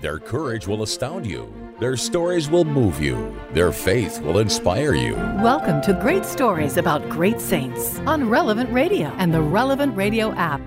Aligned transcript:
Their 0.00 0.18
courage 0.18 0.68
will 0.68 0.82
astound 0.82 1.26
you. 1.26 1.52
Their 1.80 1.96
stories 1.96 2.48
will 2.48 2.64
move 2.64 3.00
you. 3.00 3.34
Their 3.52 3.72
faith 3.72 4.20
will 4.20 4.38
inspire 4.38 4.94
you. 4.94 5.14
Welcome 5.42 5.80
to 5.82 5.92
Great 5.94 6.24
Stories 6.24 6.76
About 6.76 7.08
Great 7.08 7.40
Saints 7.40 7.98
on 8.00 8.28
Relevant 8.28 8.72
Radio 8.72 9.08
and 9.18 9.34
the 9.34 9.42
Relevant 9.42 9.96
Radio 9.96 10.32
app. 10.34 10.64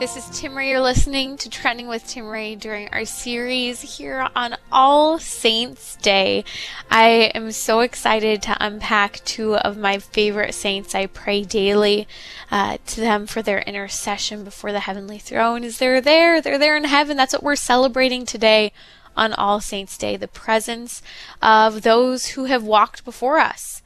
This 0.00 0.16
is 0.16 0.24
Timmerie. 0.24 0.70
You're 0.70 0.80
listening 0.80 1.36
to 1.36 1.50
Trending 1.50 1.86
with 1.86 2.06
Timmerie 2.06 2.58
during 2.58 2.88
our 2.88 3.04
series 3.04 3.98
here 3.98 4.26
on 4.34 4.56
All 4.72 5.18
Saints 5.18 5.96
Day. 5.96 6.42
I 6.90 7.30
am 7.34 7.52
so 7.52 7.80
excited 7.80 8.40
to 8.40 8.56
unpack 8.58 9.22
two 9.26 9.56
of 9.56 9.76
my 9.76 9.98
favorite 9.98 10.54
saints. 10.54 10.94
I 10.94 11.04
pray 11.04 11.44
daily 11.44 12.08
uh, 12.50 12.78
to 12.86 13.00
them 13.02 13.26
for 13.26 13.42
their 13.42 13.60
intercession 13.60 14.42
before 14.42 14.72
the 14.72 14.80
heavenly 14.80 15.18
throne. 15.18 15.64
Is 15.64 15.76
they're 15.76 16.00
there? 16.00 16.40
They're 16.40 16.58
there 16.58 16.78
in 16.78 16.84
heaven. 16.84 17.18
That's 17.18 17.34
what 17.34 17.42
we're 17.42 17.54
celebrating 17.54 18.24
today 18.24 18.72
on 19.18 19.34
All 19.34 19.60
Saints 19.60 19.98
Day. 19.98 20.16
The 20.16 20.28
presence 20.28 21.02
of 21.42 21.82
those 21.82 22.28
who 22.28 22.46
have 22.46 22.62
walked 22.64 23.04
before 23.04 23.38
us 23.38 23.79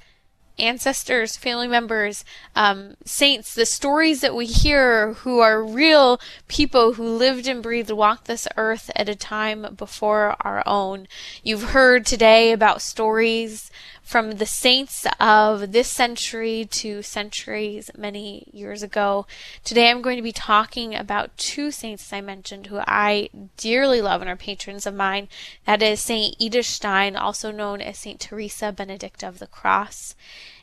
ancestors, 0.58 1.36
family 1.36 1.66
members, 1.66 2.24
um, 2.54 2.96
saints, 3.04 3.54
the 3.54 3.66
stories 3.66 4.20
that 4.20 4.34
we 4.34 4.46
hear 4.46 5.14
who 5.14 5.40
are 5.40 5.62
real 5.62 6.20
people 6.48 6.94
who 6.94 7.16
lived 7.16 7.46
and 7.46 7.62
breathed, 7.62 7.90
walked 7.90 8.26
this 8.26 8.46
earth 8.56 8.90
at 8.94 9.08
a 9.08 9.14
time 9.14 9.74
before 9.76 10.36
our 10.40 10.62
own. 10.66 11.08
You've 11.42 11.70
heard 11.70 12.06
today 12.06 12.52
about 12.52 12.82
stories 12.82 13.70
from 14.04 14.32
the 14.32 14.46
saints 14.46 15.06
of 15.18 15.72
this 15.72 15.90
century 15.90 16.66
to 16.70 17.02
centuries 17.02 17.90
many 17.96 18.46
years 18.52 18.82
ago. 18.82 19.26
Today 19.64 19.90
I'm 19.90 20.02
going 20.02 20.16
to 20.16 20.22
be 20.22 20.30
talking 20.30 20.94
about 20.94 21.36
two 21.38 21.70
saints 21.70 22.12
I 22.12 22.20
mentioned 22.20 22.66
who 22.66 22.78
I 22.86 23.30
dearly 23.56 24.02
love 24.02 24.20
and 24.20 24.30
are 24.30 24.36
patrons 24.36 24.86
of 24.86 24.94
mine. 24.94 25.28
That 25.64 25.82
is 25.82 26.00
Saint 26.00 26.36
Edith 26.38 26.66
Stein, 26.66 27.16
also 27.16 27.50
known 27.50 27.80
as 27.80 27.98
Saint 27.98 28.20
Teresa 28.20 28.72
Benedicta 28.72 29.26
of 29.26 29.38
the 29.38 29.46
Cross 29.46 30.14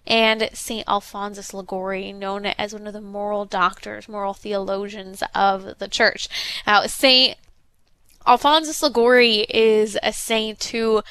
and 0.06 0.50
St. 0.54 0.88
Alphonsus 0.88 1.54
Liguori, 1.54 2.12
known 2.12 2.46
as 2.46 2.74
one 2.74 2.88
of 2.88 2.94
the 2.94 3.02
moral 3.02 3.46
doctors, 3.46 4.08
moral 4.08 4.34
theologians 4.34 5.24
of 5.36 5.80
the 5.80 5.88
church. 5.88 6.28
Now, 6.66 6.86
St. 6.86 7.38
Alphonsus 8.26 8.82
Liguori 8.84 9.46
is 9.50 9.98
a 10.04 10.14
saint 10.14 10.64
who 10.66 11.02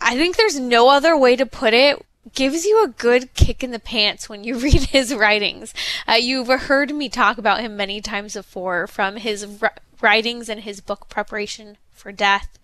I 0.00 0.16
think 0.16 0.36
there's 0.36 0.58
no 0.58 0.88
other 0.88 1.16
way 1.16 1.36
to 1.36 1.46
put 1.46 1.74
it 1.74 2.04
gives 2.34 2.64
you 2.64 2.84
a 2.84 2.88
good 2.88 3.32
kick 3.34 3.62
in 3.62 3.70
the 3.70 3.78
pants 3.78 4.28
when 4.28 4.44
you 4.44 4.58
read 4.58 4.84
his 4.84 5.14
writings. 5.14 5.74
Uh, 6.06 6.14
you've 6.14 6.48
heard 6.48 6.94
me 6.94 7.08
talk 7.08 7.38
about 7.38 7.60
him 7.60 7.76
many 7.76 8.00
times 8.00 8.34
before, 8.34 8.86
from 8.86 9.16
his 9.16 9.46
writings 10.00 10.48
and 10.48 10.60
his 10.60 10.80
book 10.80 11.08
Preparation 11.08 11.76
for 11.92 12.12
Death 12.12 12.58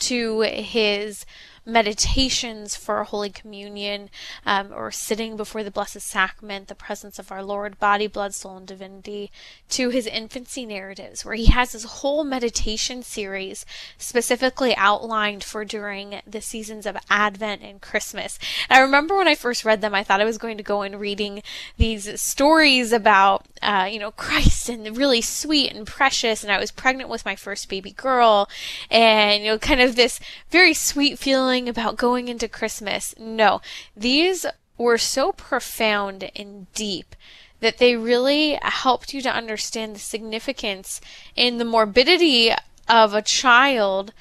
to 0.00 0.40
his 0.40 1.26
meditations 1.72 2.76
for 2.76 3.02
Holy 3.04 3.30
Communion 3.30 4.10
um, 4.44 4.72
or 4.74 4.90
sitting 4.90 5.36
before 5.36 5.62
the 5.62 5.70
Blessed 5.70 6.00
Sacrament, 6.00 6.68
the 6.68 6.74
presence 6.74 7.18
of 7.18 7.30
our 7.30 7.42
Lord, 7.42 7.78
body, 7.78 8.06
blood, 8.06 8.34
soul, 8.34 8.56
and 8.56 8.66
divinity, 8.66 9.30
to 9.70 9.90
his 9.90 10.06
infancy 10.06 10.66
narratives, 10.66 11.24
where 11.24 11.34
he 11.34 11.46
has 11.46 11.72
this 11.72 11.84
whole 11.84 12.24
meditation 12.24 13.02
series 13.02 13.64
specifically 13.98 14.74
outlined 14.76 15.44
for 15.44 15.64
during 15.64 16.20
the 16.26 16.40
seasons 16.40 16.86
of 16.86 16.96
Advent 17.08 17.62
and 17.62 17.80
Christmas. 17.80 18.38
And 18.68 18.78
I 18.78 18.82
remember 18.82 19.16
when 19.16 19.28
I 19.28 19.34
first 19.34 19.64
read 19.64 19.80
them, 19.80 19.94
I 19.94 20.02
thought 20.02 20.20
I 20.20 20.24
was 20.24 20.38
going 20.38 20.56
to 20.56 20.62
go 20.62 20.82
in 20.82 20.98
reading 20.98 21.42
these 21.76 22.20
stories 22.20 22.92
about, 22.92 23.46
uh, 23.62 23.88
you 23.90 23.98
know, 23.98 24.10
Christ 24.10 24.68
and 24.68 24.96
really 24.96 25.22
sweet 25.22 25.72
and 25.72 25.86
precious, 25.86 26.42
and 26.42 26.52
I 26.52 26.58
was 26.58 26.70
pregnant 26.70 27.08
with 27.08 27.24
my 27.24 27.36
first 27.36 27.68
baby 27.68 27.92
girl, 27.92 28.48
and, 28.90 29.42
you 29.42 29.50
know, 29.50 29.58
kind 29.58 29.80
of 29.80 29.96
this 29.96 30.20
very 30.50 30.74
sweet 30.74 31.18
feeling 31.18 31.59
feeling 31.60 31.68
about 31.68 31.96
going 31.98 32.28
into 32.28 32.48
Christmas. 32.48 33.14
No, 33.18 33.60
these 33.94 34.46
were 34.78 34.96
so 34.96 35.32
profound 35.32 36.30
and 36.34 36.72
deep 36.72 37.14
that 37.60 37.76
they 37.76 37.96
really 37.96 38.58
helped 38.62 39.12
you 39.12 39.20
to 39.20 39.30
understand 39.30 39.94
the 39.94 40.00
significance 40.00 41.02
in 41.36 41.58
the 41.58 41.64
morbidity 41.66 42.50
of 42.88 43.12
a 43.12 43.20
child 43.20 44.14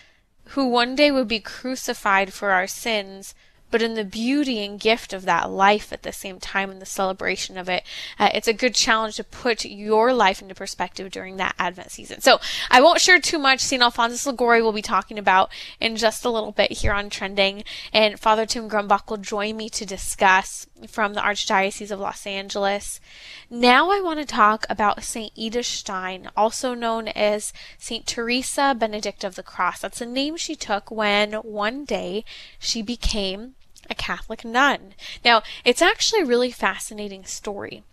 who 0.55 0.67
one 0.67 0.95
day 0.95 1.11
would 1.11 1.29
be 1.29 1.39
crucified 1.39 2.33
for 2.33 2.51
our 2.51 2.67
sins 2.67 3.33
but 3.71 3.81
in 3.81 3.93
the 3.93 4.03
beauty 4.03 4.63
and 4.63 4.79
gift 4.79 5.13
of 5.13 5.25
that 5.25 5.49
life 5.49 5.93
at 5.93 6.03
the 6.03 6.11
same 6.11 6.39
time 6.39 6.69
and 6.69 6.81
the 6.81 6.85
celebration 6.85 7.57
of 7.57 7.69
it. 7.69 7.83
Uh, 8.17 8.29
it's 8.33 8.47
a 8.47 8.53
good 8.53 8.75
challenge 8.75 9.15
to 9.15 9.23
put 9.23 9.65
your 9.65 10.13
life 10.13 10.41
into 10.41 10.55
perspective 10.55 11.11
during 11.11 11.37
that 11.37 11.55
Advent 11.59 11.91
season. 11.91 12.21
So 12.21 12.39
I 12.69 12.81
won't 12.81 13.01
share 13.01 13.19
too 13.19 13.39
much. 13.39 13.59
St. 13.61 13.81
Alphonsus 13.81 14.25
Liguori 14.25 14.61
will 14.61 14.71
be 14.71 14.81
talking 14.81 15.19
about 15.19 15.51
in 15.79 15.95
just 15.95 16.25
a 16.25 16.29
little 16.29 16.51
bit 16.51 16.71
here 16.71 16.93
on 16.93 17.09
Trending, 17.09 17.63
and 17.93 18.19
Father 18.19 18.45
Tim 18.45 18.69
Grumbach 18.69 19.09
will 19.09 19.17
join 19.17 19.57
me 19.57 19.69
to 19.69 19.85
discuss 19.85 20.67
from 20.87 21.13
the 21.13 21.21
Archdiocese 21.21 21.91
of 21.91 21.99
Los 21.99 22.25
Angeles. 22.25 22.99
Now 23.49 23.91
I 23.91 23.99
want 24.01 24.19
to 24.19 24.25
talk 24.25 24.65
about 24.69 25.03
St. 25.03 25.31
Edith 25.35 25.65
Stein, 25.65 26.29
also 26.35 26.73
known 26.73 27.07
as 27.09 27.53
St. 27.77 28.05
Teresa 28.05 28.75
Benedict 28.77 29.23
of 29.23 29.35
the 29.35 29.43
Cross. 29.43 29.81
That's 29.81 30.01
a 30.01 30.05
name 30.05 30.37
she 30.37 30.55
took 30.55 30.89
when 30.89 31.33
one 31.33 31.85
day 31.85 32.23
she 32.59 32.81
became 32.81 33.55
a 33.89 33.95
Catholic 33.95 34.45
nun. 34.45 34.93
Now, 35.23 35.41
it's 35.65 35.81
actually 35.81 36.21
a 36.21 36.25
really 36.25 36.51
fascinating 36.51 37.25
story. 37.25 37.83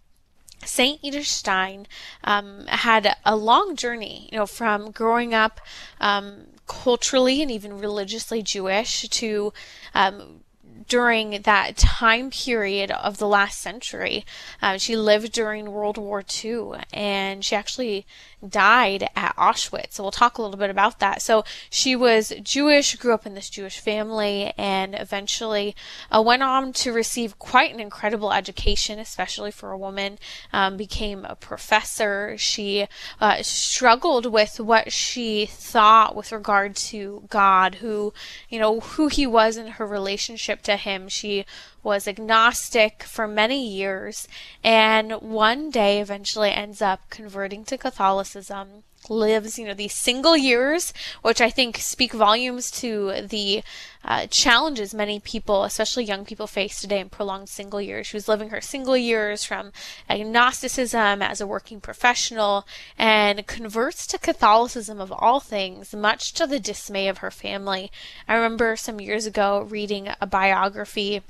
Saint 0.65 1.01
Edith 1.03 1.27
Stein 1.27 1.87
um, 2.25 2.67
had 2.67 3.17
a 3.25 3.37
long 3.37 3.77
journey, 3.77 4.29
you 4.33 4.39
know, 4.39 4.47
from 4.47 4.91
growing 4.91 5.34
up 5.34 5.61
um, 6.01 6.47
culturally 6.67 7.43
and 7.43 7.51
even 7.51 7.79
religiously 7.79 8.43
Jewish 8.43 9.09
to 9.09 9.53
um, 9.95 10.41
during 10.88 11.42
that 11.42 11.76
time 11.76 12.30
period 12.30 12.91
of 12.91 13.19
the 13.19 13.26
last 13.26 13.60
century. 13.60 14.24
Uh, 14.62 14.78
she 14.78 14.97
lived 14.97 15.32
during 15.32 15.72
World 15.72 15.98
War 15.98 16.22
II 16.44 16.80
and 16.92 17.44
she 17.44 17.56
actually 17.56 18.06
died 18.47 19.08
at 19.16 19.34
Auschwitz. 19.36 19.94
So 19.94 20.02
we'll 20.02 20.12
talk 20.12 20.38
a 20.38 20.42
little 20.42 20.58
bit 20.58 20.70
about 20.70 20.98
that. 21.00 21.22
So 21.22 21.44
she 21.70 21.97
was 21.97 22.32
Jewish, 22.42 22.94
grew 22.97 23.14
up 23.14 23.26
in 23.26 23.34
this 23.34 23.50
Jewish 23.50 23.78
family, 23.78 24.52
and 24.56 24.94
eventually 24.94 25.74
uh, 26.10 26.22
went 26.22 26.42
on 26.42 26.72
to 26.74 26.92
receive 26.92 27.38
quite 27.38 27.72
an 27.72 27.80
incredible 27.80 28.32
education, 28.32 28.98
especially 28.98 29.50
for 29.50 29.70
a 29.70 29.78
woman. 29.78 30.18
Um, 30.53 30.76
became 30.76 31.24
a 31.24 31.34
professor. 31.34 32.36
She 32.38 32.86
uh, 33.20 33.42
struggled 33.42 34.26
with 34.26 34.60
what 34.60 34.92
she 34.92 35.47
thought 35.47 36.14
with 36.14 36.32
regard 36.32 36.76
to 36.76 37.24
God, 37.28 37.77
who, 37.77 38.12
you 38.48 38.59
know, 38.59 38.80
who 38.80 39.09
he 39.09 39.27
was 39.27 39.56
in 39.56 39.66
her 39.68 39.86
relationship 39.86 40.62
to 40.62 40.76
him. 40.77 41.09
She 41.09 41.45
was 41.83 42.09
agnostic 42.09 43.03
for 43.03 43.27
many 43.27 43.67
years 43.67 44.28
and 44.63 45.13
one 45.13 45.71
day 45.71 46.01
eventually 46.01 46.51
ends 46.51 46.81
up 46.83 47.09
converting 47.11 47.65
to 47.65 47.78
Catholicism 47.78 48.84
lives, 49.10 49.58
you 49.58 49.66
know, 49.66 49.74
these 49.74 49.94
single 49.94 50.36
years, 50.36 50.92
which 51.22 51.41
I 51.41 51.50
think 51.50 51.78
speak 51.78 52.12
volumes 52.12 52.70
to 52.72 53.22
the 53.22 53.62
uh, 54.04 54.26
challenges 54.28 54.94
many 54.94 55.18
people, 55.18 55.64
especially 55.64 56.04
young 56.04 56.24
people, 56.24 56.47
face 56.47 56.80
today 56.80 57.00
in 57.00 57.08
prolonged 57.08 57.48
single 57.48 57.80
years. 57.80 58.06
She 58.06 58.16
was 58.16 58.28
living 58.28 58.50
her 58.50 58.60
single 58.60 58.97
years 58.97 59.44
from 59.44 59.72
agnosticism 60.08 61.22
as 61.22 61.41
a 61.41 61.47
working 61.47 61.80
professional 61.80 62.66
and 62.97 63.47
converts 63.47 64.06
to 64.08 64.18
Catholicism 64.18 65.00
of 65.00 65.12
all 65.12 65.41
things, 65.41 65.92
much 65.94 66.32
to 66.34 66.47
the 66.47 66.60
dismay 66.60 67.08
of 67.08 67.18
her 67.18 67.30
family. 67.30 67.91
I 68.28 68.34
remember 68.34 68.76
some 68.76 69.00
years 69.00 69.26
ago 69.26 69.66
reading 69.68 70.08
a 70.20 70.26
biography 70.26 71.22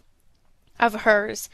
of 0.78 1.02
hers 1.02 1.48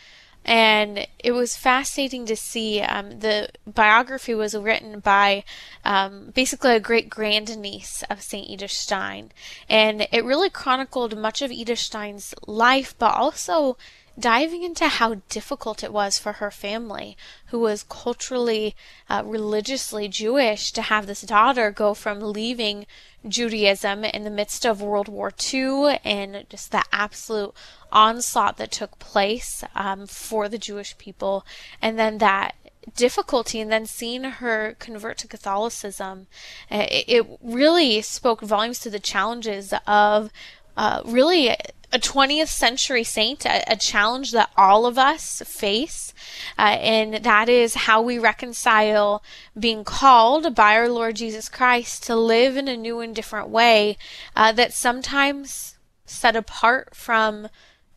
and 0.44 1.06
it 1.18 1.32
was 1.32 1.56
fascinating 1.56 2.26
to 2.26 2.36
see. 2.36 2.80
Um, 2.80 3.20
the 3.20 3.48
biography 3.66 4.34
was 4.34 4.54
written 4.54 5.00
by 5.00 5.44
um, 5.84 6.30
basically 6.34 6.74
a 6.74 6.80
great 6.80 7.08
grandniece 7.08 8.02
of 8.10 8.22
St. 8.22 8.48
Edith 8.48 8.72
Stein, 8.72 9.32
and 9.68 10.08
it 10.12 10.24
really 10.24 10.50
chronicled 10.50 11.16
much 11.16 11.42
of 11.42 11.52
Edith 11.52 11.78
Stein's 11.78 12.34
life, 12.46 12.94
but 12.98 13.14
also 13.14 13.76
diving 14.18 14.62
into 14.62 14.86
how 14.86 15.14
difficult 15.28 15.82
it 15.82 15.92
was 15.92 16.18
for 16.18 16.34
her 16.34 16.50
family, 16.50 17.16
who 17.46 17.58
was 17.58 17.82
culturally, 17.82 18.74
uh, 19.08 19.22
religiously 19.24 20.08
Jewish, 20.08 20.72
to 20.72 20.82
have 20.82 21.06
this 21.06 21.22
daughter 21.22 21.70
go 21.70 21.94
from 21.94 22.20
leaving 22.20 22.86
Judaism 23.26 24.04
in 24.04 24.24
the 24.24 24.30
midst 24.30 24.66
of 24.66 24.82
World 24.82 25.08
War 25.08 25.32
II 25.52 25.98
and 26.04 26.44
just 26.48 26.72
the 26.72 26.84
absolute 26.92 27.54
onslaught 27.90 28.56
that 28.56 28.70
took 28.70 28.98
place 28.98 29.64
um, 29.74 30.06
for 30.06 30.48
the 30.48 30.58
Jewish 30.58 30.96
people, 30.98 31.46
and 31.80 31.98
then 31.98 32.18
that 32.18 32.54
difficulty 32.96 33.60
and 33.60 33.70
then 33.70 33.86
seeing 33.86 34.24
her 34.24 34.76
convert 34.78 35.18
to 35.18 35.28
Catholicism, 35.28 36.26
uh, 36.70 36.86
it, 36.90 37.04
it 37.08 37.38
really 37.40 38.02
spoke 38.02 38.40
volumes 38.40 38.80
to 38.80 38.90
the 38.90 38.98
challenges 38.98 39.72
of 39.86 40.30
uh, 40.76 41.02
really 41.04 41.54
a 41.92 41.98
20th 41.98 42.48
century 42.48 43.04
saint, 43.04 43.44
a, 43.44 43.62
a, 43.70 43.76
challenge 43.76 44.32
that 44.32 44.50
all 44.56 44.86
of 44.86 44.96
us 44.96 45.42
face, 45.44 46.14
uh, 46.58 46.62
and 46.80 47.22
that 47.22 47.48
is 47.48 47.74
how 47.74 48.00
we 48.00 48.18
reconcile 48.18 49.22
being 49.58 49.84
called 49.84 50.54
by 50.54 50.74
our 50.74 50.88
Lord 50.88 51.16
Jesus 51.16 51.48
Christ 51.50 52.02
to 52.04 52.16
live 52.16 52.56
in 52.56 52.66
a 52.66 52.76
new 52.76 53.00
and 53.00 53.14
different 53.14 53.50
way 53.50 53.98
uh, 54.34 54.52
that 54.52 54.72
sometimes 54.72 55.76
set 56.06 56.34
apart 56.34 56.96
from 56.96 57.48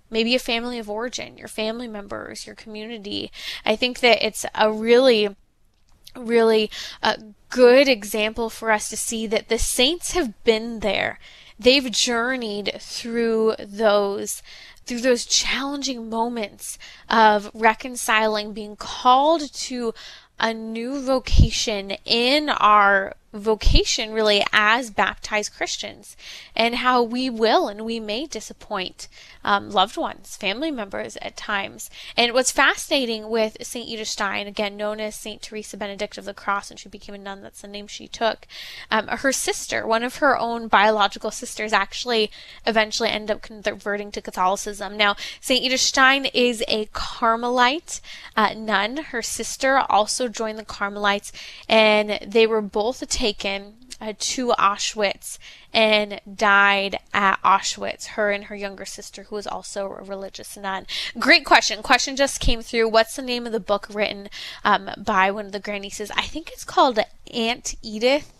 maybe 0.10 0.36
a 0.36 0.40
family 0.40 0.78
of 0.78 0.90
origin, 0.90 1.38
your 1.38 1.48
family 1.48 1.88
members, 1.88 2.46
your 2.46 2.56
community. 2.56 3.32
I 3.66 3.76
think 3.76 4.02
that 4.02 4.26
it's 4.26 4.46
a 4.54 4.72
really 4.72 5.36
really 6.18 6.72
a 7.04 7.22
good 7.50 7.90
example 7.90 8.50
for 8.50 8.72
us 8.72 8.90
to 8.90 8.96
see 8.96 9.28
that 9.28 9.50
the 9.50 9.60
saints 9.60 10.14
have 10.14 10.44
been 10.46 10.80
there 10.80 11.20
they've 11.60 11.92
journeyed 11.92 12.78
through 12.80 13.56
those 13.60 14.42
through 14.86 15.02
those 15.02 15.26
challenging 15.26 16.10
moments 16.10 16.78
of 17.10 17.50
reconciling 17.56 18.54
being 18.54 18.76
called 18.76 19.52
to 19.52 19.94
a 20.40 20.54
new 20.54 21.02
vocation 21.02 21.92
in 22.06 22.50
our 22.50 23.16
vocation 23.36 24.12
really 24.12 24.44
as 24.52 24.90
baptized 24.90 25.54
Christians 25.54 26.16
and 26.56 26.76
how 26.76 27.04
we 27.04 27.30
will 27.30 27.68
and 27.68 27.86
we 27.86 28.00
may 28.00 28.26
disappoint 28.26 29.08
um, 29.44 29.70
loved 29.70 29.98
ones, 29.98 30.36
family 30.36 30.72
members 30.72 31.18
at 31.22 31.38
times. 31.38 31.90
And 32.18 32.34
what's 32.34 32.52
fascinating 32.52 33.30
with 33.30 33.58
St. 33.62 33.88
Edith 33.88 34.08
Stein, 34.08 34.48
again 34.48 34.76
known 34.76 35.00
as 35.00 35.16
St. 35.16 35.42
Teresa 35.42 35.78
Benedict 35.78 36.18
of 36.18 36.26
the 36.26 36.34
Cross, 36.34 36.72
and 36.72 36.80
she 36.80 36.90
became 36.90 37.14
a 37.14 37.18
nun, 37.18 37.42
that's 37.42 37.62
the 37.62 37.68
name 37.68 37.88
she 37.88 38.08
took, 38.08 38.48
um, 38.90 39.08
her 39.08 39.32
sister, 39.32 39.86
one 39.86 40.04
of 40.04 40.18
her 40.18 40.38
own 40.38 40.68
biological 40.68 41.30
sisters, 41.30 41.74
actually 41.74 42.32
eventually 42.66 43.10
ended 43.10 43.36
up 43.36 43.42
converting 43.42 44.12
to 44.12 44.22
Catholicism. 44.22 44.98
Now, 44.98 45.16
St. 45.40 45.64
Edith 45.64 45.82
Stein 45.82 46.26
is 46.34 46.64
a 46.68 46.86
Carmelite 46.88 48.02
uh, 48.36 48.54
nun. 48.56 48.98
Her 48.98 49.22
sister 49.22 49.78
also 49.90 50.28
joined 50.28 50.58
the 50.58 50.66
Carmelites, 50.66 51.32
and 51.70 52.20
they 52.26 52.48
were 52.48 52.62
both 52.62 53.02
taken 53.26 53.74
uh, 54.00 54.14
to 54.20 54.50
Auschwitz 54.60 55.40
and 55.74 56.22
died 56.32 57.00
at 57.12 57.42
Auschwitz, 57.42 58.10
her 58.10 58.30
and 58.30 58.46
her 58.46 58.56
younger 58.56 58.86
sister, 58.86 59.24
who 59.24 59.36
was 59.36 59.48
also 59.48 59.88
a 59.88 60.04
religious 60.04 60.56
nun. 60.56 60.86
Great 61.18 61.44
question. 61.44 61.82
Question 61.82 62.16
just 62.16 62.40
came 62.40 62.62
through. 62.62 62.88
What's 62.88 63.16
the 63.16 63.24
name 63.24 63.48
of 63.48 63.52
the 63.52 63.60
book 63.60 63.88
written 63.90 64.30
um, 64.64 64.92
by 64.96 65.32
one 65.32 65.48
of 65.48 65.54
the 65.54 65.60
grandnieces? 65.60 66.12
I 66.12 66.22
think 66.22 66.52
it's 66.52 66.64
called 66.64 67.00
Aunt 67.34 67.74
Edith. 67.82 68.32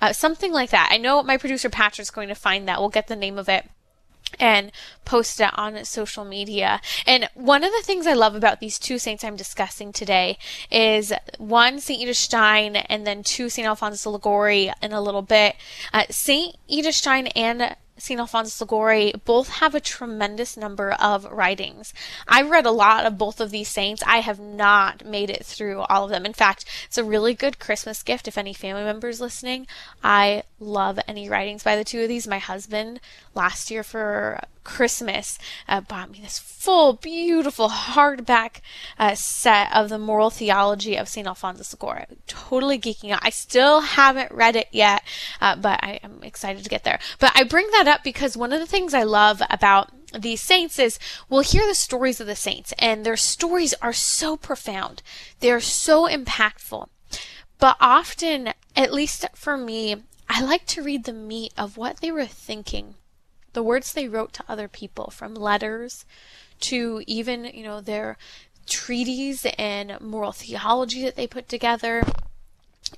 Uh, 0.00 0.14
something 0.14 0.52
like 0.52 0.70
that. 0.70 0.88
I 0.90 0.96
know 0.96 1.22
my 1.22 1.36
producer 1.36 1.68
Patrick's 1.68 2.10
going 2.10 2.28
to 2.28 2.34
find 2.34 2.66
that. 2.66 2.80
We'll 2.80 2.88
get 2.88 3.08
the 3.08 3.16
name 3.16 3.36
of 3.36 3.46
it 3.50 3.68
and 4.38 4.70
post 5.04 5.40
it 5.40 5.50
on 5.58 5.84
social 5.84 6.24
media. 6.24 6.80
And 7.06 7.28
one 7.34 7.64
of 7.64 7.72
the 7.72 7.82
things 7.82 8.06
I 8.06 8.12
love 8.12 8.34
about 8.34 8.60
these 8.60 8.78
two 8.78 8.98
saints 8.98 9.24
I'm 9.24 9.36
discussing 9.36 9.92
today 9.92 10.38
is 10.70 11.12
one, 11.38 11.80
St. 11.80 12.00
Edith 12.00 12.16
Stein, 12.16 12.76
and 12.76 13.06
then 13.06 13.22
two, 13.22 13.48
St. 13.48 13.66
Alphonsus 13.66 14.06
Liguori 14.06 14.72
in 14.82 14.92
a 14.92 15.00
little 15.00 15.22
bit. 15.22 15.56
Uh, 15.92 16.04
St. 16.10 16.56
Edith 16.68 16.94
Stein 16.94 17.28
and 17.28 17.76
St. 18.00 18.18
Alphonsus 18.18 18.60
Liguori 18.60 19.12
both 19.24 19.48
have 19.48 19.74
a 19.74 19.80
tremendous 19.80 20.56
number 20.56 20.92
of 20.92 21.24
writings. 21.26 21.92
I've 22.26 22.50
read 22.50 22.66
a 22.66 22.70
lot 22.70 23.06
of 23.06 23.18
both 23.18 23.40
of 23.40 23.50
these 23.50 23.68
saints. 23.68 24.02
I 24.06 24.18
have 24.18 24.40
not 24.40 25.04
made 25.04 25.30
it 25.30 25.44
through 25.44 25.80
all 25.82 26.04
of 26.04 26.10
them. 26.10 26.24
In 26.24 26.32
fact, 26.32 26.64
it's 26.86 26.98
a 26.98 27.04
really 27.04 27.34
good 27.34 27.58
Christmas 27.58 28.02
gift 28.02 28.26
if 28.26 28.38
any 28.38 28.54
family 28.54 28.84
members 28.84 29.20
listening. 29.20 29.66
I 30.02 30.44
love 30.58 30.98
any 31.06 31.28
writings 31.28 31.62
by 31.62 31.76
the 31.76 31.84
two 31.84 32.02
of 32.02 32.08
these. 32.08 32.26
My 32.26 32.38
husband 32.38 33.00
last 33.34 33.70
year 33.70 33.82
for 33.82 34.40
Christmas 34.64 35.38
uh, 35.68 35.80
bought 35.80 36.10
me 36.10 36.20
this 36.20 36.38
full, 36.38 36.94
beautiful 36.94 37.68
hardback 37.68 38.60
uh, 38.98 39.14
set 39.14 39.72
of 39.74 39.88
the 39.88 39.98
moral 39.98 40.30
theology 40.30 40.96
of 40.96 41.08
St. 41.08 41.26
Alphonsus 41.26 41.72
Liguori. 41.72 42.04
Totally 42.26 42.78
geeking 42.78 43.10
out. 43.10 43.20
I 43.22 43.30
still 43.30 43.80
haven't 43.80 44.32
read 44.32 44.56
it 44.56 44.68
yet, 44.70 45.02
uh, 45.40 45.56
but 45.56 45.80
I 45.82 46.00
am 46.02 46.22
excited 46.22 46.62
to 46.64 46.70
get 46.70 46.84
there. 46.84 46.98
But 47.18 47.32
I 47.34 47.44
bring 47.44 47.70
that 47.72 47.88
up 47.88 48.04
because 48.04 48.36
one 48.36 48.52
of 48.52 48.60
the 48.60 48.66
things 48.66 48.94
I 48.94 49.02
love 49.02 49.42
about 49.50 49.90
these 50.18 50.40
saints 50.40 50.78
is 50.78 50.98
we'll 51.28 51.40
hear 51.40 51.66
the 51.66 51.74
stories 51.74 52.20
of 52.20 52.26
the 52.26 52.36
saints, 52.36 52.74
and 52.78 53.04
their 53.04 53.16
stories 53.16 53.74
are 53.80 53.92
so 53.92 54.36
profound. 54.36 55.02
They're 55.40 55.60
so 55.60 56.08
impactful. 56.08 56.88
But 57.58 57.76
often, 57.80 58.52
at 58.74 58.92
least 58.92 59.26
for 59.34 59.56
me, 59.56 59.96
I 60.28 60.42
like 60.42 60.66
to 60.66 60.82
read 60.82 61.04
the 61.04 61.12
meat 61.12 61.52
of 61.58 61.76
what 61.76 62.00
they 62.00 62.10
were 62.10 62.26
thinking 62.26 62.94
the 63.52 63.62
words 63.62 63.92
they 63.92 64.08
wrote 64.08 64.32
to 64.34 64.44
other 64.48 64.68
people, 64.68 65.10
from 65.10 65.34
letters 65.34 66.04
to 66.60 67.02
even, 67.06 67.44
you 67.44 67.64
know, 67.64 67.80
their 67.80 68.16
treaties 68.66 69.46
and 69.58 70.00
moral 70.00 70.32
theology 70.32 71.02
that 71.02 71.16
they 71.16 71.26
put 71.26 71.48
together. 71.48 72.02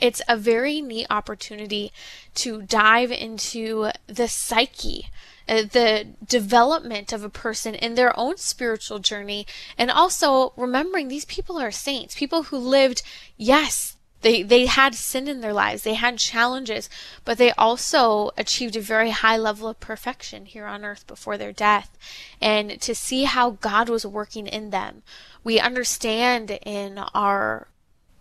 It's 0.01 0.23
a 0.29 0.37
very 0.37 0.81
neat 0.81 1.07
opportunity 1.11 1.93
to 2.37 2.63
dive 2.63 3.13
into 3.13 3.91
the 4.07 4.27
psyche, 4.27 5.09
uh, 5.49 5.63
the 5.63 6.09
development 6.27 7.13
of 7.13 7.23
a 7.23 7.29
person 7.29 7.75
in 7.75 7.95
their 7.95 8.19
own 8.19 8.37
spiritual 8.37 8.99
journey, 8.99 9.47
and 9.77 9.91
also 9.91 10.53
remembering 10.57 11.09
these 11.09 11.27
people 11.27 11.59
are 11.59 11.71
saints, 11.71 12.15
people 12.15 12.45
who 12.45 12.57
lived, 12.57 13.03
yes, 13.37 13.92
they, 14.23 14.43
they 14.43 14.67
had 14.67 14.95
sin 14.95 15.29
in 15.29 15.41
their 15.41 15.53
lives, 15.53 15.83
they 15.83 15.95
had 15.95 16.19
challenges, 16.19 16.89
but 17.25 17.39
they 17.39 17.53
also 17.53 18.31
achieved 18.37 18.77
a 18.77 18.81
very 18.81 19.11
high 19.11 19.37
level 19.37 19.69
of 19.69 19.81
perfection 19.81 20.47
here 20.47 20.67
on 20.67 20.85
earth 20.85 21.07
before 21.07 21.37
their 21.37 21.53
death. 21.53 21.97
And 22.41 22.81
to 22.81 22.95
see 22.95 23.25
how 23.25 23.51
God 23.51 23.89
was 23.89 24.07
working 24.07 24.47
in 24.47 24.71
them, 24.71 25.03
we 25.45 25.61
understand 25.61 26.51
in 26.65 26.99
our 26.99 27.69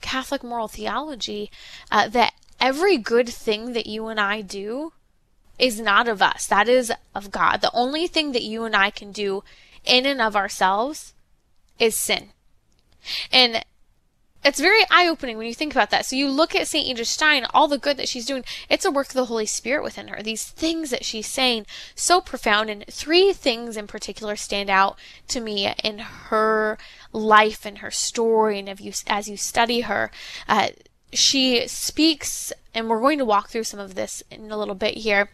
Catholic 0.01 0.43
moral 0.43 0.67
theology 0.67 1.51
uh, 1.91 2.07
that 2.09 2.33
every 2.59 2.97
good 2.97 3.29
thing 3.29 3.73
that 3.73 3.87
you 3.87 4.07
and 4.07 4.19
I 4.19 4.41
do 4.41 4.93
is 5.57 5.79
not 5.79 6.07
of 6.07 6.21
us, 6.21 6.47
that 6.47 6.67
is 6.67 6.91
of 7.13 7.31
God. 7.31 7.61
The 7.61 7.71
only 7.73 8.07
thing 8.07 8.31
that 8.31 8.43
you 8.43 8.63
and 8.63 8.75
I 8.75 8.89
can 8.89 9.11
do 9.11 9.43
in 9.85 10.05
and 10.05 10.19
of 10.19 10.35
ourselves 10.35 11.13
is 11.79 11.95
sin. 11.95 12.29
And 13.31 13.63
it's 14.43 14.59
very 14.59 14.83
eye 14.89 15.07
opening 15.07 15.37
when 15.37 15.47
you 15.47 15.53
think 15.53 15.73
about 15.73 15.91
that. 15.91 16.05
So 16.05 16.15
you 16.15 16.29
look 16.29 16.55
at 16.55 16.67
St. 16.67 16.87
Edith 16.87 17.07
Stein, 17.07 17.45
all 17.53 17.67
the 17.67 17.77
good 17.77 17.97
that 17.97 18.09
she's 18.09 18.25
doing, 18.25 18.43
it's 18.69 18.85
a 18.85 18.91
work 18.91 19.07
of 19.07 19.13
the 19.13 19.25
Holy 19.25 19.45
Spirit 19.45 19.83
within 19.83 20.07
her. 20.07 20.23
These 20.23 20.45
things 20.45 20.89
that 20.89 21.05
she's 21.05 21.27
saying, 21.27 21.67
so 21.93 22.21
profound. 22.21 22.69
And 22.69 22.85
three 22.87 23.33
things 23.33 23.77
in 23.77 23.87
particular 23.87 24.35
stand 24.35 24.69
out 24.69 24.97
to 25.27 25.39
me 25.39 25.71
in 25.83 25.99
her 25.99 26.77
life 27.13 27.65
and 27.65 27.79
her 27.79 27.91
story. 27.91 28.57
And 28.57 28.67
if 28.67 28.81
you, 28.81 28.93
as 29.05 29.29
you 29.29 29.37
study 29.37 29.81
her, 29.81 30.09
uh, 30.47 30.69
she 31.13 31.67
speaks, 31.67 32.51
and 32.73 32.89
we're 32.89 33.01
going 33.01 33.19
to 33.19 33.25
walk 33.25 33.49
through 33.49 33.65
some 33.65 33.79
of 33.79 33.95
this 33.95 34.23
in 34.31 34.49
a 34.49 34.57
little 34.57 34.75
bit 34.75 34.97
here. 34.97 35.29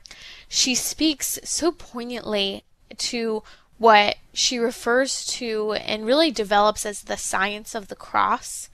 She 0.50 0.76
speaks 0.76 1.40
so 1.44 1.72
poignantly 1.72 2.64
to 2.98 3.44
what 3.78 4.18
she 4.34 4.58
refers 4.58 5.26
to 5.26 5.74
and 5.74 6.06
really 6.06 6.32
develops 6.32 6.86
as 6.86 7.04
the 7.04 7.18
science 7.18 7.76
of 7.76 7.88
the 7.88 7.96
cross 7.96 8.70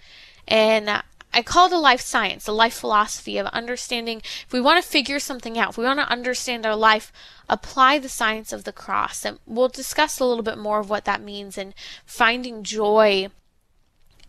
and 0.48 0.90
uh, 0.90 1.02
I 1.34 1.42
call 1.42 1.66
it 1.66 1.74
a 1.74 1.80
life 1.80 2.02
science, 2.02 2.48
a 2.48 2.52
life 2.52 2.76
philosophy 2.76 3.38
of 3.38 3.48
understanding. 3.48 4.22
If 4.24 4.54
we 4.54 4.62
want 4.62 4.84
to 4.84 4.88
figure 4.88 5.20
something 5.20 5.58
out, 5.58 5.72
if 5.72 5.78
we 5.78 5.86
want 5.86 6.00
to 6.00 6.10
understand 6.10 6.66
our 6.66 6.76
life, 6.76 7.12
apply 7.50 8.00
the 8.00 8.10
science 8.10 8.54
of 8.54 8.66
the 8.66 8.72
cross. 8.72 9.26
And 9.26 9.40
we'll 9.48 9.70
discuss 9.70 10.20
a 10.20 10.26
little 10.26 10.44
bit 10.44 10.60
more 10.60 10.80
of 10.80 10.90
what 10.90 11.06
that 11.06 11.24
means 11.24 11.58
and 11.58 11.74
finding 12.06 12.64
joy 12.64 13.30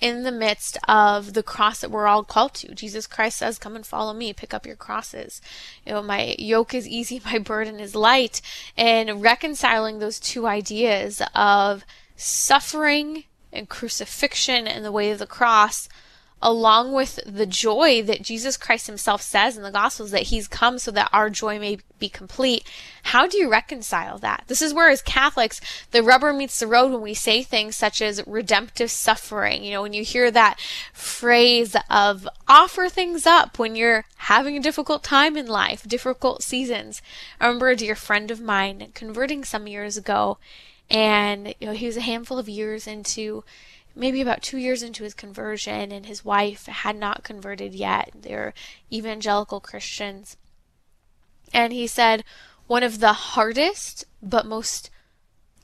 in 0.01 0.23
the 0.23 0.33
midst 0.33 0.79
of 0.89 1.35
the 1.35 1.43
cross 1.43 1.81
that 1.81 1.91
we're 1.91 2.07
all 2.07 2.25
called 2.25 2.55
to. 2.55 2.75
Jesus 2.75 3.07
Christ 3.07 3.39
says, 3.39 3.59
Come 3.59 3.77
and 3.77 3.87
follow 3.87 4.13
me, 4.13 4.33
pick 4.33 4.55
up 4.55 4.67
your 4.67 4.77
crosses. 4.77 5.41
You 5.87 5.93
know, 5.93 6.03
my 6.03 6.35
yoke 6.39 6.75
is 6.75 6.89
easy, 6.89 7.21
my 7.25 7.39
burden 7.39 7.81
is 7.81 7.95
light. 7.95 8.41
And 8.77 9.23
reconciling 9.23 9.99
those 9.99 10.19
two 10.19 10.47
ideas 10.47 11.23
of 11.35 11.85
suffering 12.17 13.25
and 13.55 13.69
crucifixion 13.69 14.67
and 14.67 14.85
the 14.85 14.93
way 14.93 15.11
of 15.11 15.19
the 15.19 15.27
cross 15.27 15.89
along 16.45 16.93
with 16.93 17.19
the 17.25 17.47
joy 17.47 18.03
that 18.03 18.21
Jesus 18.21 18.59
Christ 18.59 18.87
himself 18.87 19.23
says 19.23 19.57
in 19.57 19.63
the 19.63 19.71
Gospels 19.71 20.11
that 20.11 20.25
he's 20.25 20.47
come 20.47 20.79
so 20.79 20.91
that 20.91 21.09
our 21.11 21.31
joy 21.31 21.59
may 21.59 21.79
be 21.99 22.11
complete. 22.11 22.69
How 23.05 23.27
do 23.27 23.39
you 23.39 23.51
reconcile 23.51 24.19
that? 24.19 24.45
This 24.47 24.61
is 24.61 24.75
where, 24.75 24.91
as 24.91 25.01
Catholics, 25.01 25.59
the 25.91 26.03
rubber 26.03 26.35
meets 26.35 26.61
the 26.61 26.67
road 26.67 26.93
when 26.93 27.01
we 27.01 27.15
say 27.15 27.43
things 27.43 27.77
such 27.77 28.03
as 28.03 28.23
redemptive 28.27 28.91
suffering. 28.91 29.65
You 29.65 29.73
know, 29.73 29.83
when 29.83 29.95
you 29.95 30.05
hear 30.05 30.31
that 30.31 30.61
phrase 30.93 31.77
of 31.89 32.29
offer 32.47 32.91
things 32.91 33.27
up 33.27 33.59
when 33.59 33.75
you're 33.75 34.05
having 34.17 34.55
a 34.59 34.63
difficult 34.63 35.03
time 35.03 35.39
in 35.39 35.47
life, 35.47 35.89
difficult 35.89 36.43
seasons. 36.43 37.01
I 37.41 37.47
remember 37.47 37.71
a 37.71 37.77
dear 37.77 37.95
friend 37.95 38.31
of 38.31 38.43
mine 38.43 38.91
converting 38.93 39.45
some 39.45 39.67
years 39.67 39.97
ago, 39.97 40.37
and 40.91 41.55
you 41.61 41.67
know, 41.67 41.73
he 41.73 41.87
was 41.87 41.97
a 41.97 42.03
handful 42.03 42.39
of 42.39 42.49
years 42.49 42.87
into 42.87 43.45
maybe 43.97 44.21
about 44.21 44.43
two 44.43 44.59
years 44.59 44.83
into 44.83 45.05
his 45.05 45.15
conversion, 45.15 45.93
and 45.93 46.07
his 46.07 46.25
wife 46.25 46.67
had 46.67 46.97
not 46.97 47.25
converted 47.25 47.75
yet. 47.75 48.11
They're 48.15 48.53
evangelical 48.93 49.61
Christians. 49.61 50.37
And 51.53 51.73
he 51.73 51.87
said, 51.87 52.25
one 52.67 52.83
of 52.83 53.01
the 53.01 53.13
hardest 53.13 54.05
but 54.23 54.47
most 54.47 54.91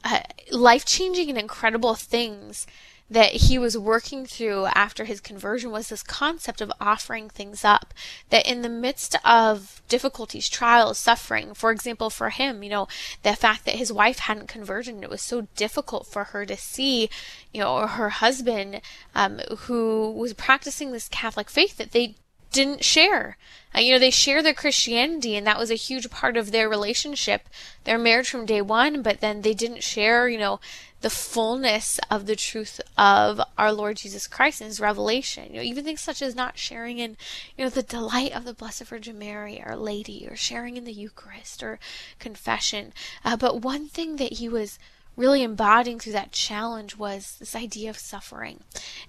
uh, 0.05 0.21
life 0.51 0.85
changing 0.85 1.29
and 1.29 1.39
incredible 1.39 1.95
things 1.95 2.67
that 3.11 3.33
he 3.33 3.59
was 3.59 3.77
working 3.77 4.25
through 4.25 4.67
after 4.67 5.05
his 5.05 5.21
conversion 5.21 5.71
was 5.71 5.89
this 5.89 6.03
concept 6.03 6.61
of 6.61 6.73
offering 6.81 7.29
things 7.29 7.65
up. 7.65 7.93
That 8.31 8.47
in 8.47 8.63
the 8.63 8.69
midst 8.69 9.17
of 9.25 9.83
difficulties, 9.89 10.49
trials, 10.49 10.99
suffering, 10.99 11.55
for 11.55 11.73
example, 11.73 12.09
for 12.09 12.31
him, 12.31 12.63
you 12.63 12.71
know, 12.71 12.87
the 13.23 13.35
fact 13.35 13.65
that 13.65 13.75
his 13.75 13.93
wife 13.93 14.21
hadn't 14.21 14.49
converted 14.49 15.03
it 15.03 15.11
was 15.11 15.23
so 15.23 15.47
difficult 15.57 16.07
for 16.07 16.25
her 16.25 16.47
to 16.47 16.57
see, 16.57 17.11
you 17.53 17.61
know, 17.61 17.87
her 17.87 18.09
husband, 18.09 18.81
um, 19.15 19.41
who 19.59 20.11
was 20.13 20.33
practicing 20.33 20.93
this 20.93 21.09
Catholic 21.09 21.51
faith, 21.51 21.77
that 21.77 21.93
they 21.93 22.15
didn't 22.53 22.85
share. 22.85 23.37
Uh, 23.75 23.81
you 23.81 23.93
know, 23.93 23.99
they 23.99 24.11
share 24.11 24.43
their 24.43 24.55
Christianity, 24.55 25.37
and 25.37 25.47
that 25.47 25.59
was 25.59 25.71
a 25.71 25.77
huge 25.77 26.11
part 26.11 26.37
of 26.37 26.51
their 26.51 26.69
relationship, 26.69 27.49
their 27.85 27.99
marriage 27.99 28.31
from 28.31 28.47
day 28.47 28.61
one, 28.61 29.03
but 29.03 29.21
then 29.21 29.43
they 29.43 29.55
didn't 29.55 29.85
share, 29.85 30.29
you 30.29 30.39
know, 30.39 30.59
the 31.03 31.11
fullness 31.11 31.99
of 32.11 32.27
the 32.27 32.37
truth 32.37 32.81
of 32.99 33.41
our 33.57 33.73
Lord 33.73 33.97
Jesus 33.97 34.27
Christ 34.27 34.61
and 34.61 34.69
his 34.69 34.81
revelation. 34.81 35.47
You 35.51 35.57
know, 35.57 35.63
even 35.63 35.85
things 35.85 36.01
such 36.01 36.21
as 36.21 36.35
not 36.35 36.59
sharing 36.59 36.99
in, 36.99 37.17
you 37.57 37.65
know, 37.65 37.71
the 37.71 37.83
delight 37.83 38.33
of 38.33 38.45
the 38.45 38.53
Blessed 38.53 38.85
Virgin 38.85 39.19
Mary, 39.19 39.63
Our 39.63 39.77
Lady, 39.77 40.27
or 40.29 40.37
sharing 40.37 40.77
in 40.77 40.85
the 40.85 40.93
Eucharist 40.93 41.63
or 41.63 41.79
confession. 42.19 42.93
Uh, 43.25 43.37
but 43.37 43.63
one 43.63 43.89
thing 43.89 44.17
that 44.17 44.35
he 44.35 44.49
was 44.49 44.79
really 45.17 45.43
embodying 45.43 45.99
through 45.99 46.13
that 46.13 46.33
challenge 46.33 46.97
was 46.97 47.37
this 47.39 47.55
idea 47.55 47.91
of 47.91 47.99
suffering. 47.99 48.61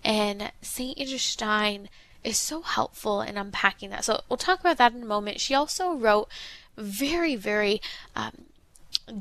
And 0.04 0.52
St. 0.62 0.98
Edith 0.98 1.22
Stein 1.22 1.90
is 2.24 2.40
so 2.40 2.62
helpful 2.62 3.22
in 3.22 3.38
unpacking 3.38 3.90
that. 3.90 4.06
So 4.06 4.22
we'll 4.30 4.38
talk 4.38 4.60
about 4.60 4.78
that 4.78 4.94
in 4.94 5.04
a 5.04 5.06
moment. 5.06 5.40
She 5.40 5.54
also 5.54 5.94
wrote 5.94 6.28
very, 6.78 7.36
very 7.36 7.82
um, 8.16 8.46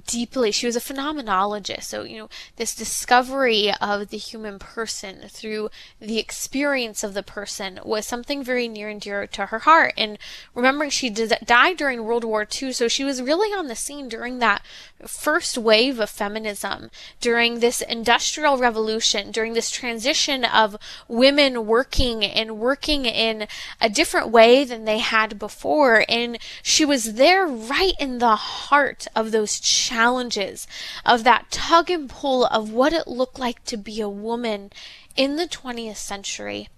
deeply. 0.06 0.50
She 0.50 0.66
was 0.66 0.76
a 0.76 0.80
phenomenologist. 0.80 1.84
So, 1.84 2.02
you 2.02 2.18
know, 2.18 2.28
this 2.56 2.74
discovery 2.74 3.72
of 3.80 4.08
the 4.08 4.16
human 4.16 4.58
person 4.58 5.28
through 5.28 5.70
the 6.00 6.18
experience 6.18 7.02
of 7.02 7.14
the 7.14 7.22
person 7.22 7.80
was 7.84 8.06
something 8.06 8.42
very 8.42 8.68
near 8.68 8.88
and 8.88 9.00
dear 9.00 9.26
to 9.26 9.46
her 9.46 9.60
heart. 9.60 9.94
And 9.96 10.18
remembering 10.54 10.90
she 10.90 11.10
did, 11.10 11.32
died 11.44 11.76
during 11.76 12.04
World 12.04 12.24
War 12.24 12.46
II, 12.50 12.72
so 12.72 12.88
she 12.88 13.04
was 13.04 13.22
really 13.22 13.50
on 13.56 13.66
the 13.66 13.76
scene 13.76 14.08
during 14.08 14.38
that 14.38 14.62
first 15.06 15.56
wave 15.56 15.98
of 15.98 16.10
feminism, 16.10 16.90
during 17.20 17.60
this 17.60 17.80
industrial 17.80 18.58
revolution, 18.58 19.30
during 19.30 19.54
this 19.54 19.70
transition 19.70 20.44
of 20.44 20.76
women 21.08 21.66
working 21.66 22.24
and 22.24 22.58
working 22.58 23.04
in 23.04 23.46
a 23.80 23.88
different 23.88 24.28
way 24.28 24.64
than 24.64 24.84
they 24.84 24.98
had 24.98 25.38
before. 25.38 26.04
And 26.08 26.38
she 26.62 26.84
was 26.84 27.14
there 27.14 27.46
right 27.46 27.94
in 27.98 28.18
the 28.18 28.36
heart 28.36 29.06
of 29.14 29.30
those 29.30 29.58
challenges 29.80 30.66
of 31.04 31.24
that 31.24 31.50
tug 31.50 31.90
and 31.90 32.08
pull 32.08 32.44
of 32.46 32.70
what 32.70 32.92
it 32.92 33.08
looked 33.08 33.38
like 33.38 33.64
to 33.64 33.76
be 33.76 34.00
a 34.00 34.08
woman 34.08 34.70
in 35.16 35.36
the 35.36 35.46
20th 35.46 35.96
century, 35.96 36.68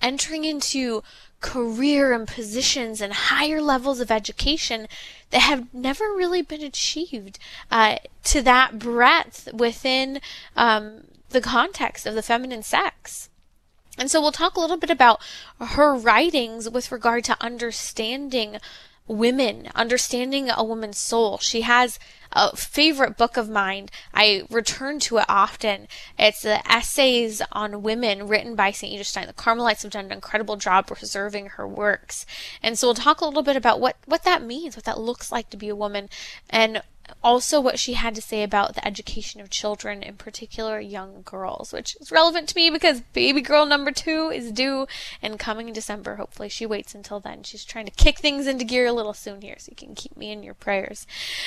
entering 0.00 0.44
into 0.44 1.02
career 1.40 2.12
and 2.12 2.28
positions 2.28 3.00
and 3.00 3.12
higher 3.12 3.60
levels 3.60 4.00
of 4.00 4.10
education 4.10 4.86
that 5.30 5.40
have 5.40 5.72
never 5.74 6.04
really 6.04 6.40
been 6.40 6.62
achieved 6.62 7.38
uh, 7.70 7.96
to 8.24 8.40
that 8.40 8.78
breadth 8.78 9.52
within 9.52 10.20
um, 10.56 11.02
the 11.30 11.40
context 11.40 12.06
of 12.06 12.14
the 12.14 12.22
feminine 12.22 12.62
sex. 12.62 13.28
And 13.98 14.10
so 14.10 14.22
we'll 14.22 14.32
talk 14.32 14.56
a 14.56 14.60
little 14.60 14.78
bit 14.78 14.90
about 14.90 15.20
her 15.60 15.94
writings 15.94 16.70
with 16.70 16.92
regard 16.92 17.24
to 17.24 17.36
understanding 17.42 18.58
women, 19.06 19.68
understanding 19.74 20.48
a 20.48 20.64
woman's 20.64 20.98
soul. 20.98 21.38
She 21.38 21.62
has 21.62 21.98
a 22.32 22.56
favorite 22.56 23.16
book 23.16 23.36
of 23.36 23.48
mine. 23.48 23.88
I 24.14 24.42
return 24.50 24.98
to 25.00 25.18
it 25.18 25.24
often. 25.28 25.88
It's 26.18 26.42
the 26.42 26.66
essays 26.70 27.42
on 27.52 27.82
women 27.82 28.26
written 28.26 28.54
by 28.54 28.70
St. 28.70 28.92
Edith 28.92 29.06
Stein. 29.06 29.26
The 29.26 29.32
Carmelites 29.32 29.82
have 29.82 29.92
done 29.92 30.06
an 30.06 30.12
incredible 30.12 30.56
job 30.56 30.86
preserving 30.86 31.50
her 31.50 31.66
works. 31.66 32.26
And 32.62 32.78
so 32.78 32.88
we'll 32.88 32.94
talk 32.94 33.20
a 33.20 33.24
little 33.24 33.42
bit 33.42 33.56
about 33.56 33.80
what, 33.80 33.96
what 34.06 34.24
that 34.24 34.42
means, 34.42 34.76
what 34.76 34.84
that 34.84 35.00
looks 35.00 35.30
like 35.30 35.50
to 35.50 35.56
be 35.56 35.68
a 35.68 35.76
woman, 35.76 36.08
and 36.48 36.82
also 37.22 37.60
what 37.60 37.78
she 37.78 37.94
had 37.94 38.14
to 38.14 38.22
say 38.22 38.42
about 38.42 38.74
the 38.74 38.86
education 38.86 39.40
of 39.40 39.50
children, 39.50 40.02
in 40.02 40.14
particular 40.14 40.80
young 40.80 41.22
girls, 41.24 41.72
which 41.72 41.96
is 42.00 42.10
relevant 42.10 42.48
to 42.48 42.56
me 42.56 42.70
because 42.70 43.00
baby 43.12 43.40
girl 43.40 43.66
number 43.66 43.90
two 43.90 44.30
is 44.30 44.52
due 44.52 44.86
and 45.20 45.38
coming 45.38 45.68
in 45.68 45.74
December. 45.74 46.16
Hopefully, 46.16 46.48
she 46.48 46.66
waits 46.66 46.94
until 46.94 47.20
then. 47.20 47.42
She's 47.42 47.64
trying 47.64 47.86
to 47.86 47.92
kick 47.92 48.18
things 48.18 48.46
into 48.46 48.64
gear 48.64 48.86
a 48.86 48.92
little 48.92 49.14
soon 49.14 49.42
here, 49.42 49.56
so 49.58 49.70
you 49.70 49.76
can 49.76 49.94
keep 49.94 50.16
me 50.16 50.30
in 50.30 50.42
your 50.42 50.54
prayers. 50.54 51.06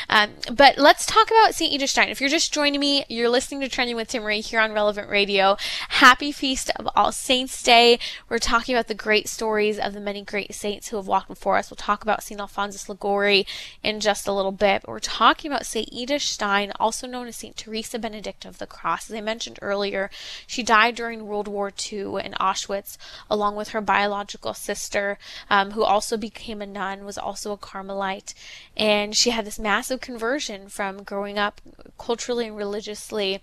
Um, 0.09 0.31
but 0.51 0.77
let's 0.77 1.05
talk 1.05 1.29
about 1.29 1.55
St. 1.55 1.71
Edith 1.71 1.89
Stein. 1.89 2.09
If 2.09 2.19
you're 2.19 2.29
just 2.29 2.53
joining 2.53 2.79
me, 2.79 3.05
you're 3.09 3.29
listening 3.29 3.61
to 3.61 3.69
Trending 3.69 3.95
with 3.95 4.09
Timmerie 4.09 4.45
here 4.45 4.59
on 4.59 4.73
Relevant 4.73 5.09
Radio. 5.09 5.57
Happy 5.89 6.31
Feast 6.31 6.69
of 6.75 6.89
All 6.95 7.11
Saints 7.11 7.61
Day. 7.63 7.99
We're 8.29 8.39
talking 8.39 8.75
about 8.75 8.87
the 8.87 8.93
great 8.93 9.27
stories 9.27 9.79
of 9.79 9.93
the 9.93 9.99
many 9.99 10.21
great 10.21 10.53
saints 10.53 10.89
who 10.89 10.97
have 10.97 11.07
walked 11.07 11.27
before 11.27 11.57
us. 11.57 11.69
We'll 11.69 11.77
talk 11.77 12.03
about 12.03 12.23
St. 12.23 12.39
Alphonsus 12.39 12.89
Liguori 12.89 13.45
in 13.83 13.99
just 13.99 14.27
a 14.27 14.33
little 14.33 14.51
bit. 14.51 14.83
We're 14.87 14.99
talking 14.99 15.51
about 15.51 15.54
St. 15.63 15.87
Edith 15.91 16.23
Stein, 16.23 16.71
also 16.79 17.07
known 17.07 17.27
as 17.27 17.35
St. 17.35 17.55
Teresa 17.55 17.99
Benedicta 17.99 18.47
of 18.47 18.57
the 18.57 18.67
Cross. 18.67 19.09
As 19.09 19.15
I 19.15 19.21
mentioned 19.21 19.59
earlier, 19.61 20.09
she 20.47 20.63
died 20.63 20.95
during 20.95 21.27
World 21.27 21.47
War 21.47 21.71
II 21.91 22.19
in 22.23 22.33
Auschwitz, 22.39 22.97
along 23.29 23.55
with 23.55 23.69
her 23.69 23.81
biological 23.81 24.53
sister, 24.53 25.17
um, 25.49 25.71
who 25.71 25.83
also 25.83 26.17
became 26.17 26.61
a 26.61 26.65
nun, 26.65 27.05
was 27.05 27.17
also 27.17 27.51
a 27.51 27.57
Carmelite. 27.57 28.33
And 28.75 29.15
she 29.15 29.29
had 29.29 29.45
this 29.45 29.59
massive 29.59 30.01
conversion 30.01 30.67
from 30.69 31.03
growing 31.03 31.37
up 31.37 31.61
culturally 31.97 32.47
and 32.47 32.57
religiously. 32.57 33.41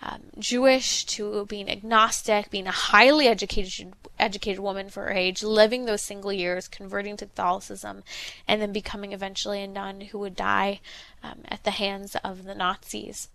Um, 0.00 0.22
Jewish 0.38 1.04
to 1.06 1.44
being 1.46 1.68
agnostic, 1.68 2.50
being 2.50 2.68
a 2.68 2.72
highly 2.72 3.26
educated 3.26 3.94
educated 4.18 4.60
woman 4.60 4.88
for 4.90 5.04
her 5.04 5.12
age, 5.12 5.42
living 5.42 5.84
those 5.84 6.02
single 6.02 6.32
years, 6.32 6.68
converting 6.68 7.16
to 7.16 7.26
Catholicism, 7.26 8.02
and 8.46 8.60
then 8.60 8.72
becoming 8.72 9.12
eventually 9.12 9.62
a 9.62 9.66
nun 9.66 10.00
who 10.00 10.18
would 10.18 10.36
die 10.36 10.80
um, 11.22 11.40
at 11.48 11.64
the 11.64 11.72
hands 11.72 12.16
of 12.22 12.44
the 12.44 12.54
Nazis. 12.54 13.28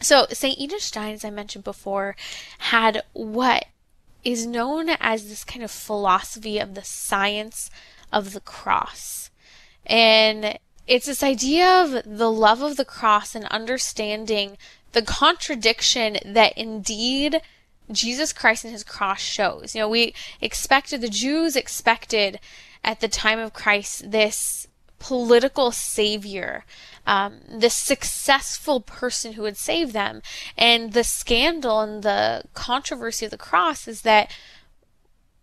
So, 0.00 0.26
St. 0.30 0.58
Edith 0.58 0.82
Stein, 0.82 1.14
as 1.14 1.24
I 1.24 1.30
mentioned 1.30 1.64
before, 1.64 2.16
had 2.58 3.02
what 3.12 3.66
is 4.24 4.46
known 4.46 4.90
as 5.00 5.28
this 5.28 5.44
kind 5.44 5.64
of 5.64 5.70
philosophy 5.70 6.58
of 6.58 6.74
the 6.74 6.84
science 6.84 7.70
of 8.12 8.32
the 8.32 8.40
cross. 8.40 9.30
And 9.86 10.58
it's 10.86 11.06
this 11.06 11.22
idea 11.22 11.66
of 11.66 12.02
the 12.04 12.30
love 12.30 12.62
of 12.62 12.76
the 12.76 12.84
cross 12.84 13.34
and 13.34 13.44
understanding 13.46 14.58
the 14.92 15.02
contradiction 15.02 16.18
that 16.24 16.56
indeed 16.56 17.40
Jesus 17.90 18.32
Christ 18.32 18.64
and 18.64 18.72
his 18.72 18.84
cross 18.84 19.20
shows. 19.20 19.74
You 19.74 19.82
know, 19.82 19.88
we 19.88 20.14
expected, 20.40 21.00
the 21.00 21.08
Jews 21.08 21.56
expected 21.56 22.38
at 22.84 23.00
the 23.00 23.08
time 23.08 23.38
of 23.38 23.52
Christ 23.52 24.10
this 24.10 24.68
political 24.98 25.72
savior, 25.72 26.64
um, 27.06 27.40
this 27.48 27.74
successful 27.74 28.80
person 28.80 29.32
who 29.32 29.42
would 29.42 29.56
save 29.56 29.92
them. 29.92 30.22
And 30.56 30.92
the 30.92 31.04
scandal 31.04 31.80
and 31.80 32.02
the 32.02 32.44
controversy 32.54 33.24
of 33.24 33.30
the 33.30 33.38
cross 33.38 33.88
is 33.88 34.02
that 34.02 34.30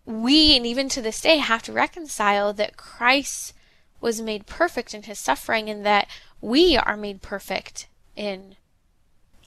we, 0.06 0.56
and 0.56 0.66
even 0.66 0.88
to 0.90 1.02
this 1.02 1.20
day, 1.20 1.36
have 1.36 1.62
to 1.64 1.72
reconcile 1.72 2.52
that 2.54 2.76
Christ 2.76 3.52
was 4.00 4.22
made 4.22 4.46
perfect 4.46 4.94
in 4.94 5.02
his 5.02 5.18
suffering 5.18 5.68
and 5.68 5.84
that 5.84 6.08
we 6.40 6.76
are 6.76 6.96
made 6.96 7.20
perfect 7.20 7.86
in 8.16 8.56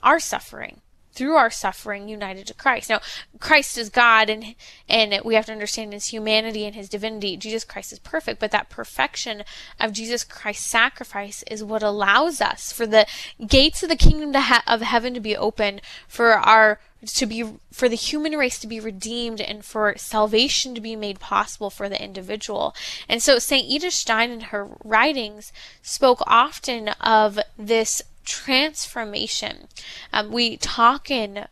our 0.04 0.20
suffering. 0.20 0.82
through 1.16 1.36
our 1.36 1.52
suffering 1.52 2.10
united 2.10 2.48
to 2.48 2.56
Christ. 2.56 2.90
Now, 2.90 3.00
Christ 3.40 3.78
is 3.78 3.90
God 3.90 4.32
and 4.32 4.56
and 4.90 5.22
we 5.24 5.36
have 5.36 5.46
to 5.46 5.52
understand 5.52 5.94
his 5.94 6.08
humanity 6.08 6.66
and 6.66 6.76
his 6.76 6.90
divinity. 6.90 7.38
Jesus 7.38 7.64
Christ 7.64 7.94
is 7.94 8.00
perfect, 8.00 8.40
but 8.40 8.50
that 8.50 8.70
perfection 8.70 9.44
of 9.80 9.94
Jesus 9.94 10.24
Christ's 10.24 10.66
sacrifice 10.66 11.44
is 11.52 11.64
what 11.64 11.84
allows 11.84 12.42
us 12.42 12.72
for 12.72 12.88
the 12.88 13.06
gates 13.46 13.84
of 13.84 13.90
the 13.90 13.96
kingdom 13.96 14.34
ha- 14.34 14.64
of 14.66 14.82
heaven 14.82 15.14
to 15.14 15.20
be 15.20 15.38
opened 15.38 15.82
for 16.08 16.34
our 16.34 16.80
to 17.06 17.26
be 17.26 17.44
for 17.72 17.90
the 17.90 17.96
human 17.96 18.34
race 18.34 18.58
to 18.60 18.68
be 18.68 18.80
redeemed 18.80 19.42
and 19.42 19.64
for 19.66 19.94
salvation 19.98 20.74
to 20.74 20.82
be 20.82 20.96
made 20.96 21.20
possible 21.20 21.70
for 21.70 21.90
the 21.90 22.02
individual. 22.02 22.74
And 23.10 23.22
so 23.22 23.40
St. 23.40 23.68
Edith 23.68 23.94
Stein 23.94 24.32
in 24.32 24.40
her 24.40 24.70
writings 24.84 25.52
spoke 25.82 26.24
often 26.26 26.90
of 26.90 27.40
this 27.58 28.02
transformation. 28.24 29.68
Um, 30.12 30.32
we 30.32 30.58
talk 30.58 31.10
in 31.12 31.48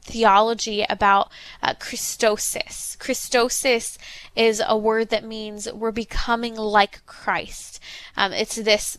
theology 0.00 0.84
about 0.88 1.30
uh, 1.62 1.74
Christosis. 1.74 2.96
Christosis 2.98 3.98
is 4.34 4.62
a 4.66 4.76
word 4.76 5.10
that 5.10 5.24
means 5.24 5.72
we're 5.72 5.92
becoming 5.92 6.54
like 6.56 7.04
Christ. 7.06 7.80
Um, 8.16 8.32
it's 8.32 8.56
this 8.56 8.98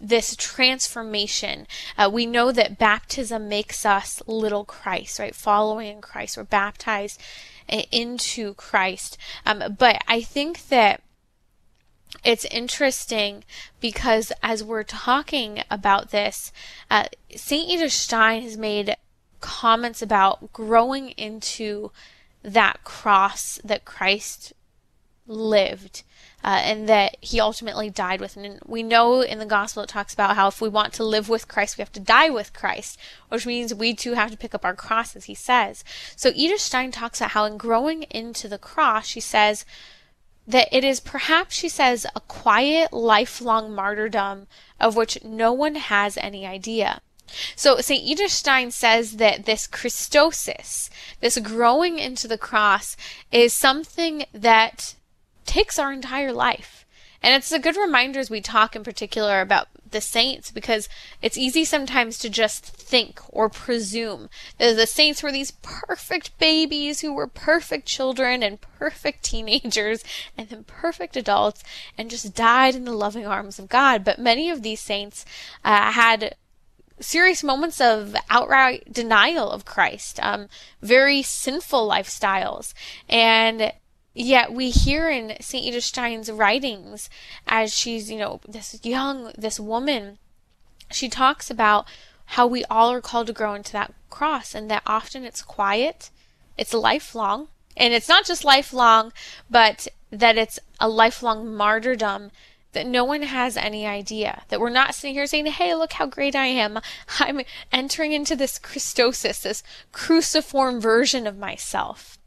this 0.00 0.36
transformation. 0.36 1.66
Uh, 1.96 2.08
we 2.12 2.26
know 2.26 2.52
that 2.52 2.78
baptism 2.78 3.48
makes 3.48 3.84
us 3.84 4.22
little 4.26 4.64
Christ, 4.64 5.18
right? 5.18 5.34
Following 5.34 5.88
in 5.88 6.00
Christ, 6.00 6.36
we're 6.36 6.44
baptized 6.44 7.20
into 7.90 8.54
Christ. 8.54 9.18
Um, 9.44 9.76
but 9.76 10.00
I 10.06 10.20
think 10.20 10.68
that 10.68 11.02
it's 12.24 12.44
interesting 12.46 13.44
because 13.80 14.32
as 14.42 14.64
we're 14.64 14.82
talking 14.82 15.62
about 15.70 16.10
this, 16.10 16.52
uh, 16.90 17.04
St. 17.34 17.68
Edith 17.68 17.92
Stein 17.92 18.42
has 18.42 18.56
made 18.56 18.96
comments 19.40 20.02
about 20.02 20.52
growing 20.52 21.10
into 21.10 21.90
that 22.42 22.82
cross 22.84 23.60
that 23.64 23.84
Christ 23.84 24.52
lived. 25.26 26.02
Uh, 26.44 26.60
and 26.62 26.88
that 26.88 27.16
he 27.20 27.40
ultimately 27.40 27.90
died 27.90 28.20
with. 28.20 28.36
And 28.36 28.60
we 28.64 28.84
know 28.84 29.22
in 29.22 29.40
the 29.40 29.44
gospel 29.44 29.82
it 29.82 29.88
talks 29.88 30.14
about 30.14 30.36
how 30.36 30.46
if 30.46 30.60
we 30.60 30.68
want 30.68 30.92
to 30.94 31.04
live 31.04 31.28
with 31.28 31.48
Christ, 31.48 31.76
we 31.76 31.82
have 31.82 31.90
to 31.92 32.00
die 32.00 32.30
with 32.30 32.52
Christ, 32.52 32.96
which 33.28 33.44
means 33.44 33.74
we 33.74 33.92
too 33.92 34.14
have 34.14 34.30
to 34.30 34.36
pick 34.36 34.54
up 34.54 34.64
our 34.64 34.76
cross, 34.76 35.16
as 35.16 35.24
he 35.24 35.34
says. 35.34 35.82
So 36.14 36.30
Edith 36.36 36.60
Stein 36.60 36.92
talks 36.92 37.20
about 37.20 37.32
how 37.32 37.44
in 37.44 37.56
growing 37.56 38.04
into 38.04 38.46
the 38.46 38.56
cross, 38.56 39.08
she 39.08 39.18
says, 39.18 39.64
that 40.48 40.68
it 40.72 40.82
is 40.82 40.98
perhaps, 40.98 41.54
she 41.54 41.68
says, 41.68 42.06
a 42.16 42.20
quiet, 42.20 42.92
lifelong 42.92 43.74
martyrdom 43.74 44.46
of 44.80 44.96
which 44.96 45.22
no 45.22 45.52
one 45.52 45.74
has 45.74 46.16
any 46.16 46.46
idea. 46.46 47.00
So 47.54 47.78
St. 47.80 48.02
Edith 48.02 48.32
Stein 48.32 48.70
says 48.70 49.16
that 49.16 49.44
this 49.44 49.66
Christosis, 49.66 50.88
this 51.20 51.38
growing 51.38 51.98
into 51.98 52.26
the 52.26 52.38
cross, 52.38 52.96
is 53.30 53.52
something 53.52 54.24
that 54.32 54.94
takes 55.44 55.78
our 55.78 55.92
entire 55.92 56.32
life. 56.32 56.77
And 57.22 57.34
it's 57.34 57.50
a 57.52 57.58
good 57.58 57.76
reminder 57.76 58.20
as 58.20 58.30
we 58.30 58.40
talk 58.40 58.76
in 58.76 58.84
particular 58.84 59.40
about 59.40 59.68
the 59.90 60.00
saints 60.00 60.50
because 60.50 60.88
it's 61.22 61.38
easy 61.38 61.64
sometimes 61.64 62.18
to 62.18 62.28
just 62.28 62.64
think 62.64 63.20
or 63.28 63.48
presume 63.48 64.28
that 64.58 64.76
the 64.76 64.86
saints 64.86 65.22
were 65.22 65.32
these 65.32 65.50
perfect 65.62 66.38
babies 66.38 67.00
who 67.00 67.12
were 67.12 67.26
perfect 67.26 67.86
children 67.86 68.42
and 68.42 68.60
perfect 68.60 69.24
teenagers 69.24 70.04
and 70.36 70.48
then 70.48 70.64
perfect 70.64 71.16
adults 71.16 71.62
and 71.96 72.10
just 72.10 72.34
died 72.34 72.74
in 72.74 72.84
the 72.84 72.92
loving 72.92 73.26
arms 73.26 73.58
of 73.58 73.68
God. 73.68 74.04
But 74.04 74.18
many 74.18 74.50
of 74.50 74.62
these 74.62 74.80
saints 74.80 75.24
uh, 75.64 75.92
had 75.92 76.36
serious 77.00 77.44
moments 77.44 77.80
of 77.80 78.14
outright 78.30 78.92
denial 78.92 79.50
of 79.50 79.64
Christ, 79.64 80.18
um, 80.22 80.48
very 80.82 81.22
sinful 81.22 81.88
lifestyles. 81.88 82.74
And 83.08 83.72
Yet 84.20 84.52
we 84.52 84.70
hear 84.70 85.08
in 85.08 85.36
St. 85.40 85.64
Edith 85.64 85.84
Stein's 85.84 86.28
writings, 86.28 87.08
as 87.46 87.72
she's, 87.72 88.10
you 88.10 88.18
know, 88.18 88.40
this 88.48 88.80
young, 88.82 89.30
this 89.38 89.60
woman, 89.60 90.18
she 90.90 91.08
talks 91.08 91.52
about 91.52 91.86
how 92.24 92.44
we 92.44 92.64
all 92.64 92.90
are 92.90 93.00
called 93.00 93.28
to 93.28 93.32
grow 93.32 93.54
into 93.54 93.70
that 93.74 93.94
cross 94.10 94.56
and 94.56 94.68
that 94.72 94.82
often 94.84 95.22
it's 95.22 95.40
quiet, 95.40 96.10
it's 96.56 96.74
lifelong, 96.74 97.46
and 97.76 97.94
it's 97.94 98.08
not 98.08 98.26
just 98.26 98.44
lifelong, 98.44 99.12
but 99.48 99.86
that 100.10 100.36
it's 100.36 100.58
a 100.80 100.88
lifelong 100.88 101.54
martyrdom 101.54 102.32
that 102.72 102.88
no 102.88 103.04
one 103.04 103.22
has 103.22 103.56
any 103.56 103.86
idea. 103.86 104.42
That 104.48 104.60
we're 104.60 104.68
not 104.68 104.96
sitting 104.96 105.14
here 105.14 105.28
saying, 105.28 105.46
hey, 105.46 105.76
look 105.76 105.92
how 105.92 106.06
great 106.06 106.34
I 106.34 106.46
am. 106.46 106.80
I'm 107.20 107.42
entering 107.70 108.10
into 108.10 108.34
this 108.34 108.58
Christosis, 108.58 109.42
this 109.42 109.62
cruciform 109.92 110.80
version 110.80 111.28
of 111.28 111.38
myself. 111.38 112.17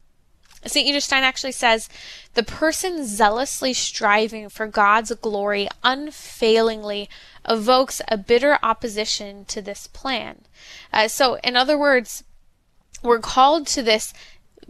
St. 0.65 0.87
Edith 0.87 1.11
actually 1.11 1.51
says, 1.51 1.89
the 2.33 2.43
person 2.43 3.05
zealously 3.05 3.73
striving 3.73 4.47
for 4.49 4.67
God's 4.67 5.11
glory 5.13 5.67
unfailingly 5.83 7.09
evokes 7.47 8.01
a 8.07 8.17
bitter 8.17 8.59
opposition 8.61 9.45
to 9.45 9.61
this 9.61 9.87
plan. 9.87 10.41
Uh, 10.93 11.07
so, 11.07 11.35
in 11.43 11.55
other 11.55 11.77
words, 11.77 12.23
we're 13.03 13.19
called 13.19 13.67
to 13.67 13.81
this 13.81 14.13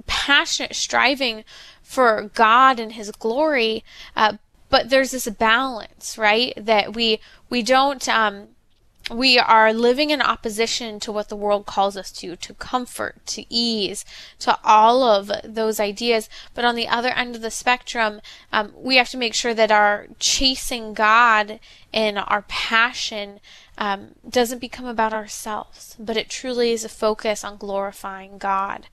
passionate 0.08 0.76
striving 0.76 1.44
for 1.84 2.32
God 2.34 2.80
and 2.80 2.94
His 2.94 3.12
glory, 3.12 3.84
uh, 4.16 4.38
but 4.70 4.90
there's 4.90 5.12
this 5.12 5.28
balance, 5.28 6.18
right? 6.18 6.54
That 6.56 6.96
we 6.96 7.20
we 7.50 7.62
don't 7.62 8.08
um, 8.08 8.48
we 9.10 9.40
are 9.40 9.74
living 9.74 10.10
in 10.10 10.22
opposition 10.22 11.00
to 11.00 11.12
what 11.12 11.30
the 11.30 11.36
world 11.36 11.66
calls 11.66 11.98
us 11.98 12.12
to, 12.12 12.36
to 12.36 12.54
comfort, 12.54 13.26
to 13.28 13.46
ease, 13.54 14.06
to 14.40 14.58
all 14.64 15.04
of 15.04 15.32
those 15.44 15.80
ideas. 15.80 16.30
But 16.54 16.66
on 16.66 16.76
the 16.76 16.88
other 16.88 17.10
end 17.10 17.36
of 17.36 17.42
the 17.42 17.52
spectrum, 17.52 18.22
um, 18.54 18.74
we 18.76 18.98
have 18.98 19.10
to 19.10 19.18
make 19.18 19.34
sure 19.34 19.54
that 19.54 19.72
our 19.72 20.08
chasing 20.20 20.94
God 20.94 21.60
and 21.94 22.20
our 22.20 22.44
passion 22.48 23.40
um, 23.82 24.10
doesn't 24.30 24.60
become 24.60 24.86
about 24.86 25.12
ourselves, 25.12 25.96
but 25.98 26.16
it 26.16 26.30
truly 26.30 26.72
is 26.72 26.86
a 26.86 26.90
focus 26.90 27.44
on 27.44 27.58
glorifying 27.58 28.38
God. 28.38 28.86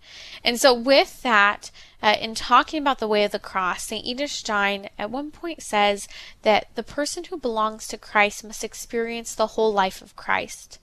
And 0.43 0.59
so, 0.59 0.73
with 0.73 1.21
that, 1.21 1.71
uh, 2.03 2.17
in 2.19 2.35
talking 2.35 2.81
about 2.81 2.99
the 2.99 3.07
way 3.07 3.23
of 3.23 3.31
the 3.31 3.39
cross, 3.39 3.83
St. 3.83 4.03
Edith 4.03 4.31
Stein 4.31 4.89
at 4.99 5.11
one 5.11 5.31
point 5.31 5.63
says 5.63 6.09
that 6.41 6.69
the 6.75 6.83
person 6.83 7.25
who 7.25 7.37
belongs 7.37 7.87
to 7.89 7.99
Christ 7.99 8.43
must 8.43 8.65
experience 8.65 9.35
the 9.35 9.49
whole 9.49 9.75
life 9.75 10.01
of 10.01 10.17
Christ 10.17 10.79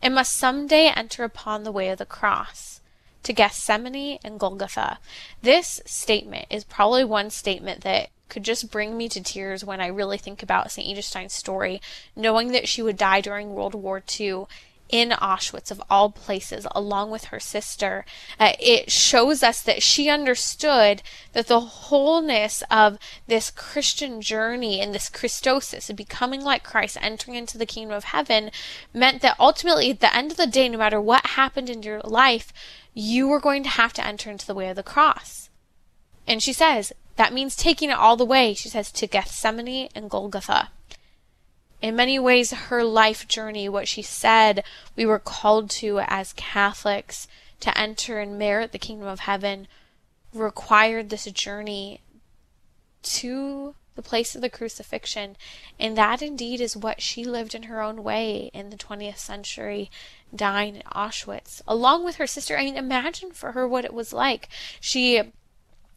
and 0.00 0.14
must 0.14 0.36
someday 0.36 0.86
enter 0.86 1.24
upon 1.24 1.64
the 1.64 1.72
way 1.72 1.88
of 1.88 1.98
the 1.98 2.06
cross 2.06 2.79
to 3.22 3.32
Gethsemane 3.32 4.18
and 4.24 4.40
Golgotha. 4.40 4.98
This 5.42 5.80
statement 5.84 6.46
is 6.50 6.64
probably 6.64 7.04
one 7.04 7.30
statement 7.30 7.82
that 7.82 8.10
could 8.28 8.44
just 8.44 8.70
bring 8.70 8.96
me 8.96 9.08
to 9.08 9.20
tears 9.20 9.64
when 9.64 9.80
I 9.80 9.88
really 9.88 10.16
think 10.16 10.42
about 10.42 10.70
St. 10.70 10.86
Edith 10.86 11.32
story, 11.32 11.82
knowing 12.16 12.52
that 12.52 12.68
she 12.68 12.80
would 12.80 12.96
die 12.96 13.20
during 13.20 13.54
World 13.54 13.74
War 13.74 14.02
II 14.18 14.46
in 14.90 15.10
Auschwitz, 15.10 15.70
of 15.70 15.80
all 15.88 16.10
places, 16.10 16.66
along 16.72 17.10
with 17.10 17.26
her 17.26 17.40
sister. 17.40 18.04
Uh, 18.38 18.52
it 18.58 18.90
shows 18.90 19.42
us 19.42 19.62
that 19.62 19.82
she 19.82 20.08
understood 20.08 21.02
that 21.32 21.46
the 21.46 21.60
wholeness 21.60 22.62
of 22.70 22.98
this 23.26 23.50
Christian 23.50 24.20
journey 24.20 24.80
and 24.80 24.92
this 24.94 25.08
Christosis, 25.08 25.94
becoming 25.94 26.42
like 26.42 26.64
Christ, 26.64 26.98
entering 27.00 27.36
into 27.36 27.56
the 27.56 27.66
kingdom 27.66 27.96
of 27.96 28.04
heaven, 28.04 28.50
meant 28.92 29.22
that 29.22 29.36
ultimately, 29.38 29.90
at 29.90 30.00
the 30.00 30.14
end 30.14 30.32
of 30.32 30.36
the 30.36 30.46
day, 30.46 30.68
no 30.68 30.78
matter 30.78 31.00
what 31.00 31.24
happened 31.24 31.70
in 31.70 31.82
your 31.82 32.00
life, 32.00 32.52
you 32.94 33.28
were 33.28 33.40
going 33.40 33.62
to 33.62 33.68
have 33.68 33.92
to 33.94 34.06
enter 34.06 34.30
into 34.30 34.46
the 34.46 34.54
way 34.54 34.68
of 34.68 34.76
the 34.76 34.82
cross. 34.82 35.50
And 36.26 36.42
she 36.42 36.52
says, 36.52 36.92
that 37.16 37.32
means 37.32 37.56
taking 37.56 37.90
it 37.90 37.98
all 37.98 38.16
the 38.16 38.24
way, 38.24 38.54
she 38.54 38.68
says, 38.68 38.90
to 38.92 39.06
Gethsemane 39.06 39.88
and 39.94 40.10
Golgotha 40.10 40.70
in 41.82 41.96
many 41.96 42.18
ways, 42.18 42.50
her 42.50 42.84
life 42.84 43.26
journey, 43.26 43.68
what 43.68 43.88
she 43.88 44.02
said 44.02 44.64
we 44.96 45.06
were 45.06 45.18
called 45.18 45.70
to 45.70 46.00
as 46.00 46.34
Catholics 46.34 47.26
to 47.60 47.76
enter 47.76 48.18
and 48.18 48.38
merit 48.38 48.72
the 48.72 48.78
kingdom 48.78 49.08
of 49.08 49.20
heaven, 49.20 49.66
required 50.32 51.10
this 51.10 51.24
journey 51.24 52.00
to 53.02 53.74
the 54.00 54.08
place 54.08 54.34
of 54.34 54.40
the 54.40 54.48
crucifixion. 54.48 55.36
And 55.78 55.96
that 55.96 56.22
indeed 56.22 56.60
is 56.60 56.76
what 56.76 57.02
she 57.02 57.22
lived 57.24 57.54
in 57.54 57.64
her 57.64 57.82
own 57.82 58.02
way 58.02 58.50
in 58.54 58.70
the 58.70 58.76
20th 58.76 59.18
century, 59.18 59.90
dying 60.34 60.76
in 60.76 60.82
Auschwitz, 60.82 61.60
along 61.68 62.04
with 62.04 62.16
her 62.16 62.26
sister. 62.26 62.56
I 62.56 62.64
mean, 62.64 62.76
imagine 62.76 63.32
for 63.32 63.52
her 63.52 63.68
what 63.68 63.84
it 63.84 63.92
was 63.92 64.14
like. 64.14 64.48
She 64.80 65.20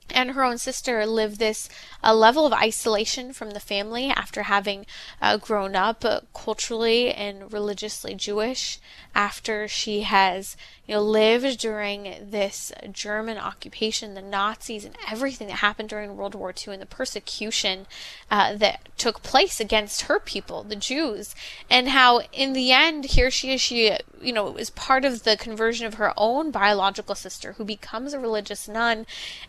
and 0.10 0.32
her 0.32 0.44
own 0.44 0.58
sister 0.58 1.06
live 1.06 1.38
this 1.38 1.70
a 2.04 2.14
level 2.14 2.46
of 2.46 2.52
isolation 2.52 3.32
from 3.32 3.52
the 3.52 3.60
family 3.62 4.10
after 4.10 4.44
having 4.44 4.86
uh, 5.22 5.38
grown 5.38 5.78
up 5.78 6.04
uh, 6.04 6.20
culturally 6.34 7.14
and 7.14 7.54
religiously 7.54 8.14
Jewish 8.14 8.80
after 9.16 9.66
she 9.66 10.02
has 10.02 10.58
you 10.88 10.96
know 10.96 11.02
lived 11.02 11.60
during 11.60 12.16
this 12.30 12.72
German 12.92 13.38
occupation 13.38 14.14
the 14.14 14.22
Nazis 14.22 14.86
and 14.86 14.96
everything 15.10 15.48
that 15.48 15.58
happened 15.58 15.90
during 15.90 16.18
World 16.18 16.36
War 16.36 16.54
II 16.56 16.74
and 16.74 16.82
the 16.82 16.88
persecution 16.88 17.86
uh, 18.30 18.56
that 18.56 18.90
took 18.98 19.24
place 19.24 19.60
against 19.60 20.04
her 20.04 20.20
people 20.20 20.64
the 20.64 20.76
Jews 20.76 21.36
and 21.70 21.90
how 21.90 22.22
in 22.32 22.54
the 22.54 22.72
end 22.72 23.06
here 23.06 23.32
she 23.32 23.54
is 23.54 23.62
she 23.62 23.98
you 24.22 24.34
know 24.34 24.58
is 24.58 24.70
part 24.70 25.06
of 25.06 25.24
the 25.24 25.38
conversion 25.38 25.86
of 25.86 25.96
her 25.96 26.14
own 26.18 26.52
biological 26.52 27.16
sister 27.16 27.54
who 27.54 27.64
becomes 27.64 28.14
a 28.14 28.20
religious 28.20 28.68
nun 28.68 29.06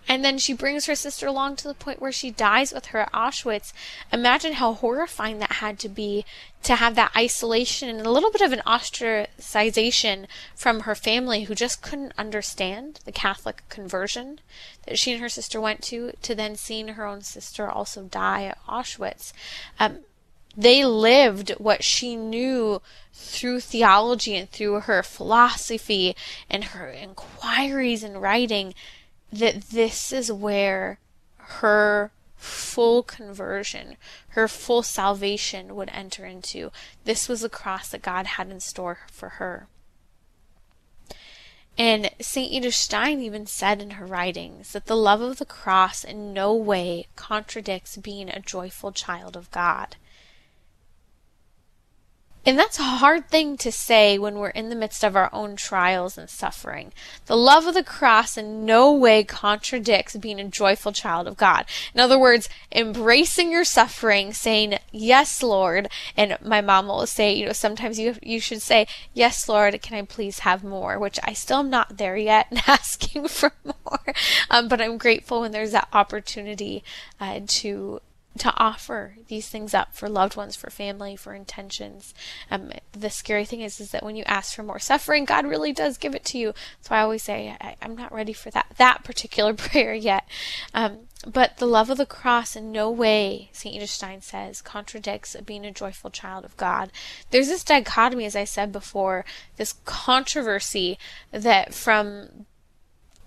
and 0.08 0.24
then 0.24 0.38
she 0.38 0.52
brings 0.52 0.86
her 0.86 0.94
sister 0.94 1.26
along 1.26 1.56
to 1.56 1.68
the 1.68 1.74
point 1.74 2.00
where 2.00 2.12
she 2.12 2.30
dies 2.30 2.72
with 2.72 2.86
her 2.86 3.00
at 3.00 3.12
Auschwitz. 3.12 3.72
Imagine 4.12 4.54
how 4.54 4.74
horrifying 4.74 5.38
that 5.38 5.52
had 5.52 5.78
to 5.80 5.88
be 5.88 6.24
to 6.62 6.76
have 6.76 6.94
that 6.94 7.12
isolation 7.14 7.88
and 7.88 8.06
a 8.06 8.10
little 8.10 8.30
bit 8.30 8.40
of 8.40 8.52
an 8.52 8.62
ostracization 8.66 10.26
from 10.54 10.80
her 10.80 10.94
family 10.94 11.23
who 11.26 11.54
just 11.54 11.82
couldn't 11.82 12.12
understand 12.16 13.00
the 13.04 13.12
Catholic 13.12 13.62
conversion 13.68 14.40
that 14.86 14.98
she 14.98 15.12
and 15.12 15.20
her 15.20 15.28
sister 15.28 15.60
went 15.60 15.82
to, 15.84 16.12
to 16.22 16.34
then 16.34 16.56
seeing 16.56 16.88
her 16.88 17.06
own 17.06 17.22
sister 17.22 17.70
also 17.70 18.02
die 18.02 18.44
at 18.44 18.58
Auschwitz. 18.66 19.32
Um, 19.78 20.00
they 20.56 20.84
lived 20.84 21.50
what 21.58 21.82
she 21.82 22.14
knew 22.14 22.80
through 23.12 23.60
theology 23.60 24.36
and 24.36 24.50
through 24.50 24.80
her 24.80 25.02
philosophy 25.02 26.14
and 26.48 26.64
her 26.64 26.88
inquiries 26.88 28.02
and 28.02 28.22
writing 28.22 28.74
that 29.32 29.62
this 29.70 30.12
is 30.12 30.30
where 30.30 30.98
her 31.36 32.12
full 32.36 33.02
conversion, 33.02 33.96
her 34.28 34.46
full 34.46 34.82
salvation 34.82 35.74
would 35.74 35.90
enter 35.92 36.24
into. 36.24 36.70
This 37.04 37.28
was 37.28 37.40
the 37.40 37.48
cross 37.48 37.88
that 37.88 38.02
God 38.02 38.26
had 38.26 38.50
in 38.50 38.60
store 38.60 38.98
for 39.10 39.30
her. 39.30 39.66
And 41.76 42.10
St. 42.20 42.52
Edith 42.52 42.74
Stein 42.74 43.20
even 43.20 43.46
said 43.46 43.82
in 43.82 43.92
her 43.92 44.06
writings 44.06 44.72
that 44.72 44.86
the 44.86 44.96
love 44.96 45.20
of 45.20 45.38
the 45.38 45.44
cross 45.44 46.04
in 46.04 46.32
no 46.32 46.54
way 46.54 47.08
contradicts 47.16 47.96
being 47.96 48.28
a 48.28 48.40
joyful 48.40 48.92
child 48.92 49.36
of 49.36 49.50
God. 49.50 49.96
And 52.46 52.58
that's 52.58 52.78
a 52.78 52.82
hard 52.82 53.30
thing 53.30 53.56
to 53.58 53.72
say 53.72 54.18
when 54.18 54.38
we're 54.38 54.50
in 54.50 54.68
the 54.68 54.76
midst 54.76 55.02
of 55.02 55.16
our 55.16 55.30
own 55.32 55.56
trials 55.56 56.18
and 56.18 56.28
suffering. 56.28 56.92
The 57.24 57.36
love 57.36 57.66
of 57.66 57.72
the 57.72 57.82
cross 57.82 58.36
in 58.36 58.66
no 58.66 58.92
way 58.92 59.24
contradicts 59.24 60.14
being 60.16 60.38
a 60.38 60.44
joyful 60.44 60.92
child 60.92 61.26
of 61.26 61.38
God. 61.38 61.64
In 61.94 62.00
other 62.00 62.18
words, 62.18 62.50
embracing 62.70 63.50
your 63.50 63.64
suffering, 63.64 64.34
saying, 64.34 64.78
Yes, 64.92 65.42
Lord. 65.42 65.88
And 66.18 66.36
my 66.44 66.60
mom 66.60 66.88
will 66.88 67.06
say, 67.06 67.32
you 67.32 67.46
know, 67.46 67.52
sometimes 67.52 67.98
you, 67.98 68.16
you 68.22 68.40
should 68.40 68.60
say, 68.60 68.86
Yes, 69.14 69.48
Lord, 69.48 69.80
can 69.80 69.96
I 69.96 70.02
please 70.02 70.40
have 70.40 70.62
more? 70.62 70.98
Which 70.98 71.18
I 71.24 71.32
still 71.32 71.60
am 71.60 71.70
not 71.70 71.96
there 71.96 72.16
yet 72.16 72.48
and 72.50 72.60
asking 72.66 73.28
for 73.28 73.52
more. 73.64 74.14
Um, 74.50 74.68
but 74.68 74.82
I'm 74.82 74.98
grateful 74.98 75.40
when 75.40 75.52
there's 75.52 75.72
that 75.72 75.88
opportunity 75.94 76.84
uh, 77.18 77.40
to 77.46 78.00
to 78.38 78.52
offer 78.56 79.16
these 79.28 79.48
things 79.48 79.74
up 79.74 79.94
for 79.94 80.08
loved 80.08 80.36
ones, 80.36 80.56
for 80.56 80.70
family, 80.70 81.14
for 81.14 81.34
intentions. 81.34 82.14
Um, 82.50 82.72
the 82.92 83.10
scary 83.10 83.44
thing 83.44 83.60
is, 83.60 83.80
is 83.80 83.92
that 83.92 84.02
when 84.02 84.16
you 84.16 84.24
ask 84.26 84.54
for 84.54 84.62
more 84.62 84.78
suffering, 84.78 85.24
God 85.24 85.46
really 85.46 85.72
does 85.72 85.98
give 85.98 86.14
it 86.14 86.24
to 86.26 86.38
you. 86.38 86.52
So 86.80 86.94
I 86.94 87.00
always 87.00 87.22
say, 87.22 87.56
I, 87.60 87.76
am 87.80 87.96
not 87.96 88.12
ready 88.12 88.32
for 88.32 88.50
that 88.50 88.66
that 88.76 89.04
particular 89.04 89.54
prayer 89.54 89.94
yet. 89.94 90.28
Um, 90.72 91.08
but 91.26 91.56
the 91.58 91.66
love 91.66 91.90
of 91.90 91.96
the 91.98 92.06
cross 92.06 92.56
in 92.56 92.72
no 92.72 92.90
way, 92.90 93.48
St. 93.52 93.74
Edith 93.74 93.90
Stein 93.90 94.20
says, 94.20 94.60
contradicts 94.60 95.36
being 95.46 95.64
a 95.64 95.72
joyful 95.72 96.10
child 96.10 96.44
of 96.44 96.56
God. 96.56 96.90
There's 97.30 97.48
this 97.48 97.64
dichotomy, 97.64 98.26
as 98.26 98.36
I 98.36 98.44
said 98.44 98.72
before, 98.72 99.24
this 99.56 99.74
controversy 99.84 100.98
that 101.30 101.72
from 101.72 102.46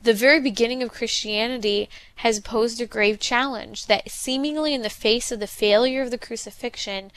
the 0.01 0.13
very 0.13 0.39
beginning 0.39 0.83
of 0.83 0.91
Christianity 0.91 1.89
has 2.17 2.39
posed 2.39 2.79
a 2.79 2.85
grave 2.85 3.19
challenge 3.19 3.87
that 3.87 4.09
seemingly 4.11 4.73
in 4.73 4.81
the 4.81 4.89
face 4.89 5.31
of 5.31 5.39
the 5.39 5.47
failure 5.47 6.01
of 6.01 6.11
the 6.11 6.17
crucifixion 6.17 7.11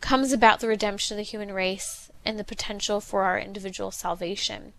comes 0.00 0.32
about 0.32 0.60
the 0.60 0.68
redemption 0.68 1.14
of 1.14 1.18
the 1.18 1.30
human 1.30 1.52
race 1.52 2.10
and 2.24 2.38
the 2.38 2.44
potential 2.44 3.00
for 3.00 3.22
our 3.22 3.38
individual 3.38 3.90
salvation. 3.90 4.72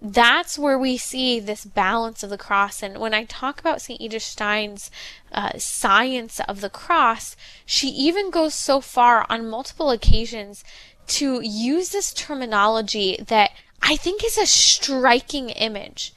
That's 0.00 0.58
where 0.58 0.78
we 0.78 0.98
see 0.98 1.40
this 1.40 1.64
balance 1.64 2.22
of 2.22 2.30
the 2.30 2.38
cross. 2.38 2.82
And 2.82 2.98
when 2.98 3.14
I 3.14 3.24
talk 3.24 3.58
about 3.58 3.80
St. 3.80 4.00
Edith 4.00 4.22
Stein's 4.22 4.90
uh, 5.32 5.58
science 5.58 6.38
of 6.40 6.60
the 6.60 6.70
cross, 6.70 7.34
she 7.64 7.88
even 7.88 8.30
goes 8.30 8.54
so 8.54 8.80
far 8.80 9.24
on 9.30 9.48
multiple 9.48 9.90
occasions 9.90 10.62
to 11.06 11.40
use 11.40 11.90
this 11.90 12.12
terminology 12.12 13.16
that 13.26 13.52
I 13.82 13.96
think 13.96 14.24
is 14.24 14.38
a 14.38 14.46
striking 14.46 15.50
image 15.50 16.12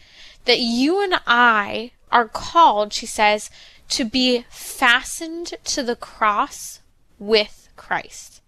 that 0.46 0.60
you 0.60 1.04
and 1.04 1.20
I 1.28 1.92
are 2.12 2.28
called, 2.28 2.94
she 2.94 3.06
says, 3.06 3.50
to 3.90 4.06
be 4.06 4.46
fastened 4.50 5.54
to 5.66 5.84
the 5.84 5.96
cross 5.96 6.80
with 7.18 7.70
Christ. 7.76 8.42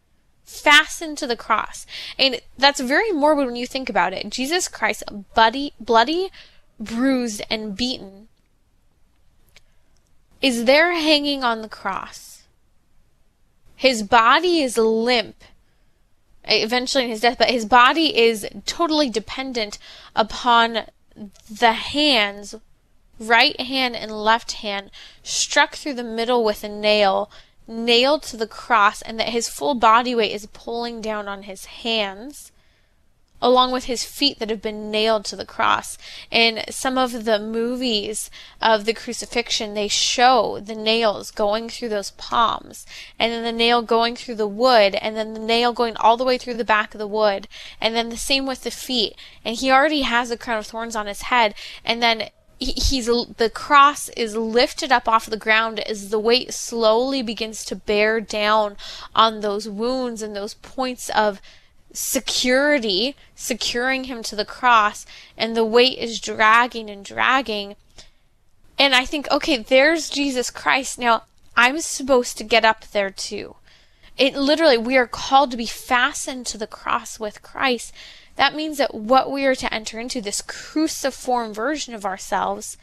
Fastened 0.44 1.18
to 1.20 1.28
the 1.28 1.36
cross. 1.36 1.86
And 2.18 2.42
that's 2.58 2.80
very 2.80 3.12
morbid 3.12 3.46
when 3.46 3.56
you 3.56 3.68
think 3.68 3.90
about 3.90 4.14
it. 4.14 4.30
Jesus 4.30 4.68
Christ, 4.68 5.04
bloody, 5.34 5.74
bloody, 5.80 6.30
bruised, 6.80 7.42
and 7.50 7.76
beaten, 7.76 8.28
is 10.42 10.66
there 10.66 10.94
hanging 10.94 11.44
on 11.44 11.62
the 11.62 11.70
cross. 11.70 12.44
His 13.76 14.04
body 14.04 14.62
is 14.62 14.78
limp 14.78 15.44
eventually 16.46 17.06
in 17.06 17.10
his 17.10 17.22
death, 17.22 17.38
but 17.38 17.50
his 17.50 17.66
body 17.66 18.18
is 18.18 18.48
totally 18.66 19.10
dependent 19.10 19.78
upon 20.16 20.86
the 21.50 21.74
hands, 21.74 22.56
right 23.20 23.60
hand 23.60 23.96
and 23.96 24.12
left 24.12 24.54
hand, 24.54 24.92
struck 25.24 25.76
through 25.76 25.94
the 25.94 26.04
middle 26.04 26.44
with 26.44 26.64
a 26.64 26.70
nail, 26.70 27.30
nailed 27.68 28.24
to 28.24 28.38
the 28.38 28.48
cross, 28.48 29.02
and 29.02 29.20
that 29.20 29.30
his 29.30 29.50
full 29.50 29.76
body 29.76 30.16
weight 30.16 30.32
is 30.32 30.46
pulling 30.48 31.02
down 31.02 31.28
on 31.28 31.44
his 31.44 31.66
hands 31.66 32.52
along 33.42 33.72
with 33.72 33.86
his 33.86 34.04
feet 34.04 34.40
that 34.40 34.50
have 34.50 34.62
been 34.62 34.92
nailed 34.92 35.26
to 35.26 35.36
the 35.36 35.46
cross. 35.46 35.98
In 36.30 36.64
some 36.70 36.98
of 36.98 37.26
the 37.26 37.40
movies 37.40 38.30
of 38.62 38.86
the 38.86 38.94
crucifixion, 38.94 39.74
they 39.74 39.88
show 39.88 40.60
the 40.60 40.76
nails 40.76 41.32
going 41.32 41.70
through 41.70 41.90
those 41.90 42.12
palms, 42.12 42.86
and 43.18 43.32
then 43.32 43.44
the 43.44 43.52
nail 43.52 43.82
going 43.82 44.16
through 44.16 44.36
the 44.36 44.48
wood, 44.48 44.96
and 44.96 45.16
then 45.16 45.34
the 45.34 45.40
nail 45.40 45.74
going 45.74 45.96
all 45.98 46.18
the 46.18 46.26
way 46.26 46.38
through 46.38 46.54
the 46.56 46.64
back 46.64 46.94
of 46.94 47.00
the 47.00 47.08
wood, 47.08 47.48
and 47.80 47.96
then 47.96 48.10
the 48.10 48.18
same 48.18 48.46
with 48.46 48.64
the 48.64 48.72
feet. 48.72 49.16
And 49.44 49.56
he 49.56 49.72
already 49.72 50.02
has 50.02 50.30
a 50.30 50.38
crown 50.38 50.60
of 50.60 50.68
thorns 50.68 50.96
on 50.96 51.08
his 51.08 51.24
head, 51.24 51.56
and 51.84 52.02
then 52.02 52.30
he's 52.62 53.08
the 53.08 53.52
cross 53.52 54.10
is 54.10 54.36
lifted 54.36 54.92
up 54.92 55.08
off 55.08 55.26
the 55.26 55.36
ground 55.36 55.80
as 55.80 56.10
the 56.10 56.20
weight 56.20 56.54
slowly 56.54 57.24
begins 57.24 57.66
to 57.66 57.76
bear 57.76 58.22
down 58.22 58.78
on 59.16 59.42
those 59.42 59.68
wounds 59.68 60.22
and 60.22 60.36
those 60.36 60.54
points 60.54 61.10
of 61.10 61.42
security 61.94 63.16
securing 63.36 64.06
him 64.06 64.24
to 64.24 64.36
the 64.36 64.46
cross 64.46 65.06
and 65.38 65.56
the 65.56 65.66
weight 65.66 65.98
is 65.98 66.20
dragging 66.20 66.90
and 66.90 67.04
dragging. 67.04 67.76
And 68.80 68.96
i 68.96 69.06
think 69.06 69.30
okay 69.32 69.58
there's 69.58 70.10
jesus 70.10 70.50
christ. 70.50 71.00
Now 71.00 71.24
i'm 71.56 71.80
supposed 71.80 72.38
to 72.38 72.44
get 72.44 72.66
up 72.66 72.86
there 72.92 73.10
too. 73.10 73.56
It 74.18 74.36
literally 74.36 74.78
we 74.78 74.98
are 74.98 75.08
called 75.08 75.52
to 75.52 75.58
be 75.58 75.66
fastened 75.66 76.46
to 76.48 76.58
the 76.58 76.68
cross 76.68 77.20
with 77.20 77.42
christ. 77.42 77.94
That 78.38 78.56
means 78.56 78.78
that 78.78 78.96
what 78.96 79.30
we 79.30 79.46
are 79.46 79.56
to 79.56 79.74
enter 79.74 80.00
into 80.00 80.22
this 80.22 80.42
cruciform 80.42 81.54
version 81.54 81.94
of 81.94 82.06
ourselves 82.06 82.78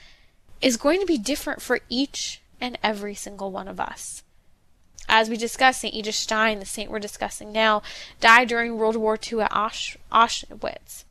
is 0.60 0.76
going 0.76 1.00
to 1.00 1.06
be 1.06 1.18
different 1.18 1.62
for 1.62 1.80
each 1.88 2.42
and 2.60 2.78
every 2.82 3.14
single 3.14 3.50
one 3.50 3.68
of 3.68 3.80
us 3.80 4.22
as 5.08 5.30
we 5.30 5.36
discussed, 5.36 5.80
St. 5.80 5.94
Edith 5.94 6.14
Stein, 6.14 6.58
the 6.58 6.66
saint 6.66 6.90
we're 6.90 6.98
discussing 6.98 7.52
now, 7.52 7.82
died 8.20 8.48
during 8.48 8.76
World 8.76 8.96
War 8.96 9.18
II 9.20 9.40
at 9.40 9.50
Auschwitz. 9.52 11.04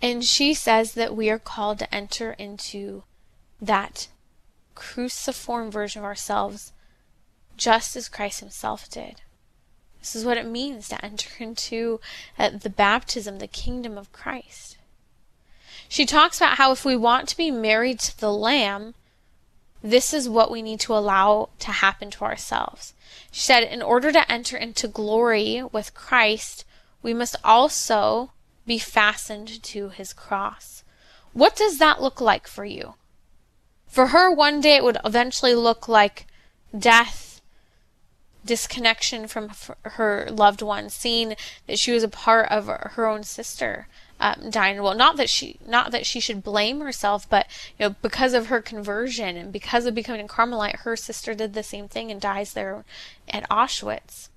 And 0.00 0.24
she 0.24 0.54
says 0.54 0.94
that 0.94 1.16
we 1.16 1.30
are 1.30 1.38
called 1.38 1.78
to 1.78 1.94
enter 1.94 2.32
into 2.32 3.04
that 3.60 4.08
cruciform 4.74 5.70
version 5.70 6.00
of 6.00 6.04
ourselves 6.04 6.72
just 7.56 7.96
as 7.96 8.08
Christ 8.08 8.40
himself 8.40 8.90
did. 8.90 9.22
This 10.00 10.14
is 10.14 10.24
what 10.24 10.36
it 10.36 10.46
means 10.46 10.88
to 10.88 11.02
enter 11.02 11.30
into 11.42 12.00
uh, 12.38 12.50
the 12.50 12.68
baptism, 12.68 13.38
the 13.38 13.46
kingdom 13.46 13.96
of 13.96 14.12
Christ. 14.12 14.76
She 15.88 16.04
talks 16.04 16.38
about 16.38 16.58
how 16.58 16.72
if 16.72 16.84
we 16.84 16.96
want 16.96 17.28
to 17.28 17.36
be 17.36 17.50
married 17.50 18.00
to 18.00 18.18
the 18.18 18.32
Lamb, 18.32 18.94
this 19.84 20.14
is 20.14 20.30
what 20.30 20.50
we 20.50 20.62
need 20.62 20.80
to 20.80 20.96
allow 20.96 21.50
to 21.58 21.70
happen 21.70 22.10
to 22.10 22.24
ourselves. 22.24 22.94
She 23.30 23.42
said, 23.42 23.62
in 23.62 23.82
order 23.82 24.10
to 24.12 24.32
enter 24.32 24.56
into 24.56 24.88
glory 24.88 25.62
with 25.72 25.92
Christ, 25.92 26.64
we 27.02 27.12
must 27.12 27.36
also 27.44 28.30
be 28.66 28.78
fastened 28.78 29.62
to 29.62 29.90
his 29.90 30.14
cross. 30.14 30.84
What 31.34 31.54
does 31.54 31.76
that 31.78 32.00
look 32.00 32.18
like 32.18 32.48
for 32.48 32.64
you? 32.64 32.94
For 33.86 34.06
her, 34.06 34.30
one 34.32 34.62
day 34.62 34.76
it 34.76 34.84
would 34.84 34.96
eventually 35.04 35.54
look 35.54 35.86
like 35.86 36.26
death, 36.76 37.42
disconnection 38.42 39.26
from 39.28 39.50
her 39.82 40.28
loved 40.30 40.62
one, 40.62 40.88
seeing 40.88 41.36
that 41.66 41.78
she 41.78 41.92
was 41.92 42.02
a 42.02 42.08
part 42.08 42.48
of 42.50 42.68
her 42.68 43.06
own 43.06 43.22
sister 43.22 43.86
um, 44.20 44.50
dying. 44.50 44.82
Well, 44.82 44.94
not 44.94 45.16
that 45.16 45.28
she, 45.28 45.58
not 45.66 45.90
that 45.90 46.06
she 46.06 46.20
should 46.20 46.42
blame 46.42 46.80
herself, 46.80 47.28
but 47.28 47.46
you 47.78 47.88
know, 47.88 47.96
because 48.02 48.34
of 48.34 48.46
her 48.46 48.60
conversion 48.60 49.36
and 49.36 49.52
because 49.52 49.86
of 49.86 49.94
becoming 49.94 50.22
a 50.22 50.28
Carmelite, 50.28 50.80
her 50.80 50.96
sister 50.96 51.34
did 51.34 51.54
the 51.54 51.62
same 51.62 51.88
thing 51.88 52.10
and 52.10 52.20
dies 52.20 52.52
there 52.52 52.84
at 53.28 53.48
Auschwitz. 53.48 54.28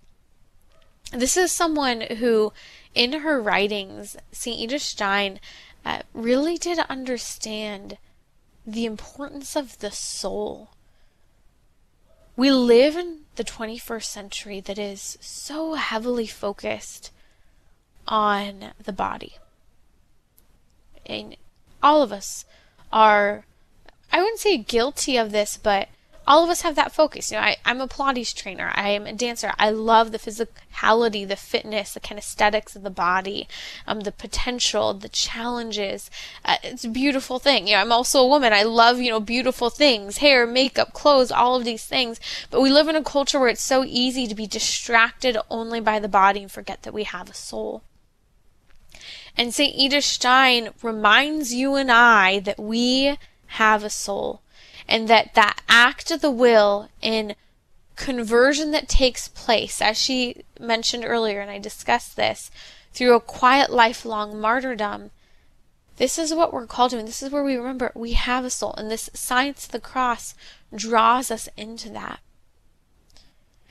This 1.11 1.37
is 1.37 1.51
someone 1.51 2.01
who, 2.01 2.51
in 2.93 3.13
her 3.21 3.41
writings, 3.41 4.17
St. 4.31 4.59
Edith 4.59 4.81
Stein 4.81 5.39
uh, 5.85 6.01
really 6.13 6.57
did 6.57 6.79
understand 6.89 7.97
the 8.65 8.85
importance 8.85 9.55
of 9.55 9.79
the 9.79 9.91
soul. 9.91 10.71
We 12.35 12.51
live 12.51 12.97
in 12.97 13.21
the 13.35 13.45
21st 13.45 14.03
century 14.03 14.59
that 14.59 14.77
is 14.77 15.17
so 15.21 15.75
heavily 15.75 16.27
focused 16.27 17.11
on 18.07 18.73
the 18.83 18.93
body. 18.93 19.37
And 21.07 21.35
all 21.81 22.03
of 22.03 22.11
us 22.11 22.45
are, 22.91 23.45
I 24.11 24.19
wouldn't 24.19 24.39
say 24.39 24.57
guilty 24.57 25.17
of 25.17 25.31
this, 25.31 25.57
but 25.57 25.89
all 26.27 26.43
of 26.43 26.49
us 26.49 26.61
have 26.61 26.75
that 26.75 26.91
focus. 26.91 27.31
You 27.31 27.37
know, 27.37 27.43
I, 27.43 27.55
I'm 27.63 27.79
a 27.79 27.87
Pilates 27.87 28.35
trainer. 28.35 28.71
I 28.75 28.89
am 28.89 29.07
a 29.07 29.13
dancer. 29.13 29.53
I 29.57 29.69
love 29.69 30.11
the 30.11 30.19
physicality, 30.19 31.25
the 31.25 31.37
fitness, 31.37 31.93
the 31.93 32.01
kinesthetics 32.01 32.75
of 32.75 32.83
the 32.83 32.89
body, 32.89 33.47
um, 33.87 34.01
the 34.01 34.11
potential, 34.11 34.93
the 34.93 35.07
challenges. 35.07 36.11
Uh, 36.43 36.57
it's 36.63 36.83
a 36.83 36.89
beautiful 36.89 37.39
thing. 37.39 37.67
You 37.67 37.75
know, 37.75 37.81
I'm 37.81 37.93
also 37.93 38.21
a 38.21 38.27
woman. 38.27 38.51
I 38.51 38.63
love, 38.63 38.99
you 38.99 39.09
know, 39.09 39.21
beautiful 39.21 39.69
things, 39.69 40.17
hair, 40.17 40.45
makeup, 40.45 40.91
clothes, 40.91 41.31
all 41.31 41.55
of 41.55 41.63
these 41.63 41.85
things. 41.85 42.19
But 42.51 42.61
we 42.61 42.71
live 42.71 42.89
in 42.89 42.97
a 42.97 43.03
culture 43.03 43.39
where 43.39 43.49
it's 43.49 43.63
so 43.63 43.85
easy 43.87 44.27
to 44.27 44.35
be 44.35 44.47
distracted 44.47 45.37
only 45.49 45.79
by 45.79 45.99
the 45.99 46.09
body 46.09 46.41
and 46.41 46.51
forget 46.51 46.83
that 46.83 46.93
we 46.93 47.03
have 47.03 47.29
a 47.29 47.33
soul. 47.33 47.83
And 49.35 49.53
St. 49.53 49.75
Edith 49.75 50.03
Stein 50.03 50.69
reminds 50.81 51.53
you 51.53 51.75
and 51.75 51.91
I 51.91 52.39
that 52.39 52.59
we 52.59 53.17
have 53.47 53.83
a 53.83 53.89
soul 53.89 54.41
and 54.87 55.07
that 55.07 55.33
that 55.35 55.61
act 55.67 56.11
of 56.11 56.21
the 56.21 56.31
will 56.31 56.89
in 57.01 57.35
conversion 57.95 58.71
that 58.71 58.87
takes 58.87 59.27
place, 59.27 59.81
as 59.81 59.97
she 59.97 60.43
mentioned 60.59 61.03
earlier, 61.05 61.41
and 61.41 61.51
I 61.51 61.59
discussed 61.59 62.15
this, 62.15 62.49
through 62.93 63.15
a 63.15 63.19
quiet 63.19 63.69
lifelong 63.69 64.39
martyrdom, 64.39 65.11
this 65.97 66.17
is 66.17 66.33
what 66.33 66.53
we're 66.53 66.67
called 66.67 66.91
to, 66.91 66.99
and 66.99 67.07
this 67.07 67.23
is 67.23 67.31
where 67.31 67.43
we 67.43 67.55
remember 67.55 67.91
we 67.95 68.13
have 68.13 68.45
a 68.45 68.49
soul, 68.49 68.73
and 68.77 68.89
this 68.89 69.09
science 69.13 69.65
of 69.65 69.71
the 69.71 69.79
cross 69.79 70.35
draws 70.73 71.31
us 71.31 71.49
into 71.57 71.89
that. 71.89 72.19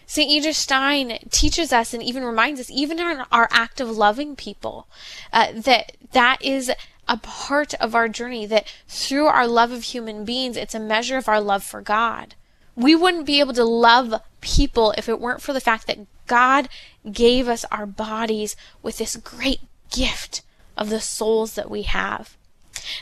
St. 0.06 0.30
Edith 0.30 0.56
Stein 0.56 1.18
teaches 1.30 1.72
us 1.72 1.92
and 1.92 2.02
even 2.02 2.24
reminds 2.24 2.60
us, 2.60 2.70
even 2.70 3.00
in 3.00 3.22
our 3.32 3.48
act 3.50 3.80
of 3.80 3.96
loving 3.96 4.36
people, 4.36 4.86
uh, 5.32 5.52
that 5.52 5.96
that 6.12 6.40
is 6.40 6.70
a 7.08 7.16
part 7.16 7.74
of 7.74 7.94
our 7.94 8.08
journey 8.08 8.46
that 8.46 8.72
through 8.88 9.26
our 9.26 9.46
love 9.46 9.72
of 9.72 9.84
human 9.84 10.24
beings, 10.24 10.56
it's 10.56 10.74
a 10.74 10.80
measure 10.80 11.16
of 11.16 11.28
our 11.28 11.40
love 11.40 11.64
for 11.64 11.80
God. 11.80 12.34
We 12.74 12.94
wouldn't 12.94 13.26
be 13.26 13.40
able 13.40 13.54
to 13.54 13.64
love 13.64 14.14
people 14.40 14.92
if 14.96 15.08
it 15.08 15.20
weren't 15.20 15.42
for 15.42 15.52
the 15.52 15.60
fact 15.60 15.86
that 15.86 16.06
God 16.26 16.68
gave 17.10 17.48
us 17.48 17.64
our 17.70 17.86
bodies 17.86 18.56
with 18.82 18.98
this 18.98 19.16
great 19.16 19.60
gift 19.90 20.42
of 20.76 20.90
the 20.90 21.00
souls 21.00 21.54
that 21.54 21.70
we 21.70 21.82
have. 21.82 22.36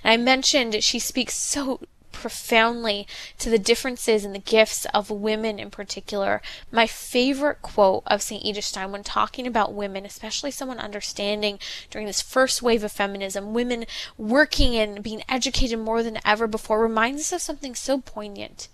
And 0.03 0.13
I 0.13 0.17
mentioned 0.17 0.83
she 0.83 0.99
speaks 0.99 1.35
so 1.35 1.81
profoundly 2.15 3.07
to 3.39 3.51
the 3.51 3.59
differences 3.59 4.25
in 4.25 4.33
the 4.33 4.39
gifts 4.39 4.87
of 4.87 5.11
women 5.11 5.59
in 5.59 5.71
particular. 5.71 6.41
My 6.73 6.87
favorite 6.87 7.61
quote 7.61 8.03
of 8.07 8.23
St. 8.23 8.45
Edith 8.45 8.65
Stein 8.65 8.93
when 8.93 9.03
talking 9.03 9.47
about 9.47 9.75
women, 9.75 10.07
especially 10.07 10.51
someone 10.51 10.79
understanding 10.79 11.59
during 11.91 12.07
this 12.07 12.23
first 12.23 12.63
wave 12.63 12.85
of 12.85 12.93
feminism, 12.93 13.53
women 13.53 13.85
working 14.17 14.77
and 14.77 15.03
being 15.03 15.23
educated 15.29 15.79
more 15.79 16.03
than 16.03 16.19
ever 16.25 16.47
before, 16.47 16.81
reminds 16.81 17.21
us 17.21 17.33
of 17.33 17.43
something 17.43 17.75
so 17.75 17.99
poignant. 17.99 18.69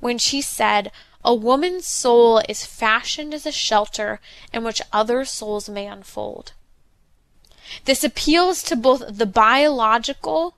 When 0.00 0.18
she 0.18 0.42
said, 0.42 0.92
A 1.24 1.34
woman's 1.34 1.86
soul 1.86 2.42
is 2.48 2.66
fashioned 2.66 3.32
as 3.32 3.46
a 3.46 3.52
shelter 3.52 4.20
in 4.52 4.64
which 4.64 4.82
other 4.92 5.24
souls 5.24 5.68
may 5.68 5.86
unfold. 5.86 6.52
This 7.84 8.04
appeals 8.04 8.62
to 8.64 8.76
both 8.76 9.02
the 9.08 9.26
biological 9.26 10.56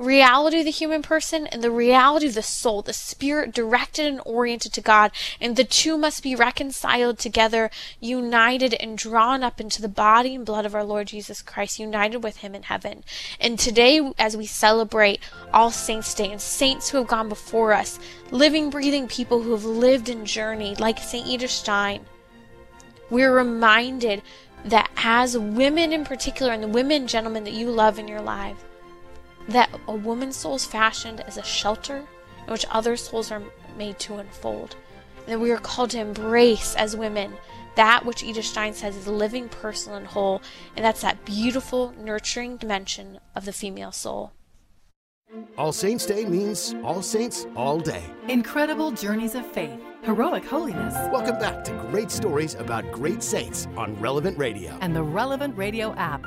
reality 0.00 0.60
of 0.60 0.64
the 0.64 0.70
human 0.70 1.02
person 1.02 1.46
and 1.48 1.62
the 1.62 1.70
reality 1.70 2.26
of 2.26 2.34
the 2.34 2.42
soul, 2.42 2.80
the 2.80 2.92
spirit 2.92 3.52
directed 3.52 4.06
and 4.06 4.20
oriented 4.24 4.72
to 4.72 4.80
God, 4.80 5.12
and 5.40 5.54
the 5.54 5.64
two 5.64 5.98
must 5.98 6.22
be 6.22 6.34
reconciled 6.34 7.18
together, 7.18 7.70
united 8.00 8.72
and 8.74 8.96
drawn 8.96 9.42
up 9.42 9.60
into 9.60 9.82
the 9.82 9.88
body 9.88 10.34
and 10.34 10.46
blood 10.46 10.64
of 10.64 10.74
our 10.74 10.82
Lord 10.82 11.08
Jesus 11.08 11.42
Christ, 11.42 11.78
united 11.78 12.24
with 12.24 12.38
Him 12.38 12.54
in 12.54 12.62
heaven. 12.62 13.04
And 13.38 13.58
today, 13.58 14.12
as 14.18 14.36
we 14.36 14.46
celebrate 14.46 15.20
All 15.52 15.70
Saints' 15.70 16.14
Day 16.14 16.32
and 16.32 16.40
saints 16.40 16.88
who 16.88 16.98
have 16.98 17.06
gone 17.06 17.28
before 17.28 17.74
us, 17.74 17.98
living, 18.30 18.70
breathing 18.70 19.06
people 19.06 19.42
who 19.42 19.52
have 19.52 19.64
lived 19.64 20.08
and 20.08 20.26
journeyed, 20.26 20.80
like 20.80 20.98
St. 20.98 21.26
Edith 21.26 21.50
Stein, 21.50 22.06
we're 23.10 23.34
reminded 23.34 24.22
that 24.64 24.90
as 24.96 25.36
women 25.36 25.92
in 25.92 26.04
particular, 26.04 26.52
and 26.52 26.62
the 26.62 26.68
women, 26.68 27.06
gentlemen, 27.06 27.44
that 27.44 27.52
you 27.52 27.70
love 27.70 27.98
in 27.98 28.08
your 28.08 28.20
life, 28.22 28.64
that 29.52 29.70
a 29.88 29.94
woman's 29.94 30.36
soul 30.36 30.56
is 30.56 30.64
fashioned 30.64 31.20
as 31.22 31.36
a 31.36 31.42
shelter 31.42 32.06
in 32.46 32.52
which 32.52 32.66
other 32.70 32.96
souls 32.96 33.30
are 33.30 33.42
made 33.76 33.98
to 34.00 34.16
unfold. 34.16 34.76
And 35.18 35.28
that 35.28 35.40
we 35.40 35.50
are 35.50 35.58
called 35.58 35.90
to 35.90 36.00
embrace 36.00 36.74
as 36.76 36.96
women 36.96 37.36
that 37.76 38.04
which 38.04 38.22
Edith 38.22 38.44
Stein 38.44 38.74
says 38.74 38.96
is 38.96 39.06
living, 39.06 39.48
personal, 39.48 39.96
and 39.96 40.06
whole, 40.06 40.42
and 40.76 40.84
that's 40.84 41.02
that 41.02 41.24
beautiful, 41.24 41.94
nurturing 41.98 42.56
dimension 42.56 43.20
of 43.34 43.44
the 43.44 43.52
female 43.52 43.92
soul. 43.92 44.32
All 45.56 45.72
Saints 45.72 46.06
Day 46.06 46.24
means 46.24 46.74
All 46.82 47.02
Saints 47.02 47.46
all 47.54 47.78
day. 47.78 48.02
Incredible 48.28 48.90
journeys 48.90 49.36
of 49.36 49.46
faith, 49.46 49.80
heroic 50.02 50.44
holiness. 50.44 50.94
Welcome 51.12 51.38
back 51.38 51.62
to 51.64 51.72
great 51.90 52.10
stories 52.10 52.54
about 52.56 52.90
great 52.90 53.22
saints 53.22 53.68
on 53.76 53.98
Relevant 54.00 54.36
Radio 54.36 54.76
and 54.80 54.94
the 54.94 55.02
Relevant 55.02 55.56
Radio 55.56 55.94
app. 55.94 56.24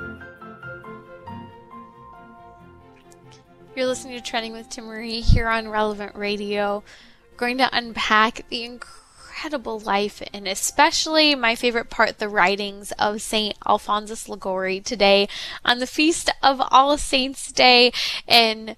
You're 3.75 3.87
listening 3.87 4.15
to 4.15 4.21
Trending 4.21 4.53
with 4.53 4.69
Timmerie 4.69 5.23
here 5.23 5.47
on 5.47 5.67
Relevant 5.67 6.15
Radio. 6.15 6.83
We're 7.31 7.37
going 7.37 7.57
to 7.57 7.75
unpack 7.75 8.47
the 8.49 8.63
incredible 8.63 9.79
life 9.79 10.21
and 10.31 10.47
especially 10.47 11.33
my 11.33 11.55
favorite 11.55 11.89
part, 11.89 12.19
the 12.19 12.29
writings 12.29 12.91
of 12.99 13.19
Saint 13.19 13.57
Alphonsus 13.65 14.29
Liguori 14.29 14.79
today 14.79 15.27
on 15.65 15.79
the 15.79 15.87
feast 15.87 16.29
of 16.43 16.61
All 16.69 16.99
Saints 16.99 17.51
Day. 17.51 17.91
And 18.27 18.75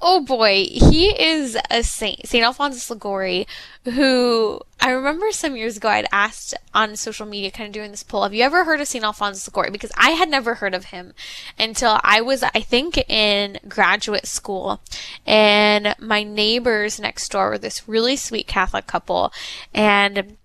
oh 0.00 0.20
boy, 0.20 0.64
he 0.64 1.08
is 1.08 1.56
a 1.70 1.82
saint, 1.82 2.26
Saint 2.26 2.44
Alphonsus 2.44 2.88
Liguori, 2.88 3.46
who 3.84 4.60
I 4.80 4.90
remember 4.90 5.32
some 5.32 5.56
years 5.56 5.76
ago 5.76 5.88
I'd 5.88 6.06
asked 6.12 6.54
on 6.72 6.94
social 6.96 7.26
media, 7.26 7.50
kind 7.50 7.66
of 7.66 7.72
doing 7.72 7.90
this 7.90 8.02
poll, 8.02 8.22
have 8.22 8.32
you 8.32 8.44
ever 8.44 8.64
heard 8.64 8.80
of 8.80 8.88
St. 8.88 9.04
Alphonsus 9.04 9.46
Liguori? 9.48 9.70
Because 9.70 9.92
I 9.96 10.10
had 10.10 10.28
never 10.28 10.56
heard 10.56 10.74
of 10.74 10.86
him 10.86 11.14
until 11.58 12.00
I 12.02 12.20
was, 12.20 12.42
I 12.42 12.60
think, 12.60 12.96
in 13.10 13.58
graduate 13.68 14.26
school. 14.26 14.80
And 15.26 15.94
my 15.98 16.22
neighbors 16.22 17.00
next 17.00 17.30
door 17.30 17.50
were 17.50 17.58
this 17.58 17.88
really 17.88 18.16
sweet 18.16 18.46
Catholic 18.46 18.86
couple. 18.86 19.32
And 19.74 20.37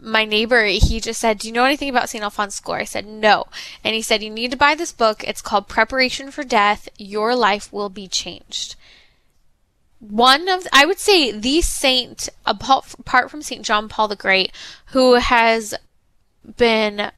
my 0.00 0.24
neighbor, 0.24 0.64
he 0.64 1.00
just 1.00 1.20
said, 1.20 1.38
Do 1.38 1.48
you 1.48 1.54
know 1.54 1.64
anything 1.64 1.88
about 1.88 2.08
St. 2.08 2.22
Alphonsus 2.22 2.60
Liguori? 2.60 2.82
I 2.82 2.84
said, 2.84 3.06
No. 3.06 3.46
And 3.84 3.94
he 3.94 4.02
said, 4.02 4.22
You 4.22 4.30
need 4.30 4.50
to 4.50 4.56
buy 4.56 4.74
this 4.74 4.92
book. 4.92 5.24
It's 5.24 5.42
called 5.42 5.68
Preparation 5.68 6.30
for 6.30 6.44
Death. 6.44 6.88
Your 6.98 7.34
life 7.34 7.72
will 7.72 7.88
be 7.88 8.08
changed 8.08 8.76
one 10.00 10.48
of 10.48 10.66
I 10.72 10.86
would 10.86 10.98
say 10.98 11.30
the 11.30 11.60
saint 11.60 12.30
apart 12.46 13.30
from 13.30 13.42
Saint 13.42 13.66
John 13.66 13.86
Paul 13.86 14.08
the 14.08 14.16
Great 14.16 14.50
who 14.86 15.14
has 15.14 15.74
been 16.56 17.12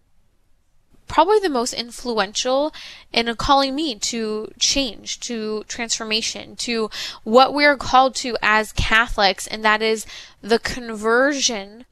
probably 1.12 1.38
the 1.40 1.48
most 1.48 1.74
influential 1.74 2.72
in 3.12 3.34
calling 3.36 3.74
me 3.74 3.94
to 3.94 4.50
change, 4.58 5.20
to 5.20 5.62
transformation, 5.68 6.56
to 6.56 6.88
what 7.22 7.52
we 7.52 7.66
are 7.66 7.76
called 7.76 8.14
to 8.14 8.34
as 8.40 8.72
Catholics, 8.72 9.46
and 9.46 9.62
that 9.62 9.82
is 9.82 10.06
the 10.40 10.58
conversion 10.58 11.84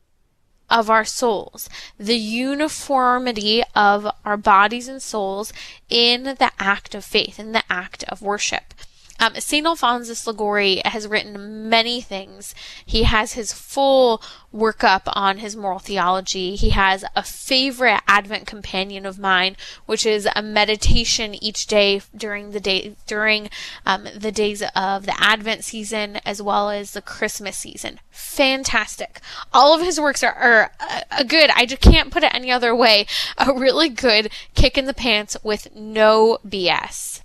of 0.71 0.89
our 0.89 1.05
souls, 1.05 1.69
the 1.99 2.17
uniformity 2.17 3.63
of 3.75 4.11
our 4.25 4.37
bodies 4.37 4.89
and 4.89 5.03
souls 5.03 5.53
in 5.89 6.25
the 6.25 6.53
act 6.59 6.95
of 6.95 7.05
faith, 7.05 7.39
in 7.39 7.53
the 7.53 7.65
act 7.69 8.05
of 8.05 8.23
worship. 8.23 8.75
Um, 9.21 9.35
St. 9.35 9.67
Alphonsus 9.67 10.27
Liguori 10.27 10.81
has 10.87 11.07
written 11.07 11.69
many 11.69 12.01
things. 12.01 12.55
He 12.85 13.03
has 13.03 13.35
his 13.35 13.53
full 13.53 14.23
workup 14.53 15.03
on 15.07 15.39
his 15.39 15.55
moral 15.55 15.79
theology. 15.79 16.57
He 16.57 16.71
has 16.71 17.05
a 17.15 17.23
favorite 17.23 18.01
Advent 18.09 18.47
companion 18.47 19.05
of 19.05 19.19
mine, 19.19 19.57
which 19.85 20.07
is 20.07 20.27
a 20.35 20.41
meditation 20.43 21.35
each 21.35 21.67
day 21.67 22.01
during 22.17 22.53
the 22.53 22.61
day 22.61 22.97
during 23.07 23.51
um, 23.85 24.09
the 24.17 24.33
days 24.33 24.63
of 24.75 25.05
the 25.05 25.15
Advent 25.23 25.65
season 25.65 26.17
as 26.25 26.41
well 26.41 26.71
as 26.71 26.93
the 26.93 27.03
Christmas 27.03 27.59
season. 27.59 28.01
Fantastic! 28.11 29.21
All 29.53 29.75
of 29.75 29.83
his 29.83 30.01
works 30.01 30.25
are, 30.25 30.33
are 30.33 30.73
a, 31.11 31.25
good. 31.25 31.51
I 31.51 31.67
just 31.67 31.83
can't 31.83 32.11
put 32.11 32.25
it 32.25 32.35
any 32.35 32.51
other 32.51 32.75
way. 32.75 33.07
A 33.37 33.53
really 33.53 33.89
good 33.89 34.31
kick 34.55 34.79
in 34.79 34.87
the 34.87 34.95
pants 34.95 35.37
with 35.43 35.69
no 35.75 36.39
BS. 36.47 37.21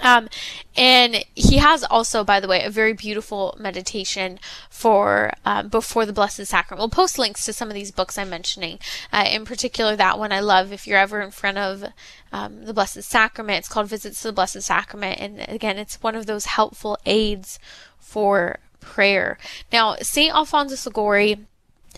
Um, 0.00 0.28
and 0.76 1.24
he 1.34 1.58
has 1.58 1.84
also, 1.84 2.24
by 2.24 2.40
the 2.40 2.48
way, 2.48 2.64
a 2.64 2.70
very 2.70 2.94
beautiful 2.94 3.54
meditation 3.58 4.38
for 4.70 5.32
um, 5.44 5.68
before 5.68 6.06
the 6.06 6.12
Blessed 6.12 6.46
Sacrament. 6.46 6.80
We'll 6.80 6.88
post 6.88 7.18
links 7.18 7.44
to 7.44 7.52
some 7.52 7.68
of 7.68 7.74
these 7.74 7.90
books 7.90 8.16
I'm 8.16 8.30
mentioning. 8.30 8.78
Uh, 9.12 9.28
in 9.30 9.44
particular, 9.44 9.94
that 9.96 10.18
one 10.18 10.32
I 10.32 10.40
love. 10.40 10.72
If 10.72 10.86
you're 10.86 10.98
ever 10.98 11.20
in 11.20 11.30
front 11.30 11.58
of 11.58 11.84
um, 12.32 12.64
the 12.64 12.72
Blessed 12.74 13.02
Sacrament, 13.02 13.58
it's 13.58 13.68
called 13.68 13.88
Visits 13.88 14.22
to 14.22 14.28
the 14.28 14.32
Blessed 14.32 14.62
Sacrament, 14.62 15.20
and 15.20 15.44
again, 15.48 15.78
it's 15.78 16.02
one 16.02 16.14
of 16.14 16.26
those 16.26 16.46
helpful 16.46 16.96
aids 17.04 17.58
for 17.98 18.58
prayer. 18.80 19.38
Now, 19.72 19.96
Saint 19.96 20.34
Alphonsus 20.34 20.86
Liguori, 20.86 21.46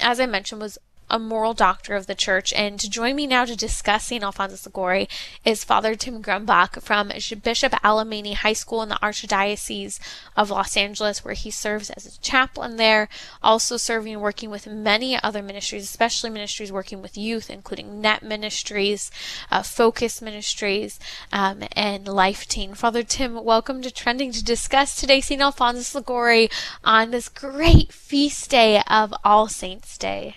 as 0.00 0.18
I 0.18 0.26
mentioned, 0.26 0.60
was 0.60 0.78
a 1.10 1.18
moral 1.18 1.54
doctor 1.54 1.94
of 1.94 2.06
the 2.06 2.14
church. 2.14 2.52
And 2.52 2.78
to 2.80 2.88
join 2.88 3.16
me 3.16 3.26
now 3.26 3.44
to 3.44 3.56
discuss 3.56 4.06
St. 4.06 4.22
Alphonsus 4.22 4.64
Liguori 4.64 5.08
is 5.44 5.64
Father 5.64 5.94
Tim 5.94 6.22
Grumbach 6.22 6.82
from 6.82 7.08
Bishop 7.42 7.72
Alemany 7.72 8.34
High 8.34 8.52
School 8.52 8.82
in 8.82 8.88
the 8.88 8.98
Archdiocese 9.02 9.98
of 10.36 10.50
Los 10.50 10.76
Angeles, 10.76 11.24
where 11.24 11.34
he 11.34 11.50
serves 11.50 11.90
as 11.90 12.06
a 12.06 12.20
chaplain 12.20 12.76
there, 12.76 13.08
also 13.42 13.76
serving 13.76 14.14
and 14.14 14.22
working 14.22 14.50
with 14.50 14.66
many 14.66 15.20
other 15.22 15.42
ministries, 15.42 15.84
especially 15.84 16.30
ministries 16.30 16.72
working 16.72 17.02
with 17.02 17.16
youth, 17.16 17.50
including 17.50 18.00
Net 18.00 18.22
Ministries, 18.22 19.10
uh, 19.50 19.62
Focus 19.62 20.22
Ministries, 20.22 20.98
um, 21.32 21.64
and 21.72 22.08
Life 22.08 22.46
Teen. 22.48 22.74
Father 22.74 23.02
Tim, 23.02 23.44
welcome 23.44 23.82
to 23.82 23.90
Trending 23.90 24.32
to 24.32 24.44
discuss 24.44 24.96
today 24.96 25.20
St. 25.20 25.40
Alphonsus 25.40 25.94
Liguori 25.94 26.50
on 26.82 27.10
this 27.10 27.28
great 27.28 27.92
feast 27.92 28.50
day 28.50 28.82
of 28.88 29.12
All 29.24 29.48
Saints' 29.48 29.98
Day. 29.98 30.36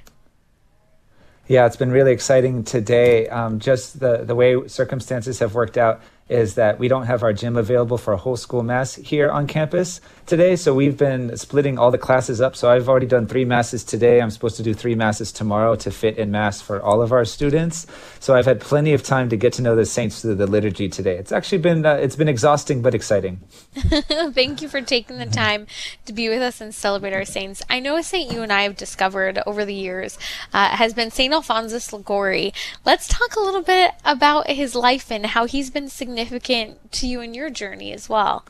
Yeah, 1.48 1.66
it's 1.66 1.78
been 1.78 1.92
really 1.92 2.12
exciting 2.12 2.64
today. 2.66 3.30
Um, 3.30 3.60
just 3.60 4.02
the, 4.02 4.18
the 4.26 4.36
way 4.36 4.68
circumstances 4.68 5.40
have 5.40 5.56
worked 5.56 5.78
out 5.78 6.02
is 6.30 6.56
that 6.56 6.78
we 6.78 6.88
don't 6.88 7.06
have 7.06 7.24
our 7.24 7.32
gym 7.32 7.56
available 7.56 7.98
for 7.98 8.14
a 8.14 8.18
whole 8.18 8.36
school 8.36 8.64
mass 8.64 8.96
here 8.96 9.30
on 9.30 9.48
campus 9.48 10.02
today. 10.26 10.58
So 10.58 10.74
we've 10.74 10.98
been 10.98 11.38
splitting 11.38 11.80
all 11.80 11.90
the 11.90 11.98
classes 11.98 12.42
up. 12.42 12.56
So 12.56 12.70
I've 12.70 12.90
already 12.90 13.06
done 13.06 13.28
three 13.28 13.46
masses 13.46 13.84
today. 13.84 14.22
I'm 14.22 14.30
supposed 14.30 14.58
to 14.58 14.64
do 14.64 14.74
three 14.74 14.96
masses 14.96 15.32
tomorrow 15.32 15.76
to 15.78 15.92
fit 15.92 16.18
in 16.18 16.32
mass 16.32 16.62
for 16.62 16.82
all 16.82 17.02
of 17.02 17.14
our 17.14 17.24
students. 17.24 17.88
So 18.20 18.36
I've 18.36 18.46
had 18.46 18.60
plenty 18.60 18.94
of 18.94 19.04
time 19.04 19.30
to 19.30 19.38
get 19.38 19.54
to 19.54 19.62
know 19.62 19.76
the 19.76 19.86
saints 19.86 20.22
through 20.22 20.36
the 20.36 20.48
liturgy 20.48 20.90
today. 20.90 21.16
It's 21.16 21.32
actually 21.32 21.60
been 21.60 21.86
uh, 21.86 21.94
it's 21.94 22.18
been 22.18 22.28
exhausting 22.28 22.82
but 22.82 22.94
exciting. 22.94 23.40
Thank 23.76 24.62
you 24.62 24.68
for 24.68 24.82
taking 24.82 25.20
the 25.20 25.26
time 25.26 25.66
to 26.06 26.14
be 26.14 26.28
with 26.28 26.42
us 26.42 26.60
and 26.60 26.76
celebrate 26.76 27.14
our 27.14 27.26
saints. 27.26 27.64
I 27.70 27.80
know 27.80 27.96
a 27.96 28.04
saint 28.04 28.34
you 28.34 28.42
and 28.42 28.52
I 28.52 28.64
have 28.64 28.76
discovered 28.76 29.40
over 29.46 29.64
the 29.64 29.74
years 29.74 30.20
uh, 30.54 30.76
has 30.76 30.94
been 30.94 31.10
Saint 31.10 31.34
Alphonsus 31.34 31.94
Liguori. 31.94 32.54
Let's 32.84 33.08
talk 33.08 33.36
a 33.38 33.40
little 33.40 33.62
bit 33.62 33.92
about 34.04 34.50
his 34.50 34.76
life 34.76 35.10
and 35.10 35.26
how 35.26 35.46
he's 35.46 35.70
been 35.70 35.88
significant 35.88 36.17
to 36.18 37.08
you 37.08 37.22
in 37.22 37.34
your 37.34 37.50
journey 37.50 37.94
as 37.94 38.10
well. 38.10 38.44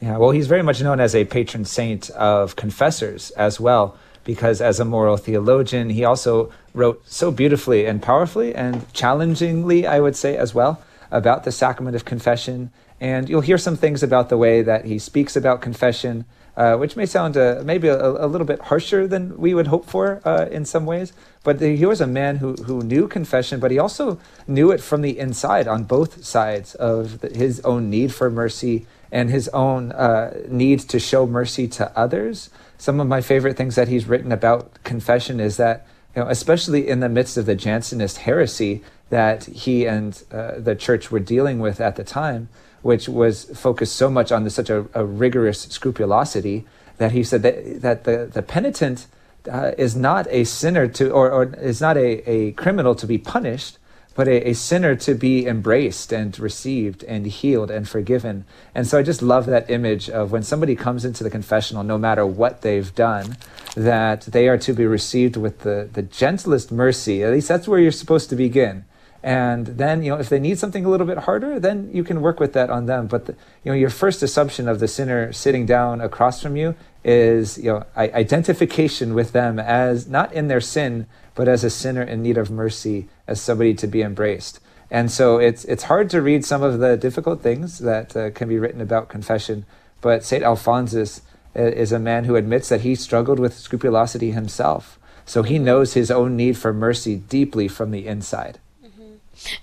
Yeah, 0.00 0.16
well, 0.18 0.30
he's 0.30 0.46
very 0.46 0.62
much 0.62 0.80
known 0.80 1.00
as 1.00 1.14
a 1.14 1.24
patron 1.24 1.64
saint 1.64 2.10
of 2.10 2.54
confessors 2.54 3.30
as 3.32 3.58
well, 3.58 3.96
because 4.24 4.60
as 4.60 4.78
a 4.78 4.84
moral 4.84 5.16
theologian, 5.16 5.90
he 5.90 6.04
also 6.04 6.52
wrote 6.74 7.02
so 7.08 7.30
beautifully 7.30 7.86
and 7.86 8.00
powerfully 8.00 8.54
and 8.54 8.92
challengingly, 8.92 9.86
I 9.86 10.00
would 10.00 10.14
say, 10.14 10.36
as 10.36 10.54
well, 10.54 10.82
about 11.10 11.44
the 11.44 11.50
sacrament 11.50 11.96
of 11.96 12.04
confession. 12.04 12.70
And 13.00 13.28
you'll 13.28 13.40
hear 13.40 13.58
some 13.58 13.76
things 13.76 14.02
about 14.02 14.28
the 14.28 14.36
way 14.36 14.62
that 14.62 14.84
he 14.84 14.98
speaks 14.98 15.34
about 15.34 15.62
confession, 15.62 16.26
uh, 16.58 16.76
which 16.76 16.96
may 16.96 17.06
sound 17.06 17.36
uh, 17.36 17.62
maybe 17.64 17.86
a, 17.86 17.96
a, 17.96 18.26
little 18.26 18.44
bit 18.44 18.58
harsher 18.62 19.06
than 19.06 19.38
we 19.38 19.54
would 19.54 19.68
hope 19.68 19.86
for 19.86 20.20
uh, 20.24 20.46
in 20.50 20.64
some 20.64 20.84
ways. 20.84 21.12
But 21.44 21.60
he 21.60 21.86
was 21.86 22.00
a 22.00 22.06
man 22.06 22.38
who, 22.38 22.54
who 22.54 22.82
knew 22.82 23.06
confession, 23.06 23.60
but 23.60 23.70
he 23.70 23.78
also 23.78 24.18
knew 24.48 24.72
it 24.72 24.80
from 24.80 25.02
the 25.02 25.16
inside 25.16 25.68
on 25.68 25.84
both 25.84 26.24
sides 26.24 26.74
of 26.74 27.20
the, 27.20 27.28
his 27.28 27.60
own 27.60 27.88
need 27.88 28.12
for 28.12 28.28
mercy 28.28 28.86
and 29.12 29.30
his 29.30 29.46
own 29.50 29.92
uh, 29.92 30.36
need 30.48 30.80
to 30.80 30.98
show 30.98 31.28
mercy 31.28 31.68
to 31.68 31.96
others. 31.96 32.50
Some 32.76 32.98
of 32.98 33.06
my 33.06 33.20
favorite 33.20 33.56
things 33.56 33.76
that 33.76 33.86
he's 33.86 34.06
written 34.06 34.32
about 34.32 34.82
confession 34.82 35.38
is 35.38 35.58
that, 35.58 35.86
you 36.16 36.22
know, 36.22 36.28
especially 36.28 36.88
in 36.88 36.98
the 36.98 37.08
midst 37.08 37.36
of 37.36 37.46
the 37.46 37.54
Jansenist 37.54 38.18
heresy 38.18 38.82
that 39.10 39.44
he 39.44 39.86
and 39.86 40.24
uh, 40.32 40.58
the 40.58 40.74
church 40.74 41.12
were 41.12 41.20
dealing 41.20 41.60
with 41.60 41.80
at 41.80 41.94
the 41.94 42.04
time, 42.04 42.48
which 42.82 43.08
was 43.08 43.44
focused 43.58 43.96
so 43.96 44.10
much 44.10 44.30
on 44.32 44.44
the, 44.44 44.50
such 44.50 44.70
a, 44.70 44.86
a, 44.94 45.04
rigorous 45.04 45.62
scrupulosity, 45.62 46.64
that 46.98 47.12
he 47.12 47.22
said 47.22 47.42
that, 47.42 47.82
that 47.82 48.04
the, 48.04 48.30
the 48.32 48.42
penitent 48.42 49.06
uh, 49.50 49.72
is 49.78 49.96
not 49.96 50.26
a 50.30 50.44
sinner 50.44 50.88
to, 50.88 51.10
or, 51.10 51.30
or 51.30 51.44
is 51.56 51.80
not 51.80 51.96
a, 51.96 52.28
a 52.28 52.52
criminal 52.52 52.94
to 52.94 53.06
be 53.06 53.18
punished, 53.18 53.78
but 54.14 54.26
a, 54.26 54.48
a, 54.48 54.52
sinner 54.52 54.96
to 54.96 55.14
be 55.14 55.46
embraced 55.46 56.12
and 56.12 56.38
received 56.40 57.04
and 57.04 57.26
healed 57.26 57.70
and 57.70 57.88
forgiven. 57.88 58.44
And 58.74 58.84
so 58.84 58.98
I 58.98 59.02
just 59.02 59.22
love 59.22 59.46
that 59.46 59.70
image 59.70 60.10
of 60.10 60.32
when 60.32 60.42
somebody 60.42 60.74
comes 60.74 61.04
into 61.04 61.22
the 61.22 61.30
confessional, 61.30 61.84
no 61.84 61.98
matter 61.98 62.26
what 62.26 62.62
they've 62.62 62.92
done, 62.96 63.36
that 63.76 64.22
they 64.22 64.48
are 64.48 64.58
to 64.58 64.72
be 64.72 64.86
received 64.86 65.36
with 65.36 65.60
the, 65.60 65.88
the 65.92 66.02
gentlest 66.02 66.72
mercy. 66.72 67.22
At 67.22 67.32
least 67.32 67.46
that's 67.46 67.68
where 67.68 67.78
you're 67.78 67.92
supposed 67.92 68.28
to 68.30 68.36
begin. 68.36 68.84
And 69.22 69.66
then, 69.66 70.02
you 70.02 70.10
know, 70.12 70.18
if 70.18 70.28
they 70.28 70.38
need 70.38 70.58
something 70.58 70.84
a 70.84 70.88
little 70.88 71.06
bit 71.06 71.18
harder, 71.18 71.58
then 71.58 71.90
you 71.92 72.04
can 72.04 72.20
work 72.20 72.38
with 72.38 72.52
that 72.52 72.70
on 72.70 72.86
them. 72.86 73.08
But, 73.08 73.26
the, 73.26 73.32
you 73.64 73.72
know, 73.72 73.74
your 73.74 73.90
first 73.90 74.22
assumption 74.22 74.68
of 74.68 74.78
the 74.78 74.86
sinner 74.86 75.32
sitting 75.32 75.66
down 75.66 76.00
across 76.00 76.40
from 76.40 76.56
you 76.56 76.76
is, 77.04 77.58
you 77.58 77.72
know, 77.72 77.84
identification 77.96 79.14
with 79.14 79.32
them 79.32 79.58
as 79.58 80.06
not 80.06 80.32
in 80.32 80.48
their 80.48 80.60
sin, 80.60 81.06
but 81.34 81.48
as 81.48 81.64
a 81.64 81.70
sinner 81.70 82.02
in 82.02 82.22
need 82.22 82.38
of 82.38 82.50
mercy, 82.50 83.08
as 83.26 83.40
somebody 83.40 83.74
to 83.74 83.86
be 83.86 84.02
embraced. 84.02 84.60
And 84.90 85.10
so 85.10 85.38
it's 85.38 85.64
it's 85.64 85.84
hard 85.84 86.08
to 86.10 86.22
read 86.22 86.44
some 86.44 86.62
of 86.62 86.78
the 86.78 86.96
difficult 86.96 87.42
things 87.42 87.78
that 87.80 88.16
uh, 88.16 88.30
can 88.30 88.48
be 88.48 88.58
written 88.58 88.80
about 88.80 89.08
confession. 89.08 89.66
But 90.00 90.24
Saint 90.24 90.44
Alphonsus 90.44 91.22
uh, 91.56 91.62
is 91.62 91.92
a 91.92 91.98
man 91.98 92.24
who 92.24 92.36
admits 92.36 92.68
that 92.68 92.82
he 92.82 92.94
struggled 92.94 93.38
with 93.38 93.54
scrupulosity 93.54 94.30
himself. 94.30 94.98
So 95.26 95.42
he 95.42 95.58
knows 95.58 95.92
his 95.92 96.10
own 96.10 96.36
need 96.36 96.56
for 96.56 96.72
mercy 96.72 97.16
deeply 97.16 97.68
from 97.68 97.90
the 97.90 98.06
inside. 98.06 98.60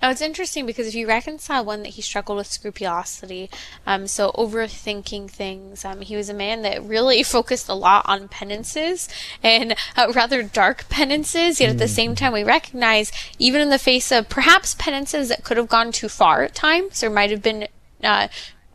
Now 0.00 0.10
it's 0.10 0.20
interesting 0.20 0.66
because 0.66 0.86
if 0.86 0.94
you 0.94 1.06
reconcile 1.06 1.64
one 1.64 1.82
that 1.82 1.90
he 1.90 2.02
struggled 2.02 2.38
with 2.38 2.46
scrupulosity, 2.46 3.50
um, 3.86 4.06
so 4.06 4.32
overthinking 4.32 5.30
things, 5.30 5.84
um, 5.84 6.00
he 6.00 6.16
was 6.16 6.28
a 6.28 6.34
man 6.34 6.62
that 6.62 6.82
really 6.82 7.22
focused 7.36 7.68
a 7.68 7.74
lot 7.74 8.04
on 8.06 8.28
penances 8.28 9.08
and 9.42 9.74
uh, 9.96 10.12
rather 10.14 10.42
dark 10.42 10.88
penances. 10.88 11.60
Yet 11.60 11.70
at 11.70 11.78
the 11.78 11.88
same 11.88 12.14
time, 12.14 12.32
we 12.32 12.44
recognize 12.44 13.12
even 13.38 13.60
in 13.60 13.70
the 13.70 13.78
face 13.78 14.10
of 14.10 14.28
perhaps 14.28 14.74
penances 14.74 15.28
that 15.28 15.44
could 15.44 15.56
have 15.56 15.68
gone 15.68 15.92
too 15.92 16.08
far 16.08 16.42
at 16.42 16.54
times, 16.54 17.00
there 17.00 17.10
might 17.10 17.30
have 17.30 17.42
been 17.42 17.68
uh, 18.02 18.28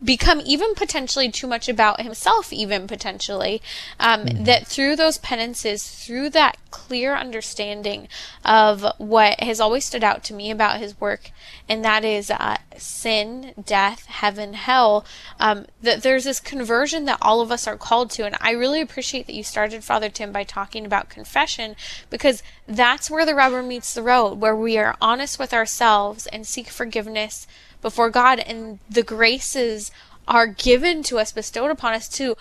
become 0.03 0.41
even 0.45 0.73
potentially 0.73 1.29
too 1.29 1.47
much 1.47 1.69
about 1.69 2.01
himself, 2.01 2.51
even 2.51 2.87
potentially. 2.87 3.61
Um, 3.99 4.25
mm-hmm. 4.25 4.43
That 4.45 4.67
through 4.67 4.95
those 4.95 5.17
penances, 5.19 5.87
through 5.87 6.31
that 6.31 6.57
clear 6.71 7.15
understanding 7.15 8.07
of 8.43 8.85
what 8.97 9.39
has 9.41 9.59
always 9.59 9.85
stood 9.85 10.03
out 10.03 10.23
to 10.23 10.33
me 10.33 10.49
about 10.49 10.79
his 10.79 10.99
work, 10.99 11.31
and 11.69 11.85
that 11.85 12.03
is 12.03 12.31
uh, 12.31 12.57
sin, 12.77 13.53
death, 13.63 14.05
heaven, 14.05 14.53
hell, 14.53 15.05
um, 15.39 15.65
that 15.81 16.01
there's 16.01 16.23
this 16.23 16.39
conversion 16.39 17.05
that 17.05 17.19
all 17.21 17.41
of 17.41 17.51
us 17.51 17.67
are 17.67 17.77
called 17.77 18.09
to. 18.11 18.25
And 18.25 18.35
I 18.41 18.51
really 18.51 18.81
appreciate 18.81 19.27
that 19.27 19.35
you 19.35 19.43
started, 19.43 19.83
Father 19.83 20.09
Tim, 20.09 20.31
by 20.31 20.43
talking 20.43 20.85
about 20.85 21.09
confession, 21.09 21.75
because 22.09 22.41
that's 22.67 23.11
where 23.11 23.25
the 23.25 23.35
rubber 23.35 23.61
meets 23.61 23.93
the 23.93 24.03
road, 24.03 24.39
where 24.39 24.55
we 24.55 24.77
are 24.77 24.95
honest 24.99 25.37
with 25.37 25.53
ourselves 25.53 26.25
and 26.27 26.47
seek 26.47 26.69
forgiveness 26.69 27.45
before 27.81 28.09
God, 28.09 28.39
and 28.39 28.79
the 28.89 29.03
graces 29.03 29.91
are 30.27 30.47
given 30.47 31.03
to 31.03 31.19
us, 31.19 31.31
bestowed 31.31 31.71
upon 31.71 31.93
us 31.93 32.07
to 32.09 32.35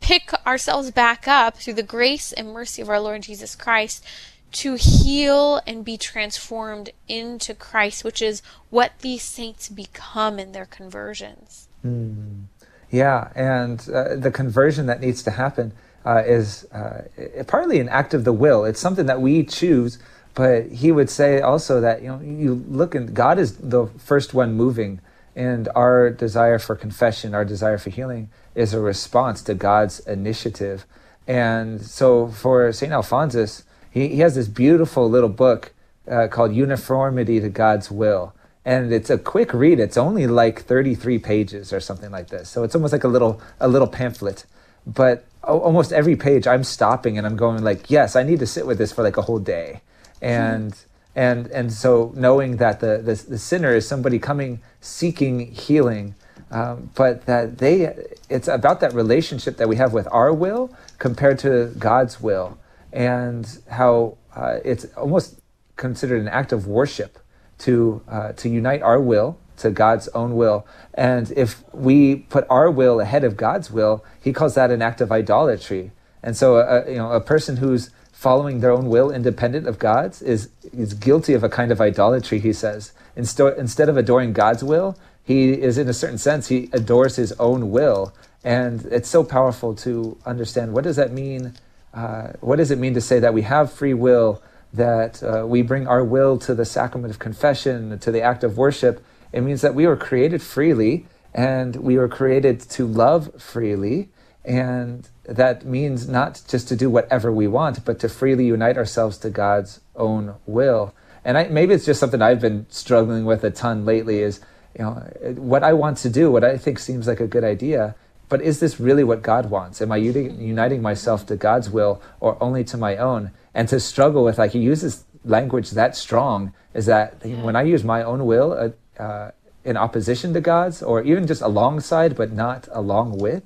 pick 0.00 0.32
ourselves 0.46 0.90
back 0.90 1.26
up 1.26 1.56
through 1.56 1.72
the 1.72 1.82
grace 1.82 2.32
and 2.32 2.52
mercy 2.52 2.82
of 2.82 2.88
our 2.88 3.00
Lord 3.00 3.22
Jesus 3.22 3.54
Christ 3.54 4.04
to 4.52 4.74
heal 4.74 5.60
and 5.66 5.84
be 5.84 5.96
transformed 5.96 6.90
into 7.08 7.54
Christ, 7.54 8.04
which 8.04 8.22
is 8.22 8.40
what 8.70 8.92
these 9.00 9.22
saints 9.22 9.68
become 9.68 10.38
in 10.38 10.52
their 10.52 10.66
conversions. 10.66 11.68
Mm. 11.84 12.44
Yeah, 12.90 13.32
and 13.34 13.88
uh, 13.92 14.14
the 14.14 14.30
conversion 14.30 14.86
that 14.86 15.00
needs 15.00 15.22
to 15.24 15.32
happen 15.32 15.72
uh, 16.06 16.22
is 16.24 16.64
uh, 16.70 17.02
partly 17.46 17.80
an 17.80 17.88
act 17.88 18.14
of 18.14 18.24
the 18.24 18.32
will. 18.32 18.64
It's 18.64 18.78
something 18.78 19.06
that 19.06 19.20
we 19.20 19.42
choose 19.42 19.98
but 20.34 20.66
he 20.70 20.90
would 20.92 21.10
say 21.10 21.40
also 21.40 21.80
that 21.80 22.02
you 22.02 22.08
know 22.08 22.20
you 22.20 22.64
look 22.68 22.94
and 22.94 23.14
God 23.14 23.38
is 23.38 23.56
the 23.56 23.86
first 23.98 24.34
one 24.34 24.54
moving 24.54 25.00
And 25.36 25.68
our 25.74 26.10
desire 26.10 26.58
for 26.58 26.76
confession, 26.76 27.34
our 27.34 27.44
desire 27.44 27.78
for 27.78 27.90
healing, 27.90 28.28
is 28.54 28.72
a 28.72 28.80
response 28.80 29.42
to 29.42 29.54
God's 29.54 30.00
initiative. 30.00 30.86
And 31.26 31.82
so 31.82 32.28
for 32.28 32.72
St. 32.72 32.92
Alphonsus, 32.92 33.64
he, 33.90 34.08
he 34.08 34.18
has 34.20 34.34
this 34.36 34.48
beautiful 34.48 35.10
little 35.10 35.28
book 35.28 35.72
uh, 36.08 36.28
called 36.28 36.54
Uniformity 36.54 37.40
to 37.40 37.48
God's 37.48 37.90
Will. 37.90 38.32
And 38.64 38.92
it's 38.92 39.10
a 39.10 39.18
quick 39.18 39.52
read. 39.52 39.80
It's 39.80 39.96
only 39.96 40.26
like 40.26 40.62
33 40.62 41.18
pages 41.18 41.72
or 41.72 41.80
something 41.80 42.10
like 42.10 42.28
this. 42.28 42.48
So 42.48 42.62
it's 42.62 42.74
almost 42.74 42.92
like 42.92 43.04
a 43.04 43.08
little 43.08 43.40
a 43.60 43.68
little 43.68 43.88
pamphlet. 43.88 44.46
But 44.86 45.24
almost 45.42 45.92
every 45.92 46.16
page 46.16 46.46
I'm 46.46 46.64
stopping 46.64 47.18
and 47.18 47.26
I'm 47.26 47.36
going 47.36 47.62
like, 47.62 47.90
yes, 47.90 48.16
I 48.16 48.22
need 48.22 48.38
to 48.38 48.46
sit 48.46 48.66
with 48.66 48.78
this 48.78 48.92
for 48.92 49.02
like 49.02 49.16
a 49.16 49.22
whole 49.22 49.38
day. 49.38 49.82
And 50.24 50.72
mm-hmm 50.72 50.88
and 51.14 51.46
and 51.48 51.72
so 51.72 52.12
knowing 52.16 52.56
that 52.56 52.80
the 52.80 52.98
the, 52.98 53.14
the 53.28 53.38
sinner 53.38 53.74
is 53.74 53.86
somebody 53.86 54.18
coming 54.18 54.60
seeking 54.80 55.52
healing 55.52 56.14
um, 56.50 56.90
but 56.94 57.26
that 57.26 57.58
they 57.58 57.94
it's 58.28 58.48
about 58.48 58.80
that 58.80 58.92
relationship 58.92 59.56
that 59.56 59.68
we 59.68 59.76
have 59.76 59.92
with 59.92 60.08
our 60.10 60.32
will 60.32 60.74
compared 60.98 61.38
to 61.38 61.66
god's 61.78 62.20
will 62.20 62.58
and 62.92 63.58
how 63.70 64.16
uh, 64.34 64.58
it's 64.64 64.84
almost 64.96 65.40
considered 65.76 66.20
an 66.20 66.28
act 66.28 66.52
of 66.52 66.66
worship 66.66 67.18
to 67.58 68.02
uh, 68.08 68.32
to 68.32 68.48
unite 68.48 68.82
our 68.82 69.00
will 69.00 69.38
to 69.56 69.70
God's 69.70 70.08
own 70.08 70.34
will. 70.34 70.66
And 70.94 71.30
if 71.36 71.62
we 71.72 72.16
put 72.16 72.44
our 72.50 72.68
will 72.68 72.98
ahead 72.98 73.22
of 73.22 73.36
God's 73.36 73.70
will, 73.70 74.04
he 74.20 74.32
calls 74.32 74.56
that 74.56 74.72
an 74.72 74.82
act 74.82 75.00
of 75.00 75.12
idolatry. 75.12 75.92
And 76.24 76.36
so, 76.36 76.56
uh, 76.56 76.84
you 76.88 76.96
know, 76.96 77.12
a 77.12 77.20
person 77.20 77.58
who's 77.58 77.90
following 78.24 78.60
their 78.60 78.70
own 78.70 78.88
will 78.88 79.10
independent 79.10 79.66
of 79.66 79.78
God's 79.78 80.22
is, 80.22 80.48
is 80.72 80.94
guilty 80.94 81.34
of 81.34 81.44
a 81.44 81.50
kind 81.50 81.70
of 81.70 81.78
idolatry, 81.78 82.38
he 82.38 82.54
says. 82.54 82.92
Insto- 83.18 83.54
instead 83.58 83.90
of 83.90 83.98
adoring 83.98 84.32
God's 84.32 84.64
will, 84.64 84.96
he 85.22 85.52
is, 85.52 85.76
in 85.76 85.90
a 85.90 85.92
certain 85.92 86.16
sense, 86.16 86.48
he 86.48 86.70
adores 86.72 87.16
his 87.16 87.32
own 87.32 87.70
will. 87.70 88.14
And 88.42 88.86
it's 88.86 89.10
so 89.10 89.24
powerful 89.24 89.74
to 89.86 90.16
understand 90.24 90.72
what 90.72 90.84
does 90.84 90.96
that 90.96 91.12
mean? 91.12 91.52
Uh, 91.92 92.28
what 92.40 92.56
does 92.56 92.70
it 92.70 92.78
mean 92.78 92.94
to 92.94 93.02
say 93.02 93.18
that 93.18 93.34
we 93.34 93.42
have 93.42 93.70
free 93.70 93.92
will, 93.92 94.42
that 94.72 95.22
uh, 95.22 95.44
we 95.46 95.60
bring 95.60 95.86
our 95.86 96.02
will 96.02 96.38
to 96.38 96.54
the 96.54 96.64
sacrament 96.64 97.12
of 97.12 97.18
confession, 97.18 97.98
to 97.98 98.10
the 98.10 98.22
act 98.22 98.42
of 98.42 98.56
worship? 98.56 99.04
It 99.32 99.42
means 99.42 99.60
that 99.60 99.74
we 99.74 99.86
were 99.86 99.98
created 99.98 100.40
freely 100.40 101.06
and 101.34 101.76
we 101.76 101.98
were 101.98 102.08
created 102.08 102.58
to 102.76 102.86
love 102.86 103.22
freely. 103.38 104.08
And 104.46 105.06
that 105.24 105.64
means 105.64 106.08
not 106.08 106.42
just 106.48 106.68
to 106.68 106.76
do 106.76 106.90
whatever 106.90 107.32
we 107.32 107.46
want, 107.46 107.84
but 107.84 107.98
to 108.00 108.08
freely 108.08 108.46
unite 108.46 108.76
ourselves 108.76 109.18
to 109.18 109.30
God's 109.30 109.80
own 109.96 110.34
will. 110.46 110.94
And 111.24 111.38
I, 111.38 111.48
maybe 111.48 111.74
it's 111.74 111.86
just 111.86 112.00
something 112.00 112.20
I've 112.20 112.40
been 112.40 112.66
struggling 112.68 113.24
with 113.24 113.42
a 113.44 113.50
ton 113.50 113.84
lately 113.84 114.20
is, 114.20 114.40
you 114.78 114.84
know, 114.84 114.92
what 115.36 115.62
I 115.62 115.72
want 115.72 115.98
to 115.98 116.10
do, 116.10 116.30
what 116.30 116.44
I 116.44 116.58
think 116.58 116.78
seems 116.78 117.06
like 117.06 117.20
a 117.20 117.26
good 117.26 117.44
idea, 117.44 117.94
but 118.28 118.42
is 118.42 118.60
this 118.60 118.80
really 118.80 119.04
what 119.04 119.22
God 119.22 119.50
wants? 119.50 119.80
Am 119.80 119.92
I 119.92 119.96
uniting 119.96 120.82
myself 120.82 121.26
to 121.26 121.36
God's 121.36 121.70
will 121.70 122.02
or 122.20 122.42
only 122.42 122.64
to 122.64 122.76
my 122.76 122.96
own? 122.96 123.30
And 123.54 123.68
to 123.68 123.78
struggle 123.78 124.24
with, 124.24 124.38
like, 124.38 124.52
he 124.52 124.58
uses 124.58 125.04
language 125.24 125.70
that 125.70 125.96
strong, 125.96 126.52
is 126.74 126.86
that 126.86 127.24
when 127.24 127.56
I 127.56 127.62
use 127.62 127.84
my 127.84 128.02
own 128.02 128.26
will 128.26 128.74
uh, 128.98 129.02
uh, 129.02 129.30
in 129.64 129.76
opposition 129.76 130.34
to 130.34 130.40
God's, 130.40 130.82
or 130.82 131.02
even 131.02 131.26
just 131.26 131.40
alongside 131.40 132.16
but 132.16 132.32
not 132.32 132.68
along 132.72 133.18
with, 133.18 133.44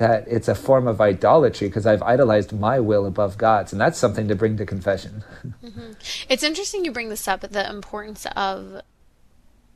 that 0.00 0.26
it's 0.26 0.48
a 0.48 0.54
form 0.54 0.88
of 0.88 0.98
idolatry 0.98 1.68
because 1.68 1.86
I've 1.86 2.02
idolized 2.02 2.58
my 2.58 2.80
will 2.80 3.04
above 3.04 3.36
God's, 3.36 3.70
and 3.70 3.78
that's 3.78 3.98
something 3.98 4.28
to 4.28 4.34
bring 4.34 4.56
to 4.56 4.66
confession. 4.66 5.22
Mm-hmm. 5.62 5.92
It's 6.28 6.42
interesting 6.42 6.84
you 6.84 6.90
bring 6.90 7.10
this 7.10 7.28
up 7.28 7.42
the 7.42 7.68
importance 7.68 8.26
of 8.34 8.80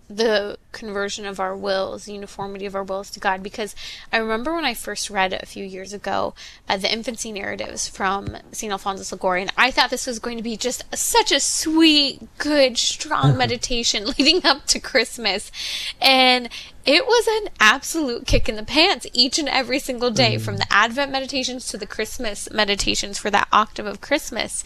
the 0.08 0.58
conversion 0.72 1.26
of 1.26 1.38
our 1.38 1.56
wills, 1.56 2.06
the 2.06 2.14
uniformity 2.14 2.66
of 2.66 2.74
our 2.74 2.82
wills 2.82 3.10
to 3.10 3.20
God. 3.20 3.42
Because 3.42 3.74
I 4.12 4.16
remember 4.16 4.54
when 4.54 4.64
I 4.64 4.74
first 4.74 5.10
read 5.10 5.32
a 5.34 5.46
few 5.46 5.64
years 5.64 5.92
ago 5.92 6.34
uh, 6.68 6.78
the 6.78 6.92
infancy 6.92 7.32
narratives 7.32 7.86
from 7.86 8.36
St. 8.50 8.72
Alphonsus 8.72 9.12
Liguori, 9.12 9.42
and 9.42 9.52
I 9.56 9.70
thought 9.70 9.90
this 9.90 10.06
was 10.06 10.18
going 10.18 10.36
to 10.38 10.42
be 10.42 10.56
just 10.56 10.84
such 10.96 11.30
a 11.30 11.40
sweet, 11.40 12.20
good, 12.38 12.78
strong 12.78 13.36
meditation 13.36 14.06
leading 14.18 14.44
up 14.44 14.66
to 14.66 14.80
Christmas. 14.80 15.52
And 16.00 16.48
it 16.84 17.06
was 17.06 17.26
an 17.26 17.52
absolute 17.60 18.26
kick 18.26 18.48
in 18.48 18.56
the 18.56 18.62
pants 18.62 19.06
each 19.12 19.38
and 19.38 19.48
every 19.48 19.78
single 19.78 20.10
day, 20.10 20.36
mm. 20.36 20.40
from 20.40 20.58
the 20.58 20.66
Advent 20.70 21.10
meditations 21.10 21.66
to 21.68 21.78
the 21.78 21.86
Christmas 21.86 22.50
meditations 22.50 23.18
for 23.18 23.30
that 23.30 23.48
octave 23.52 23.86
of 23.86 24.00
Christmas. 24.00 24.64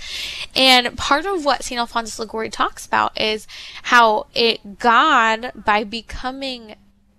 And 0.54 0.96
part 0.96 1.26
of 1.26 1.44
what 1.44 1.62
St. 1.62 1.78
Alphonsus 1.78 2.18
Liguori 2.18 2.50
talks 2.50 2.86
about 2.86 3.18
is 3.20 3.46
how 3.84 4.26
it 4.34 4.78
God, 4.78 5.52
by 5.54 5.84
becoming 5.84 6.74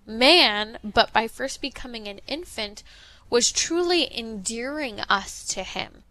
man, 0.05 0.79
but 0.83 1.13
by 1.13 1.27
first 1.27 1.61
becoming 1.61 2.07
an 2.07 2.19
infant, 2.27 2.83
was 3.29 3.51
truly 3.51 4.15
endearing 4.17 4.99
us 5.01 5.45
to 5.47 5.63
him 5.63 6.03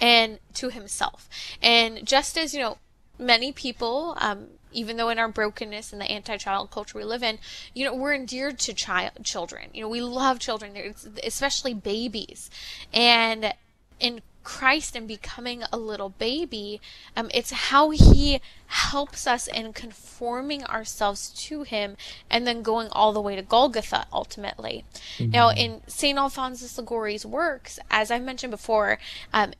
and 0.00 0.38
to 0.54 0.68
himself. 0.68 1.28
And 1.62 2.04
just 2.04 2.36
as, 2.36 2.54
you 2.54 2.60
know, 2.60 2.78
many 3.18 3.52
people, 3.52 4.16
um, 4.20 4.46
even 4.72 4.96
though 4.96 5.08
in 5.08 5.18
our 5.18 5.28
brokenness 5.28 5.92
and 5.92 6.00
the 6.00 6.10
anti-child 6.10 6.70
culture 6.70 6.98
we 6.98 7.04
live 7.04 7.22
in, 7.22 7.38
you 7.74 7.84
know, 7.84 7.94
we're 7.94 8.14
endeared 8.14 8.58
to 8.60 8.74
child 8.74 9.12
children. 9.24 9.68
You 9.72 9.82
know, 9.82 9.88
we 9.88 10.00
love 10.00 10.38
children, 10.38 10.94
especially 11.24 11.74
babies. 11.74 12.50
And 12.92 13.54
in 13.98 14.22
Christ 14.42 14.96
and 14.96 15.06
becoming 15.06 15.62
a 15.70 15.76
little 15.76 16.08
baby, 16.08 16.80
um, 17.16 17.30
it's 17.32 17.50
how 17.50 17.90
he 17.90 18.40
helps 18.66 19.26
us 19.26 19.46
in 19.46 19.72
conforming 19.72 20.64
ourselves 20.64 21.28
to 21.48 21.62
him 21.62 21.96
and 22.30 22.46
then 22.46 22.62
going 22.62 22.88
all 22.92 23.12
the 23.12 23.20
way 23.20 23.36
to 23.36 23.42
Golgotha 23.42 24.06
ultimately. 24.12 24.84
Mm-hmm. 25.18 25.30
Now, 25.30 25.50
in 25.50 25.82
St. 25.86 26.18
Alphonsus 26.18 26.78
Liguori's 26.78 27.26
works, 27.26 27.78
as 27.90 28.10
I 28.10 28.18
mentioned 28.18 28.50
before, 28.50 28.98
um, 29.32 29.52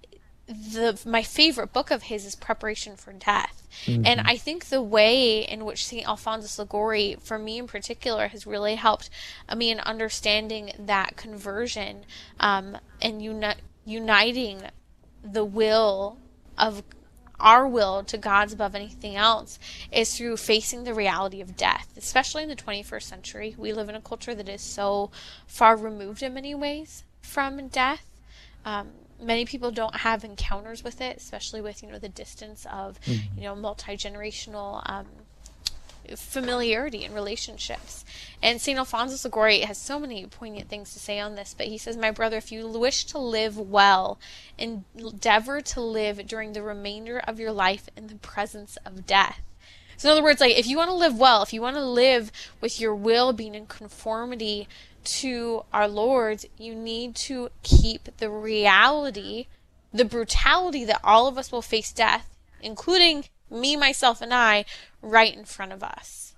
the 0.51 1.01
my 1.07 1.23
favorite 1.23 1.73
book 1.73 1.91
of 1.91 2.05
his 2.05 2.27
is 2.27 2.35
Preparation 2.35 2.97
for 2.97 3.13
Death. 3.13 3.69
Mm-hmm. 3.87 4.03
And 4.05 4.21
I 4.23 4.37
think 4.37 4.67
the 4.67 4.83
way 4.83 5.43
in 5.43 5.65
which 5.65 5.87
St. 5.87 6.07
Alphonsus 6.07 6.59
Liguori, 6.59 7.17
for 7.21 7.39
me 7.39 7.59
in 7.59 7.69
particular, 7.69 8.29
has 8.29 8.47
really 8.47 8.75
helped 8.75 9.11
me 9.57 9.71
in 9.71 9.79
understanding 9.81 10.73
that 10.79 11.17
conversion 11.17 12.05
um, 12.41 12.77
and 13.01 13.23
uni- 13.23 13.55
uniting 13.85 14.63
the 15.23 15.45
will 15.45 16.19
of 16.59 16.83
our 17.39 17.67
will 17.67 18.03
to 18.05 18.19
God's 18.19 18.53
above 18.53 18.75
anything 18.75 19.17
else 19.17 19.59
is 19.91 20.17
through 20.17 20.37
facing 20.37 20.85
the 20.85 20.93
reality 20.93 21.41
of 21.41 21.57
death, 21.57 21.89
especially 21.97 22.43
in 22.43 22.49
the 22.49 22.57
21st 22.57 23.03
century. 23.03 23.55
We 23.57 23.73
live 23.73 23.89
in 23.89 23.95
a 23.95 24.01
culture 24.01 24.35
that 24.35 24.49
is 24.49 24.61
so 24.61 25.11
far 25.47 25.77
removed 25.77 26.23
in 26.23 26.35
many 26.35 26.55
ways 26.55 27.05
from 27.23 27.69
death. 27.69 28.05
Um, 28.65 28.91
many 29.21 29.45
people 29.45 29.71
don't 29.71 29.97
have 29.97 30.25
encounters 30.25 30.83
with 30.83 31.01
it, 31.01 31.17
especially 31.17 31.61
with 31.61 31.83
you 31.83 31.91
know 31.91 31.99
the 31.99 32.09
distance 32.09 32.67
of 32.71 33.01
mm-hmm. 33.03 33.39
you 33.39 33.45
know 33.45 33.55
multi 33.55 33.97
generational 33.97 34.83
um, 34.89 35.07
familiarity 36.17 37.05
and 37.05 37.15
relationships. 37.15 38.05
And 38.43 38.61
St. 38.61 38.79
Alphonsus 38.79 39.25
Liguori 39.25 39.61
has 39.61 39.79
so 39.79 39.99
many 39.99 40.27
poignant 40.27 40.69
things 40.69 40.93
to 40.93 40.99
say 40.99 41.19
on 41.19 41.35
this, 41.35 41.55
but 41.57 41.67
he 41.67 41.79
says, 41.79 41.97
My 41.97 42.11
brother, 42.11 42.37
if 42.37 42.51
you 42.51 42.67
wish 42.69 43.05
to 43.07 43.19
live 43.19 43.59
well, 43.59 44.19
endeavor 44.59 45.61
to 45.61 45.81
live 45.81 46.27
during 46.27 46.53
the 46.53 46.63
remainder 46.63 47.19
of 47.21 47.39
your 47.39 47.53
life 47.53 47.89
in 47.97 48.09
the 48.09 48.17
presence 48.17 48.77
of 48.85 49.07
death. 49.07 49.41
So, 49.97 50.09
in 50.09 50.13
other 50.13 50.23
words, 50.23 50.41
like 50.41 50.59
if 50.59 50.67
you 50.67 50.79
want 50.79 50.89
to 50.89 50.95
live 50.95 51.19
well, 51.19 51.43
if 51.43 51.53
you 51.53 51.61
want 51.61 51.77
to 51.77 51.85
live 51.85 52.33
with 52.61 52.81
your 52.81 52.95
will 52.95 53.35
being 53.35 53.55
in 53.55 53.67
conformity 53.67 54.67
to 55.05 55.65
our 55.73 55.89
Lord, 55.89 56.45
you 56.59 56.75
need 56.75 57.15
to 57.17 57.51
keep 57.63 58.17
the 58.19 58.31
reality, 58.31 59.47
the 59.93 60.05
brutality 60.05 60.85
that 60.85 61.01
all 61.03 61.27
of 61.27 61.39
us 61.39 61.51
will 61.51 61.63
face 61.63 61.93
death, 61.93 62.37
including 62.63 63.25
me, 63.51 63.77
myself, 63.77 64.21
and 64.21 64.33
I, 64.33 64.65
right 65.03 65.35
in 65.35 65.45
front 65.45 65.73
of 65.73 65.83
us. 65.83 66.35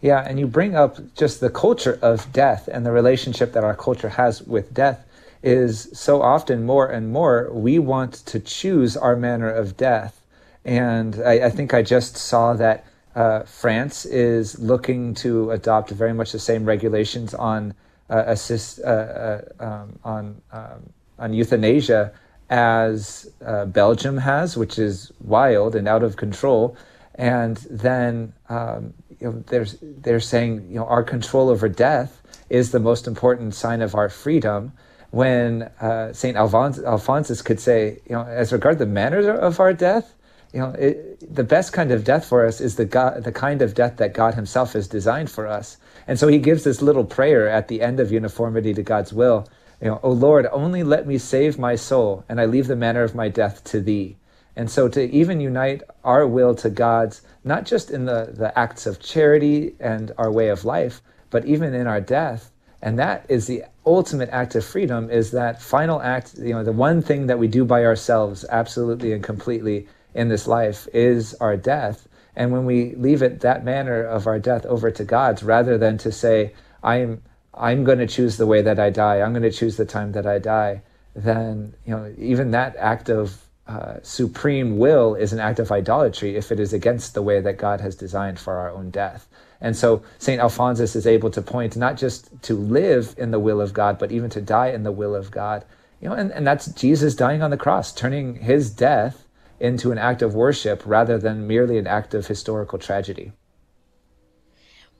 Yeah, 0.00 0.24
and 0.26 0.38
you 0.38 0.46
bring 0.46 0.74
up 0.74 0.98
just 1.14 1.40
the 1.40 1.50
culture 1.50 1.98
of 2.00 2.32
death 2.32 2.68
and 2.72 2.86
the 2.86 2.92
relationship 2.92 3.52
that 3.52 3.64
our 3.64 3.76
culture 3.76 4.08
has 4.08 4.42
with 4.42 4.72
death 4.72 5.06
is 5.42 5.88
so 5.92 6.22
often 6.22 6.64
more 6.64 6.86
and 6.86 7.12
more 7.12 7.50
we 7.52 7.78
want 7.78 8.14
to 8.14 8.40
choose 8.40 8.96
our 8.96 9.16
manner 9.16 9.50
of 9.50 9.76
death. 9.76 10.20
And 10.64 11.22
I, 11.24 11.46
I 11.46 11.50
think 11.50 11.72
I 11.72 11.82
just 11.82 12.16
saw 12.16 12.54
that 12.54 12.84
uh, 13.14 13.42
France 13.42 14.04
is 14.04 14.58
looking 14.58 15.14
to 15.14 15.50
adopt 15.50 15.90
very 15.90 16.14
much 16.14 16.32
the 16.32 16.38
same 16.38 16.64
regulations 16.64 17.34
on 17.34 17.74
uh, 18.08 18.24
assist 18.26 18.80
uh, 18.80 18.86
uh 18.88 19.40
um, 19.60 19.98
on 20.04 20.42
um, 20.52 20.90
on 21.18 21.32
euthanasia 21.32 22.12
as 22.50 23.30
uh, 23.46 23.64
Belgium 23.64 24.18
has, 24.18 24.56
which 24.56 24.78
is 24.78 25.12
wild 25.20 25.76
and 25.76 25.86
out 25.86 26.02
of 26.02 26.16
control. 26.16 26.76
And 27.14 27.56
then 27.70 28.32
um, 28.48 28.92
you 29.20 29.30
know, 29.30 29.44
they're, 29.46 29.66
they're 29.82 30.20
saying 30.20 30.66
you 30.68 30.76
know, 30.76 30.86
our 30.86 31.02
control 31.02 31.48
over 31.48 31.68
death 31.68 32.22
is 32.48 32.72
the 32.72 32.80
most 32.80 33.06
important 33.06 33.54
sign 33.54 33.82
of 33.82 33.94
our 33.94 34.08
freedom. 34.08 34.72
When 35.10 35.62
uh, 35.80 36.12
Saint 36.12 36.36
Alphonsus, 36.36 37.42
could 37.42 37.58
say, 37.58 37.98
you 38.08 38.14
know, 38.14 38.22
as 38.22 38.52
regard 38.52 38.78
the 38.78 38.86
manners 38.86 39.26
of 39.26 39.58
our 39.58 39.72
death, 39.72 40.14
you 40.52 40.60
know, 40.60 40.70
it, 40.70 41.34
the 41.34 41.44
best 41.44 41.72
kind 41.72 41.92
of 41.92 42.04
death 42.04 42.24
for 42.24 42.44
us 42.44 42.60
is 42.60 42.76
the 42.76 42.84
God, 42.84 43.24
the 43.24 43.32
kind 43.32 43.62
of 43.62 43.74
death 43.74 43.98
that 43.98 44.14
God 44.14 44.34
Himself 44.34 44.72
has 44.72 44.88
designed 44.88 45.30
for 45.30 45.46
us. 45.46 45.76
And 46.06 46.18
so 46.18 46.26
he 46.26 46.38
gives 46.38 46.64
this 46.64 46.82
little 46.82 47.04
prayer 47.04 47.48
at 47.48 47.68
the 47.68 47.82
end 47.82 48.00
of 48.00 48.10
uniformity 48.10 48.74
to 48.74 48.82
God's 48.82 49.12
will. 49.12 49.48
You 49.80 49.88
know, 49.88 50.00
O 50.02 50.10
Lord, 50.10 50.46
only 50.50 50.82
let 50.82 51.06
me 51.06 51.18
save 51.18 51.58
my 51.58 51.76
soul, 51.76 52.24
and 52.28 52.40
I 52.40 52.46
leave 52.46 52.66
the 52.66 52.76
manner 52.76 53.02
of 53.02 53.14
my 53.14 53.28
death 53.28 53.62
to 53.64 53.80
thee. 53.80 54.16
And 54.56 54.70
so 54.70 54.88
to 54.88 55.02
even 55.10 55.40
unite 55.40 55.82
our 56.04 56.26
will 56.26 56.54
to 56.56 56.68
God's, 56.68 57.22
not 57.44 57.64
just 57.64 57.90
in 57.90 58.04
the, 58.04 58.30
the 58.32 58.56
acts 58.58 58.86
of 58.86 59.00
charity 59.00 59.74
and 59.78 60.12
our 60.18 60.32
way 60.32 60.48
of 60.48 60.64
life, 60.64 61.00
but 61.30 61.44
even 61.44 61.74
in 61.74 61.86
our 61.86 62.00
death. 62.00 62.50
And 62.82 62.98
that 62.98 63.24
is 63.28 63.46
the 63.46 63.64
ultimate 63.86 64.30
act 64.30 64.54
of 64.56 64.64
freedom, 64.64 65.08
is 65.10 65.30
that 65.30 65.62
final 65.62 66.02
act, 66.02 66.34
you 66.38 66.52
know, 66.54 66.64
the 66.64 66.72
one 66.72 67.02
thing 67.02 67.26
that 67.26 67.38
we 67.38 67.46
do 67.46 67.64
by 67.64 67.84
ourselves 67.84 68.44
absolutely 68.50 69.12
and 69.12 69.22
completely 69.22 69.86
in 70.14 70.28
this 70.28 70.46
life 70.46 70.88
is 70.92 71.34
our 71.34 71.56
death. 71.56 72.08
And 72.36 72.52
when 72.52 72.64
we 72.64 72.94
leave 72.94 73.22
it 73.22 73.40
that 73.40 73.64
manner 73.64 74.02
of 74.02 74.26
our 74.26 74.38
death 74.38 74.64
over 74.66 74.90
to 74.90 75.04
God's, 75.04 75.42
rather 75.42 75.76
than 75.76 75.98
to 75.98 76.12
say, 76.12 76.54
I'm 76.82 77.22
I'm 77.52 77.84
going 77.84 77.98
to 77.98 78.06
choose 78.06 78.36
the 78.36 78.46
way 78.46 78.62
that 78.62 78.78
I 78.78 78.90
die, 78.90 79.20
I'm 79.20 79.32
going 79.32 79.42
to 79.42 79.50
choose 79.50 79.76
the 79.76 79.84
time 79.84 80.12
that 80.12 80.26
I 80.26 80.38
die, 80.38 80.82
then 81.14 81.74
you 81.84 81.94
know 81.94 82.14
even 82.16 82.52
that 82.52 82.76
act 82.76 83.08
of 83.08 83.44
uh, 83.66 83.98
supreme 84.02 84.78
will 84.78 85.14
is 85.14 85.32
an 85.32 85.38
act 85.38 85.60
of 85.60 85.70
idolatry 85.70 86.34
if 86.34 86.50
it 86.50 86.58
is 86.58 86.72
against 86.72 87.14
the 87.14 87.22
way 87.22 87.40
that 87.40 87.56
God 87.56 87.80
has 87.80 87.94
designed 87.94 88.38
for 88.38 88.54
our 88.56 88.70
own 88.70 88.90
death. 88.90 89.28
And 89.60 89.76
so 89.76 90.02
St. 90.18 90.40
Alphonsus 90.40 90.96
is 90.96 91.06
able 91.06 91.30
to 91.30 91.42
point 91.42 91.76
not 91.76 91.96
just 91.96 92.30
to 92.42 92.54
live 92.54 93.14
in 93.18 93.30
the 93.30 93.38
will 93.38 93.60
of 93.60 93.72
God, 93.72 93.98
but 93.98 94.10
even 94.10 94.30
to 94.30 94.40
die 94.40 94.68
in 94.70 94.82
the 94.82 94.92
will 94.92 95.14
of 95.14 95.30
God. 95.30 95.64
You 96.00 96.08
know, 96.08 96.14
and, 96.14 96.32
and 96.32 96.46
that's 96.46 96.66
Jesus 96.68 97.14
dying 97.14 97.42
on 97.42 97.50
the 97.50 97.56
cross, 97.56 97.92
turning 97.92 98.36
his 98.36 98.70
death 98.70 99.24
into 99.60 99.92
an 99.92 99.98
act 99.98 100.22
of 100.22 100.34
worship 100.34 100.82
rather 100.84 101.18
than 101.18 101.46
merely 101.46 101.78
an 101.78 101.86
act 101.86 102.14
of 102.14 102.26
historical 102.26 102.78
tragedy. 102.78 103.32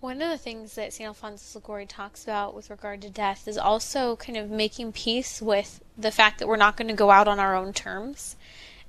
One 0.01 0.23
of 0.23 0.31
the 0.31 0.39
things 0.39 0.77
that 0.77 0.95
St. 0.95 1.07
Alphonsus 1.07 1.55
Liguori 1.55 1.85
talks 1.85 2.25
about 2.25 2.55
with 2.55 2.71
regard 2.71 3.03
to 3.03 3.11
death 3.11 3.47
is 3.47 3.59
also 3.59 4.17
kind 4.17 4.39
of 4.39 4.51
making 4.51 4.93
peace 4.93 5.43
with 5.43 5.83
the 5.97 6.11
fact 6.11 6.39
that 6.39 6.49
we're 6.49 6.57
not 6.57 6.77
going 6.77 6.89
to 6.89 6.95
go 6.95 7.11
out 7.11 7.29
on 7.29 7.39
our 7.39 7.55
own 7.55 7.75
terms. 7.75 8.37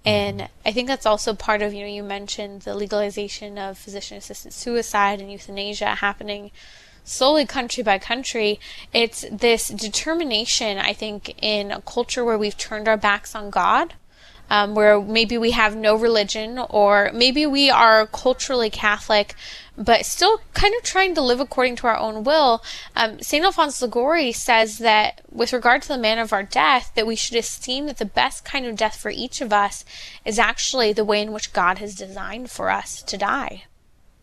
And 0.05 0.39
mm-hmm. 0.39 0.51
I 0.65 0.71
think 0.71 0.87
that's 0.87 1.05
also 1.05 1.33
part 1.33 1.61
of, 1.61 1.73
you 1.73 1.81
know, 1.81 1.87
you 1.87 2.03
mentioned 2.03 2.61
the 2.61 2.75
legalization 2.75 3.57
of 3.57 3.77
physician 3.77 4.17
assisted 4.17 4.53
suicide 4.53 5.19
and 5.19 5.31
euthanasia 5.31 5.95
happening 5.95 6.51
slowly 7.03 7.45
country 7.45 7.83
by 7.83 7.97
country. 7.99 8.59
It's 8.93 9.25
this 9.29 9.67
determination, 9.67 10.77
I 10.77 10.93
think, 10.93 11.35
in 11.41 11.71
a 11.71 11.81
culture 11.81 12.23
where 12.23 12.37
we've 12.37 12.57
turned 12.57 12.87
our 12.87 12.97
backs 12.97 13.35
on 13.35 13.49
God 13.49 13.95
um, 14.51 14.75
where 14.75 14.99
maybe 14.99 15.37
we 15.37 15.51
have 15.51 15.77
no 15.77 15.95
religion 15.95 16.59
or 16.69 17.09
maybe 17.13 17.45
we 17.45 17.69
are 17.69 18.05
culturally 18.05 18.69
Catholic, 18.69 19.33
but 19.77 20.05
still 20.05 20.41
kind 20.53 20.75
of 20.75 20.83
trying 20.83 21.15
to 21.15 21.21
live 21.21 21.39
according 21.39 21.77
to 21.77 21.87
our 21.87 21.97
own 21.97 22.25
will. 22.25 22.61
Um, 22.93 23.21
St. 23.21 23.45
Alphonse 23.45 23.81
Liguori 23.81 24.33
says 24.33 24.79
that 24.79 25.21
with 25.31 25.53
regard 25.53 25.83
to 25.83 25.87
the 25.87 25.97
manner 25.97 26.21
of 26.21 26.33
our 26.33 26.43
death, 26.43 26.91
that 26.95 27.07
we 27.07 27.15
should 27.15 27.37
esteem 27.37 27.85
that 27.85 27.97
the 27.97 28.03
best 28.03 28.43
kind 28.43 28.65
of 28.65 28.75
death 28.75 28.97
for 28.97 29.09
each 29.09 29.39
of 29.39 29.53
us 29.53 29.85
is 30.25 30.37
actually 30.37 30.91
the 30.91 31.05
way 31.05 31.21
in 31.21 31.31
which 31.31 31.53
God 31.53 31.77
has 31.77 31.95
designed 31.95 32.51
for 32.51 32.69
us 32.69 33.01
to 33.03 33.17
die. 33.17 33.63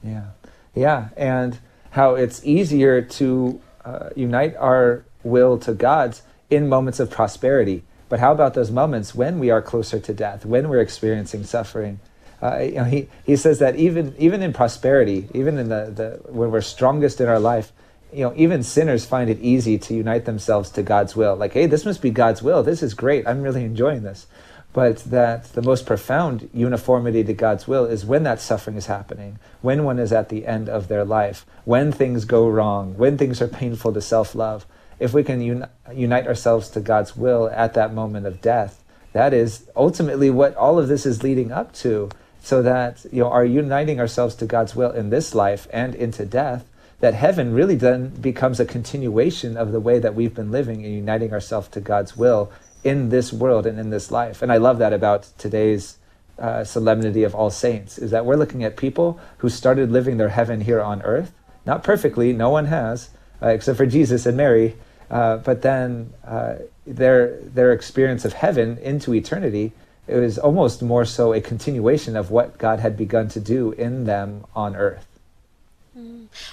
Yeah. 0.05 0.26
Yeah. 0.74 1.09
And 1.16 1.59
how 1.93 2.16
it's 2.16 2.45
easier 2.45 3.01
to 3.01 3.62
uh, 3.83 4.11
unite 4.14 4.55
our 4.57 5.07
will 5.24 5.57
to 5.61 5.72
God's 5.72 6.20
in 6.51 6.68
moments 6.68 7.01
of 7.01 7.11
prosperity 7.11 7.83
but 8.09 8.21
how 8.21 8.33
about 8.33 8.55
those 8.55 8.71
moments 8.71 9.15
when 9.15 9.39
we 9.39 9.51
are 9.51 9.61
closer 9.61 10.01
to 10.01 10.15
death, 10.15 10.47
when 10.47 10.69
we're 10.69 10.81
experiencing 10.81 11.45
suffering? 11.45 12.01
Uh, 12.43 12.59
you 12.59 12.73
know, 12.73 12.85
he, 12.85 13.09
he 13.25 13.37
says 13.37 13.59
that 13.59 13.77
even 13.77 14.15
even 14.19 14.43
in 14.43 14.53
prosperity, 14.53 15.29
even 15.35 15.59
in 15.59 15.69
the, 15.69 15.93
the 15.95 16.33
when 16.33 16.51
we're 16.51 16.61
strongest 16.61 17.21
in 17.21 17.29
our 17.29 17.41
life, 17.41 17.73
you 18.13 18.25
know, 18.25 18.33
even 18.37 18.63
sinners 18.63 19.05
find 19.05 19.29
it 19.29 19.39
easy 19.41 19.77
to 19.79 19.95
unite 19.95 20.25
themselves 20.25 20.71
to 20.71 20.83
God's 20.83 21.17
will. 21.17 21.35
Like, 21.37 21.53
hey, 21.53 21.67
this 21.67 21.85
must 21.85 22.01
be 22.01 22.11
God's 22.11 22.43
will. 22.43 22.63
This 22.63 22.83
is 22.83 22.95
great. 22.95 23.27
I'm 23.27 23.43
really 23.43 23.65
enjoying 23.65 24.03
this. 24.03 24.27
But 24.73 24.99
that 24.99 25.53
the 25.55 25.63
most 25.63 25.87
profound 25.87 26.49
uniformity 26.53 27.25
to 27.25 27.33
God's 27.33 27.67
will 27.67 27.87
is 27.87 28.05
when 28.05 28.23
that 28.25 28.41
suffering 28.41 28.77
is 28.77 28.87
happening, 28.87 29.39
when 29.61 29.83
one 29.83 29.99
is 29.99 30.13
at 30.13 30.29
the 30.29 30.47
end 30.47 30.69
of 30.69 30.89
their 30.89 31.05
life, 31.05 31.45
when 31.65 31.91
things 31.91 32.25
go 32.25 32.49
wrong, 32.49 32.97
when 32.97 33.19
things 33.19 33.43
are 33.43 33.49
painful 33.49 33.93
to 33.95 34.01
self 34.01 34.35
love 34.35 34.67
if 34.99 35.13
we 35.13 35.23
can 35.23 35.41
un- 35.41 35.69
unite 35.95 36.27
ourselves 36.27 36.69
to 36.71 36.81
God's 36.81 37.17
will 37.17 37.49
at 37.51 37.75
that 37.75 37.95
moment 37.95 38.27
of 38.27 38.41
death, 38.41 38.83
that 39.13 39.33
is 39.33 39.69
ultimately 39.75 40.31
what 40.31 40.55
all 40.57 40.79
of 40.79 40.89
this 40.89 41.07
is 41.07 41.23
leading 41.23 41.53
up 41.53 41.73
to. 41.75 42.11
So 42.41 42.63
that 42.63 43.05
you 43.13 43.21
know, 43.21 43.31
our 43.31 43.45
uniting 43.45 44.01
ourselves 44.01 44.35
to 44.37 44.47
God's 44.47 44.75
will 44.75 44.93
in 44.93 45.11
this 45.11 45.35
life 45.35 45.67
and 45.71 45.95
into 45.95 46.25
death, 46.25 46.65
that 47.01 47.13
heaven 47.13 47.53
really 47.53 47.75
then 47.75 48.09
becomes 48.09 48.59
a 48.59 48.65
continuation 48.65 49.57
of 49.57 49.73
the 49.73 49.81
way 49.81 49.99
that 49.99 50.15
we've 50.15 50.35
been 50.35 50.51
living 50.51 50.85
and 50.85 50.95
uniting 50.95 51.33
ourselves 51.33 51.69
to 51.69 51.81
God's 51.81 52.17
will 52.17 52.51
in 52.85 53.11
this 53.11 53.33
world 53.33 53.67
and 53.67 53.79
in 53.79 53.91
this 53.91 54.11
life. 54.11 54.41
And 54.41 54.51
I 54.51 54.57
love 54.57 54.79
that 54.79 54.93
about 54.93 55.29
today's 55.37 55.99
uh, 56.39 56.65
solemnity 56.65 57.25
of 57.25 57.35
All 57.35 57.51
Saints, 57.51 57.99
is 57.99 58.13
that 58.13 58.25
we're 58.25 58.37
looking 58.37 58.65
at 58.65 58.77
people 58.77 59.21
who 59.39 59.49
started 59.49 59.91
living 59.91 60.17
their 60.17 60.29
heaven 60.31 60.61
here 60.61 60.81
on 60.81 61.03
earth, 61.03 61.33
not 61.67 61.83
perfectly, 61.83 62.33
no 62.33 62.51
one 62.51 62.67
has, 62.67 63.11
uh, 63.43 63.49
except 63.49 63.77
for 63.77 63.87
Jesus 63.87 64.25
and 64.25 64.37
Mary, 64.37 64.77
uh, 65.11 65.39
but 65.39 65.63
then 65.63 66.13
uh, 66.27 66.57
their 66.87 67.39
their 67.41 67.73
experience 67.73 68.25
of 68.25 68.35
heaven 68.35 68.79
into 68.79 69.15
eternity 69.15 69.73
it 70.09 70.17
was 70.17 70.39
almost 70.39 70.83
more 70.83 71.05
so 71.05 71.35
a 71.35 71.41
continuation 71.41 72.17
of 72.17 72.31
what 72.31 72.57
God 72.57 72.81
had 72.81 72.97
begun 72.97 73.29
to 73.29 73.41
do 73.41 73.73
in 73.73 74.05
them 74.05 74.47
on 74.57 74.75
earth. 74.75 75.07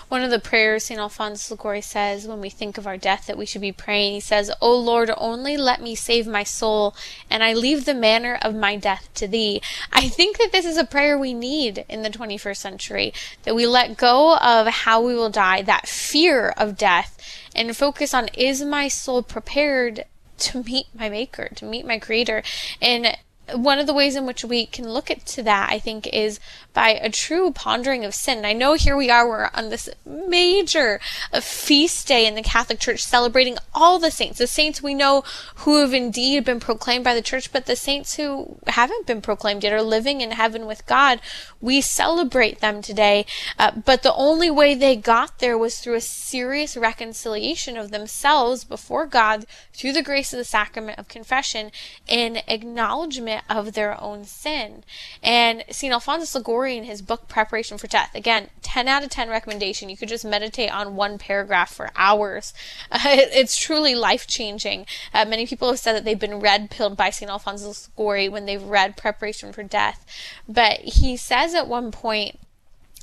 One 0.07 0.21
of 0.21 0.31
the 0.31 0.39
prayers 0.39 0.85
St. 0.85 0.99
Alphonse 0.99 1.49
Liguori 1.49 1.81
says 1.81 2.27
when 2.27 2.41
we 2.41 2.49
think 2.49 2.77
of 2.77 2.87
our 2.87 2.97
death 2.97 3.27
that 3.27 3.37
we 3.37 3.45
should 3.45 3.61
be 3.61 3.71
praying, 3.71 4.13
he 4.13 4.19
says, 4.19 4.51
O 4.61 4.77
Lord, 4.77 5.11
only 5.17 5.57
let 5.57 5.81
me 5.81 5.95
save 5.95 6.27
my 6.27 6.43
soul, 6.43 6.95
and 7.29 7.43
I 7.43 7.53
leave 7.53 7.85
the 7.85 7.93
manner 7.93 8.37
of 8.41 8.55
my 8.55 8.75
death 8.75 9.09
to 9.15 9.27
thee. 9.27 9.61
I 9.91 10.07
think 10.07 10.37
that 10.37 10.51
this 10.51 10.65
is 10.65 10.77
a 10.77 10.85
prayer 10.85 11.17
we 11.17 11.33
need 11.33 11.85
in 11.89 12.01
the 12.01 12.09
21st 12.09 12.57
century, 12.57 13.13
that 13.43 13.55
we 13.55 13.67
let 13.67 13.97
go 13.97 14.37
of 14.37 14.67
how 14.67 15.01
we 15.01 15.15
will 15.15 15.29
die, 15.29 15.61
that 15.61 15.87
fear 15.87 16.49
of 16.57 16.77
death, 16.77 17.17
and 17.55 17.75
focus 17.75 18.13
on 18.13 18.27
is 18.29 18.63
my 18.63 18.87
soul 18.87 19.23
prepared 19.23 20.05
to 20.37 20.63
meet 20.63 20.87
my 20.93 21.09
maker, 21.09 21.49
to 21.55 21.65
meet 21.65 21.85
my 21.85 21.97
creator. 21.99 22.43
And 22.81 23.17
one 23.53 23.79
of 23.79 23.87
the 23.87 23.93
ways 23.93 24.15
in 24.15 24.25
which 24.25 24.43
we 24.43 24.65
can 24.65 24.89
look 24.89 25.11
at 25.11 25.25
to 25.27 25.43
that, 25.43 25.69
I 25.71 25.79
think, 25.79 26.07
is 26.07 26.39
by 26.73 26.89
a 26.89 27.09
true 27.09 27.51
pondering 27.51 28.03
of 28.03 28.15
sin. 28.15 28.39
And 28.39 28.47
I 28.47 28.53
know 28.53 28.73
here 28.73 28.97
we 28.97 29.09
are, 29.09 29.27
we're 29.27 29.49
on 29.53 29.69
this 29.69 29.87
major 30.05 30.99
uh, 31.31 31.41
feast 31.41 32.07
day 32.07 32.25
in 32.25 32.35
the 32.35 32.41
Catholic 32.41 32.79
Church 32.79 33.01
celebrating 33.01 33.57
all 33.73 33.99
the 33.99 34.11
saints, 34.11 34.39
the 34.39 34.47
saints 34.47 34.81
we 34.81 34.93
know 34.93 35.23
who 35.57 35.79
have 35.81 35.93
indeed 35.93 36.43
been 36.43 36.59
proclaimed 36.59 37.03
by 37.03 37.13
the 37.13 37.21
church, 37.21 37.51
but 37.51 37.65
the 37.65 37.75
saints 37.75 38.15
who 38.15 38.57
haven't 38.67 39.05
been 39.05 39.21
proclaimed 39.21 39.63
yet 39.63 39.73
are 39.73 39.81
living 39.81 40.21
in 40.21 40.31
heaven 40.31 40.65
with 40.65 40.85
God. 40.85 41.21
We 41.61 41.81
celebrate 41.81 42.59
them 42.59 42.81
today, 42.81 43.25
uh, 43.59 43.71
but 43.71 44.03
the 44.03 44.13
only 44.13 44.49
way 44.49 44.73
they 44.73 44.95
got 44.95 45.39
there 45.39 45.57
was 45.57 45.79
through 45.79 45.95
a 45.95 46.01
serious 46.01 46.75
reconciliation 46.75 47.77
of 47.77 47.91
themselves 47.91 48.63
before 48.63 49.05
God 49.05 49.45
through 49.73 49.93
the 49.93 50.03
grace 50.03 50.33
of 50.33 50.37
the 50.37 50.45
sacrament 50.45 50.97
of 50.99 51.07
confession 51.07 51.71
and 52.09 52.43
acknowledgement 52.47 53.34
of 53.49 53.73
their 53.73 53.99
own 54.01 54.25
sin. 54.25 54.83
And 55.23 55.63
St. 55.69 55.91
Alphonsus 55.91 56.35
Liguori 56.35 56.77
in 56.77 56.83
his 56.83 57.01
book 57.01 57.27
Preparation 57.27 57.77
for 57.77 57.87
Death. 57.87 58.13
Again, 58.15 58.49
10 58.61 58.87
out 58.87 59.03
of 59.03 59.09
10 59.09 59.29
recommendation. 59.29 59.89
You 59.89 59.97
could 59.97 60.09
just 60.09 60.25
meditate 60.25 60.71
on 60.71 60.95
one 60.95 61.17
paragraph 61.17 61.73
for 61.73 61.91
hours. 61.95 62.53
Uh, 62.91 62.99
it, 63.05 63.29
it's 63.33 63.57
truly 63.57 63.95
life 63.95 64.27
changing. 64.27 64.85
Uh, 65.13 65.25
many 65.25 65.45
people 65.45 65.69
have 65.69 65.79
said 65.79 65.93
that 65.93 66.05
they've 66.05 66.19
been 66.19 66.39
red 66.39 66.69
pilled 66.69 66.97
by 66.97 67.09
St. 67.09 67.29
Alphonsus 67.29 67.89
Liguori 67.89 68.29
when 68.29 68.45
they've 68.45 68.63
read 68.63 68.97
Preparation 68.97 69.53
for 69.53 69.63
Death. 69.63 70.05
But 70.47 70.79
he 70.79 71.17
says 71.17 71.53
at 71.53 71.67
one 71.67 71.91
point, 71.91 72.39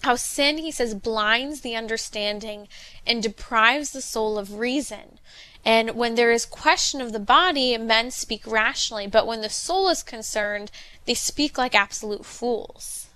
how 0.02 0.16
sin, 0.16 0.58
he 0.58 0.72
says, 0.72 0.94
blinds 0.94 1.60
the 1.60 1.76
understanding 1.76 2.66
and 3.06 3.22
deprives 3.22 3.92
the 3.92 4.02
soul 4.02 4.36
of 4.36 4.58
reason. 4.58 5.20
And 5.64 5.92
when 5.92 6.16
there 6.16 6.32
is 6.32 6.44
question 6.44 7.00
of 7.00 7.12
the 7.12 7.20
body, 7.20 7.76
men 7.78 8.10
speak 8.10 8.46
rationally, 8.46 9.06
but 9.06 9.26
when 9.26 9.42
the 9.42 9.48
soul 9.48 9.88
is 9.88 10.02
concerned, 10.02 10.70
they 11.04 11.14
speak 11.14 11.56
like 11.56 11.74
absolute 11.74 12.24
fools 12.24 13.08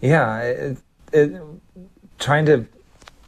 yeah, 0.00 0.40
it, 0.40 0.78
it, 1.12 1.40
trying 2.18 2.46
to 2.46 2.66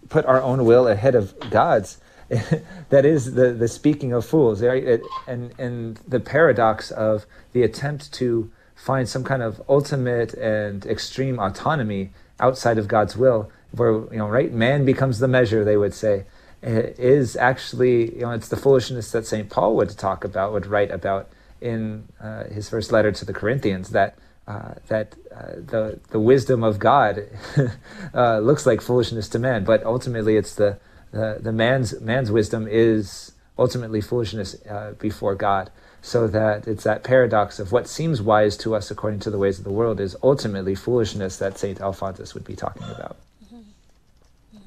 put 0.09 0.25
our 0.27 0.43
own 0.43 0.65
will 0.65 0.89
ahead 0.89 1.15
of 1.15 1.35
God's. 1.51 1.99
that 2.91 3.05
is 3.05 3.35
the, 3.35 3.53
the 3.53 3.67
speaking 3.67 4.13
of 4.13 4.25
fools, 4.25 4.63
right? 4.63 4.85
It, 4.85 5.03
and 5.27 5.53
and 5.59 5.97
the 6.07 6.21
paradox 6.21 6.91
of 6.93 7.27
the 7.53 7.63
attempt 7.63 8.13
to 8.15 8.51
find 8.77 9.09
some 9.09 9.25
kind 9.25 9.43
of 9.43 9.61
ultimate 9.69 10.35
and 10.35 10.87
extreme 10.87 11.41
autonomy 11.41 12.11
outside 12.39 12.79
of 12.79 12.87
God's 12.87 13.17
will, 13.17 13.51
where 13.73 13.93
you 13.93 14.19
know, 14.19 14.29
right, 14.29 14.53
man 14.53 14.85
becomes 14.85 15.19
the 15.19 15.27
measure. 15.27 15.65
They 15.65 15.77
would 15.77 15.93
say 15.93 16.25
is 16.63 17.37
actually 17.37 18.15
you 18.15 18.23
know 18.23 18.33
it's 18.33 18.49
the 18.49 18.57
foolishness 18.57 19.13
that 19.13 19.27
Saint 19.27 19.51
Paul 19.51 19.77
would 19.77 19.91
talk 19.97 20.25
about, 20.25 20.53
would 20.53 20.67
write 20.67 20.91
about 20.91 21.29
in 21.61 22.09
uh, 22.21 22.45
his 22.45 22.69
first 22.69 22.93
letter 22.93 23.13
to 23.13 23.25
the 23.25 23.33
Corinthians 23.33 23.91
that 23.91 24.17
uh, 24.47 24.75
that 24.89 25.15
uh, 25.35 25.53
the 25.57 26.01
the 26.11 26.21
wisdom 26.21 26.63
of 26.63 26.79
God 26.79 27.27
uh, 28.15 28.39
looks 28.39 28.67
like 28.67 28.81
foolishness 28.81 29.29
to 29.31 29.39
man, 29.39 29.65
but 29.65 29.85
ultimately 29.85 30.37
it's 30.37 30.55
the 30.55 30.79
the, 31.13 31.39
the 31.41 31.53
man's 31.53 32.01
man's 32.01 32.31
wisdom 32.31 32.67
is 32.69 33.33
ultimately 33.59 34.01
foolishness 34.01 34.57
uh, 34.69 34.95
before 34.99 35.35
God. 35.35 35.71
So 36.03 36.27
that 36.29 36.67
it's 36.67 36.85
that 36.85 37.05
paradox 37.05 37.59
of 37.59 37.73
what 37.73 37.87
seems 37.87 38.23
wise 38.23 38.57
to 38.59 38.75
us 38.75 38.91
according 38.91 39.21
to 39.21 39.31
the 39.31 39.37
ways 39.37 39.59
of 39.59 39.65
the 39.65 39.73
world 39.73 40.01
is 40.01 40.17
ultimately 40.23 40.75
foolishness 40.75 41.37
that 41.37 41.59
Saint 41.59 41.79
Alphonsus 41.79 42.33
would 42.33 42.45
be 42.45 42.57
talking 42.57 42.85
about. 42.85 43.19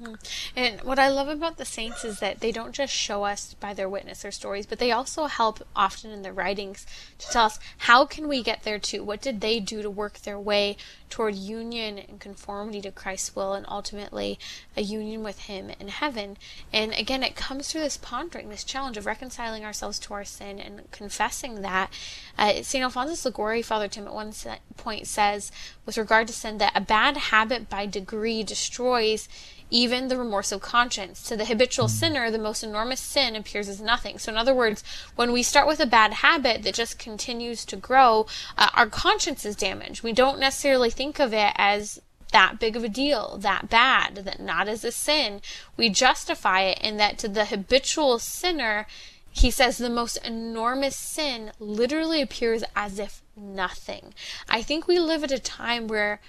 Mm-hmm. 0.04 0.58
And 0.58 0.82
what 0.82 1.00
I 1.00 1.10
love 1.10 1.28
about 1.28 1.58
the 1.58 1.66
saints 1.66 2.04
is 2.04 2.20
that 2.20 2.40
they 2.40 2.52
don't 2.52 2.74
just 2.74 2.94
show 2.94 3.24
us 3.24 3.54
by 3.56 3.74
their 3.74 3.90
witness 3.90 4.26
or 4.26 4.32
stories, 4.32 4.66
but 4.66 4.80
they 4.80 4.92
also 4.92 5.26
help 5.26 5.66
often 5.76 6.12
in 6.12 6.22
their 6.22 6.34
writings 6.34 6.86
to 7.20 7.28
tell 7.28 7.46
us 7.46 7.60
how 7.80 8.06
can 8.06 8.28
we 8.28 8.44
get 8.44 8.64
there 8.64 8.80
too? 8.80 9.04
What 9.04 9.22
did 9.22 9.42
they 9.42 9.60
do 9.60 9.82
to 9.82 9.90
work 9.90 10.20
their 10.20 10.40
way 10.40 10.78
toward 11.10 11.36
union 11.36 11.98
and 11.98 12.20
conformity 12.20 12.82
to 12.82 12.92
Christ's 12.92 13.36
will 13.36 13.54
and 13.54 13.66
ultimately 13.70 14.40
a 14.76 14.82
union 14.82 15.24
with 15.24 15.40
him 15.42 15.72
in 15.80 15.88
heaven? 15.88 16.38
And 16.72 16.94
again, 16.94 17.24
it 17.24 17.36
comes 17.36 17.70
through 17.70 17.82
this 17.82 17.98
pondering, 17.98 18.50
this 18.50 18.64
challenge 18.64 18.98
of 18.98 19.06
reconciling 19.06 19.64
ourselves 19.64 20.00
to 20.00 20.14
our 20.14 20.26
sin 20.26 20.60
and 20.60 20.90
confessing 20.92 21.62
that. 21.62 21.92
Uh, 22.38 22.62
St. 22.64 22.84
Alphonsus 22.84 23.26
Liguori, 23.26 23.62
Father 23.62 23.88
Tim 23.88 24.08
at 24.08 24.14
one 24.14 24.34
point 24.78 25.08
says, 25.08 25.52
with 25.86 25.98
regard 25.98 26.28
to 26.28 26.34
sin, 26.34 26.58
that 26.58 26.76
a 26.76 26.82
bad 26.82 27.18
habit 27.18 27.70
by 27.70 27.86
degree 27.86 28.44
destroys 28.44 29.28
even 29.74 30.08
the 30.08 30.18
remorse 30.18 30.52
of 30.52 30.62
conscience. 30.62 31.24
To 31.24 31.36
the 31.36 31.46
habitual 31.46 31.88
sinner, 31.88 32.30
the 32.30 32.38
most 32.38 32.64
enormous 32.64 33.00
sin 33.00 33.36
appears 33.36 33.68
as 33.68 33.82
nothing. 33.82 34.20
So, 34.20 34.32
in 34.32 34.38
other 34.38 34.54
words, 34.54 34.84
when 35.16 35.32
we 35.32 35.42
start 35.42 35.68
with 35.68 35.80
a 35.80 35.88
bad 35.88 36.14
habit 36.14 36.62
that 36.62 36.76
just 36.76 37.00
continues 37.00 37.66
to 37.66 37.76
grow, 37.76 38.28
uh, 38.56 38.70
our 38.76 38.88
conscience 38.88 39.46
is 39.46 39.56
damaged. 39.56 40.04
We 40.04 40.14
don't 40.14 40.40
necessarily 40.40 40.92
think 40.92 41.20
of 41.20 41.34
it 41.34 41.54
as 41.56 42.00
that 42.32 42.60
big 42.60 42.76
of 42.76 42.84
a 42.84 42.90
deal, 42.90 43.38
that 43.40 43.68
bad, 43.68 44.16
that 44.16 44.40
not 44.40 44.68
as 44.68 44.84
a 44.84 44.92
sin. 44.92 45.42
We 45.76 45.90
justify 45.90 46.62
it 46.62 46.80
in 46.80 46.98
that 46.98 47.18
to 47.20 47.28
the 47.28 47.46
habitual 47.46 48.20
sinner, 48.20 48.86
he 49.32 49.50
says 49.50 49.80
the 49.80 49.90
most 49.90 50.18
enormous 50.18 50.96
sin 50.96 51.52
literally 51.60 52.22
appears 52.22 52.64
as 52.76 53.00
if 53.00 53.24
nothing. 53.36 54.14
I 54.48 54.62
think 54.62 54.88
we 54.88 55.00
live 55.00 55.24
at 55.24 55.32
a 55.32 55.40
time 55.40 55.88
where 55.88 56.22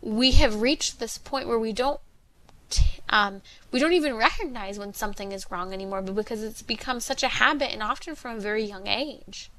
we 0.00 0.32
have 0.32 0.62
reached 0.62 0.98
this 0.98 1.18
point 1.18 1.48
where 1.48 1.58
we 1.58 1.74
don't 1.74 2.00
um, 3.08 3.42
we 3.70 3.78
don't 3.78 3.92
even 3.92 4.16
recognize 4.16 4.78
when 4.78 4.94
something 4.94 5.32
is 5.32 5.50
wrong 5.50 5.72
anymore, 5.72 6.02
but 6.02 6.14
because 6.14 6.42
it's 6.42 6.62
become 6.62 7.00
such 7.00 7.22
a 7.22 7.28
habit 7.28 7.72
and 7.72 7.82
often 7.82 8.14
from 8.14 8.38
a 8.38 8.40
very 8.40 8.64
young 8.64 8.86
age. 8.86 9.50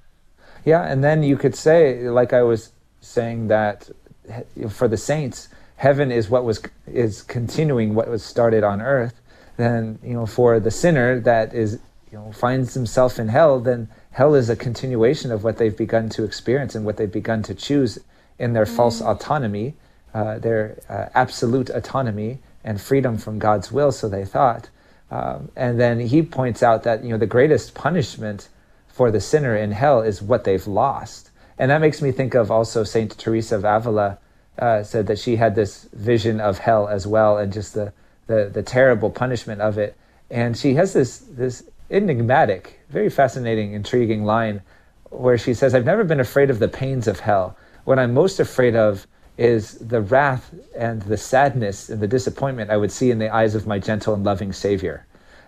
Yeah, 0.65 0.83
and 0.83 1.03
then 1.03 1.23
you 1.23 1.37
could 1.37 1.55
say, 1.55 2.09
like 2.09 2.33
I 2.33 2.43
was 2.43 2.71
saying, 3.01 3.47
that 3.47 3.89
for 4.69 4.87
the 4.87 4.97
saints, 4.97 5.49
heaven 5.77 6.11
is 6.11 6.29
what 6.29 6.43
was 6.43 6.61
is 6.87 7.21
continuing 7.23 7.95
what 7.95 8.09
was 8.09 8.23
started 8.23 8.63
on 8.63 8.81
earth. 8.81 9.21
Then 9.55 9.99
you 10.03 10.13
know, 10.13 10.25
for 10.25 10.59
the 10.59 10.71
sinner 10.71 11.19
that 11.21 11.53
is 11.53 11.79
you 12.11 12.17
know 12.17 12.31
finds 12.33 12.73
himself 12.73 13.17
in 13.17 13.29
hell, 13.29 13.59
then 13.59 13.87
hell 14.11 14.35
is 14.35 14.49
a 14.49 14.55
continuation 14.55 15.31
of 15.31 15.43
what 15.43 15.57
they've 15.57 15.77
begun 15.77 16.09
to 16.09 16.23
experience 16.23 16.75
and 16.75 16.83
what 16.83 16.97
they've 16.97 17.11
begun 17.11 17.43
to 17.43 17.53
choose 17.53 17.99
in 18.37 18.53
their 18.53 18.65
mm. 18.65 18.75
false 18.75 19.01
autonomy, 19.01 19.75
uh, 20.13 20.37
their 20.39 20.79
uh, 20.89 21.05
absolute 21.15 21.69
autonomy 21.69 22.39
and 22.63 22.81
freedom 22.81 23.17
from 23.17 23.39
God's 23.39 23.71
will, 23.71 23.91
so 23.91 24.09
they 24.09 24.25
thought. 24.25 24.69
Um, 25.09 25.49
and 25.55 25.79
then 25.79 25.99
he 25.99 26.21
points 26.21 26.61
out 26.61 26.83
that 26.83 27.03
you 27.03 27.09
know 27.09 27.17
the 27.17 27.25
greatest 27.25 27.73
punishment 27.73 28.49
for 28.87 29.09
the 29.11 29.21
sinner 29.21 29.55
in 29.55 29.71
hell 29.71 30.01
is 30.01 30.21
what 30.21 30.43
they've 30.43 30.67
lost, 30.67 31.31
and 31.57 31.71
that 31.71 31.81
makes 31.81 32.01
me 32.01 32.11
think 32.11 32.33
of 32.33 32.51
also 32.51 32.83
Saint 32.83 33.17
Teresa 33.17 33.55
of 33.55 33.65
Avila 33.65 34.17
uh, 34.59 34.83
said 34.83 35.07
that 35.07 35.19
she 35.19 35.35
had 35.35 35.55
this 35.55 35.87
vision 35.93 36.39
of 36.41 36.59
hell 36.59 36.87
as 36.87 37.07
well, 37.07 37.37
and 37.37 37.53
just 37.53 37.73
the, 37.73 37.93
the 38.27 38.49
the 38.53 38.63
terrible 38.63 39.09
punishment 39.09 39.61
of 39.61 39.77
it. 39.77 39.95
And 40.29 40.57
she 40.57 40.73
has 40.73 40.93
this 40.93 41.19
this 41.19 41.63
enigmatic, 41.89 42.81
very 42.89 43.09
fascinating, 43.09 43.73
intriguing 43.73 44.25
line 44.25 44.61
where 45.09 45.37
she 45.37 45.53
says, 45.53 45.73
"I've 45.73 45.85
never 45.85 46.03
been 46.03 46.19
afraid 46.19 46.49
of 46.49 46.59
the 46.59 46.67
pains 46.67 47.07
of 47.07 47.21
hell. 47.21 47.55
What 47.85 47.97
I'm 47.97 48.13
most 48.13 48.41
afraid 48.41 48.75
of 48.75 49.07
is 49.37 49.73
the 49.73 50.01
wrath 50.01 50.53
and 50.75 51.01
the 51.03 51.17
sadness 51.17 51.89
and 51.89 52.01
the 52.01 52.07
disappointment 52.07 52.71
I 52.71 52.77
would 52.77 52.91
see 52.91 53.11
in 53.11 53.19
the 53.19 53.33
eyes 53.33 53.53
of 53.53 53.67
my 53.67 53.77
gentle 53.77 54.13
and 54.13 54.23
loving 54.23 54.51
Savior. 54.51 55.05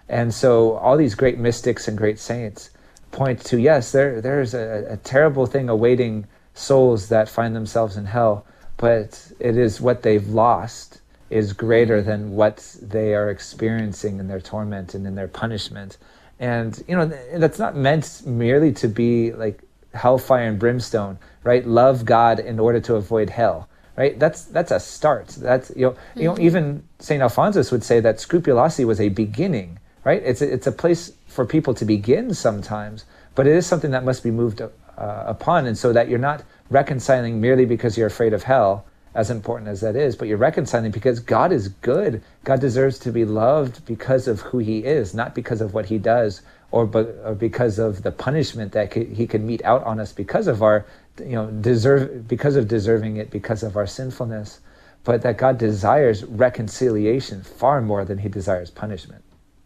And 0.08 0.34
so 0.34 0.74
all 0.78 0.98
these 0.98 1.16
great 1.16 1.38
mystics 1.38 1.88
and 1.88 1.98
great 1.98 2.20
saints 2.20 2.70
point 3.12 3.44
to 3.46 3.60
yes, 3.60 3.92
there 3.92 4.22
there's 4.22 4.54
a, 4.54 4.86
a 4.90 4.98
terrible 4.98 5.46
thing 5.46 5.70
awaiting 5.70 6.28
souls 6.54 7.10
that 7.10 7.30
find 7.30 7.56
themselves 7.56 7.98
in 7.98 8.06
hell, 8.06 8.46
but 8.78 9.32
it 9.40 9.58
is 9.58 9.82
what 9.82 10.04
they've 10.04 10.28
lost 10.28 11.02
is 11.30 11.54
greater 11.54 12.00
mm-hmm. 12.00 12.10
than 12.10 12.32
what 12.36 12.76
they 12.82 13.14
are 13.14 13.30
experiencing 13.30 14.20
in 14.20 14.28
their 14.28 14.42
torment 14.42 14.94
and 14.94 15.06
in 15.08 15.16
their 15.16 15.28
punishment. 15.28 15.98
And 16.40 16.82
you 16.88 16.96
know 16.96 17.06
that's 17.06 17.60
not 17.60 17.76
meant 17.76 18.22
merely 18.26 18.72
to 18.74 18.88
be 18.88 19.32
like 19.32 19.62
hellfire 19.96 20.48
and 20.48 20.60
brimstone, 20.60 21.18
right? 21.44 21.66
Love 21.66 22.06
God 22.06 22.40
in 22.40 22.60
order 22.60 22.80
to 22.82 22.96
avoid 22.96 23.32
hell 23.32 23.68
right? 24.00 24.18
That's 24.18 24.46
that's 24.46 24.72
a 24.72 24.80
start. 24.80 25.28
That's 25.28 25.72
you 25.76 25.82
know 25.82 25.92
mm-hmm. 25.92 26.20
you 26.20 26.26
know 26.26 26.34
mm-hmm. 26.34 26.44
even 26.44 26.84
Saint 27.00 27.22
Alphonsus 27.22 27.70
would 27.72 27.84
say 27.84 28.00
that 28.00 28.20
scrupulosity 28.20 28.86
was 28.86 29.02
a 29.02 29.10
beginning, 29.10 29.78
right? 30.06 30.24
It's 30.24 30.42
a, 30.42 30.52
it's 30.52 30.66
a 30.66 30.72
place 30.72 31.12
for 31.28 31.46
people 31.46 31.74
to 31.76 31.86
begin 31.86 32.34
sometimes, 32.34 33.06
but 33.36 33.46
it 33.46 33.56
is 33.56 33.68
something 33.68 33.92
that 33.92 34.06
must 34.06 34.24
be 34.24 34.32
moved 34.32 34.62
uh, 34.62 34.70
upon, 34.98 35.68
and 35.68 35.78
so 35.78 35.92
that 35.92 36.08
you're 36.08 36.18
not 36.18 36.44
reconciling 36.70 37.42
merely 37.42 37.66
because 37.66 37.98
you're 37.98 38.08
afraid 38.08 38.32
of 38.32 38.44
hell, 38.44 38.86
as 39.16 39.30
important 39.30 39.68
as 39.68 39.82
that 39.82 39.98
is, 39.98 40.16
but 40.16 40.30
you're 40.30 40.38
reconciling 40.38 40.92
because 40.92 41.20
God 41.20 41.52
is 41.52 41.68
good. 41.68 42.24
God 42.46 42.62
deserves 42.62 43.00
to 43.00 43.12
be 43.12 43.26
loved 43.26 43.84
because 43.86 44.30
of 44.30 44.40
who 44.40 44.60
He 44.60 44.80
is, 44.86 45.14
not 45.14 45.36
because 45.36 45.60
of 45.60 45.74
what 45.74 45.88
He 45.88 45.98
does 45.98 46.42
or, 46.72 46.90
or 47.26 47.36
because 47.36 47.80
of 47.80 48.04
the 48.04 48.12
punishment 48.12 48.72
that 48.72 48.94
He 48.94 49.28
can 49.28 49.46
mete 49.46 49.64
out 49.66 49.84
on 49.84 50.00
us 50.00 50.14
because 50.14 50.48
of 50.48 50.64
our 50.64 50.86
you 51.20 51.34
know 51.34 51.48
deserve 51.48 52.28
because 52.28 52.56
of 52.56 52.68
deserving 52.68 53.18
it 53.18 53.30
because 53.30 53.64
of 53.64 53.76
our 53.78 53.88
sinfulness 53.88 54.60
but 55.04 55.22
that 55.22 55.38
god 55.38 55.58
desires 55.58 56.24
reconciliation 56.26 57.42
far 57.44 57.82
more 57.82 58.06
than 58.06 58.18
he 58.18 58.30
desires 58.30 58.70
punishment 58.70 59.24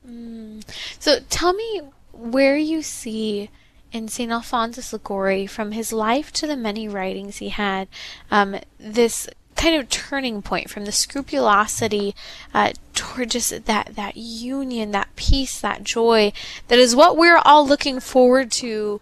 mm. 0.07 0.63
so 0.99 1.19
tell 1.29 1.53
me 1.53 1.81
where 2.11 2.57
you 2.57 2.81
see 2.81 3.49
in 3.91 4.07
St. 4.07 4.31
Alphonsus 4.31 4.91
Liguori, 4.91 5.45
from 5.45 5.71
his 5.71 5.93
life 5.93 6.33
to 6.33 6.47
the 6.47 6.57
many 6.57 6.87
writings 6.87 7.37
he 7.37 7.49
had, 7.49 7.87
um, 8.31 8.55
this 8.79 9.29
kind 9.55 9.75
of 9.75 9.87
turning 9.87 10.41
point 10.41 10.69
from 10.69 10.83
the 10.83 10.91
scrupulosity 10.91 12.15
uh, 12.53 12.73
toward 12.93 13.29
just 13.29 13.65
that 13.65 13.95
that 13.95 14.17
union, 14.17 14.91
that 14.91 15.15
peace, 15.15 15.61
that 15.61 15.83
joy 15.83 16.33
that 16.67 16.79
is 16.79 16.95
what 16.95 17.15
we're 17.15 17.37
all 17.37 17.65
looking 17.65 17.99
forward 17.99 18.51
to 18.51 18.99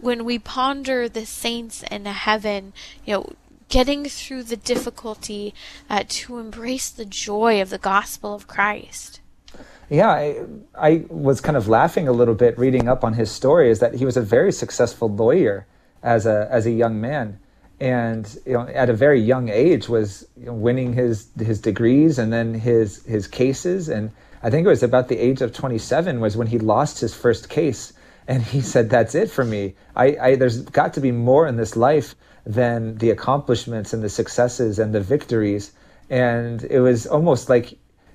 when 0.00 0.24
we 0.24 0.38
ponder 0.38 1.08
the 1.08 1.26
saints 1.26 1.82
in 1.90 2.04
heaven, 2.06 2.72
you 3.04 3.14
know, 3.14 3.32
getting 3.68 4.04
through 4.04 4.42
the 4.44 4.56
difficulty 4.56 5.54
uh, 5.90 6.04
to 6.08 6.38
embrace 6.38 6.90
the 6.90 7.04
joy 7.04 7.60
of 7.60 7.70
the 7.70 7.78
gospel 7.78 8.34
of 8.34 8.46
Christ. 8.46 9.20
Yeah, 9.90 10.10
I, 10.10 10.44
I, 10.74 11.04
was 11.08 11.40
kind 11.40 11.56
of 11.56 11.66
laughing 11.66 12.08
a 12.08 12.12
little 12.12 12.34
bit 12.34 12.58
reading 12.58 12.88
up 12.88 13.04
on 13.04 13.14
his 13.14 13.30
story. 13.30 13.70
Is 13.70 13.80
that 13.80 13.94
he 13.94 14.04
was 14.04 14.18
a 14.18 14.22
very 14.22 14.52
successful 14.52 15.08
lawyer 15.08 15.66
as 16.02 16.26
a 16.26 16.46
as 16.50 16.66
a 16.66 16.70
young 16.70 17.00
man, 17.00 17.40
and 17.80 18.38
you 18.44 18.52
know, 18.52 18.68
at 18.68 18.90
a 18.90 18.92
very 18.92 19.20
young 19.20 19.48
age 19.48 19.88
was 19.88 20.26
you 20.36 20.46
know, 20.46 20.52
winning 20.52 20.92
his 20.92 21.28
his 21.38 21.58
degrees 21.58 22.18
and 22.18 22.30
then 22.30 22.52
his 22.52 23.02
his 23.04 23.26
cases. 23.26 23.88
And 23.88 24.10
I 24.42 24.50
think 24.50 24.66
it 24.66 24.68
was 24.68 24.82
about 24.82 25.08
the 25.08 25.18
age 25.18 25.40
of 25.40 25.54
27 25.54 26.20
was 26.20 26.36
when 26.36 26.48
he 26.48 26.58
lost 26.58 27.00
his 27.00 27.14
first 27.14 27.48
case 27.48 27.94
and 28.28 28.42
he 28.42 28.60
said, 28.60 28.90
That's 28.90 29.14
it 29.14 29.30
for 29.30 29.44
me. 29.44 29.74
I, 29.96 30.16
I, 30.20 30.36
there's 30.36 30.60
got 30.60 30.94
to 30.94 31.00
be 31.00 31.10
more 31.10 31.48
in 31.48 31.56
this 31.56 31.74
life 31.74 32.14
than 32.44 32.98
the 32.98 33.10
accomplishments 33.10 33.92
and 33.92 34.02
the 34.02 34.08
successes 34.08 34.78
and 34.78 34.94
the 34.94 35.00
victories. 35.00 35.72
And 36.10 36.62
it 36.64 36.80
was 36.80 37.06
almost 37.06 37.48
like, 37.48 37.72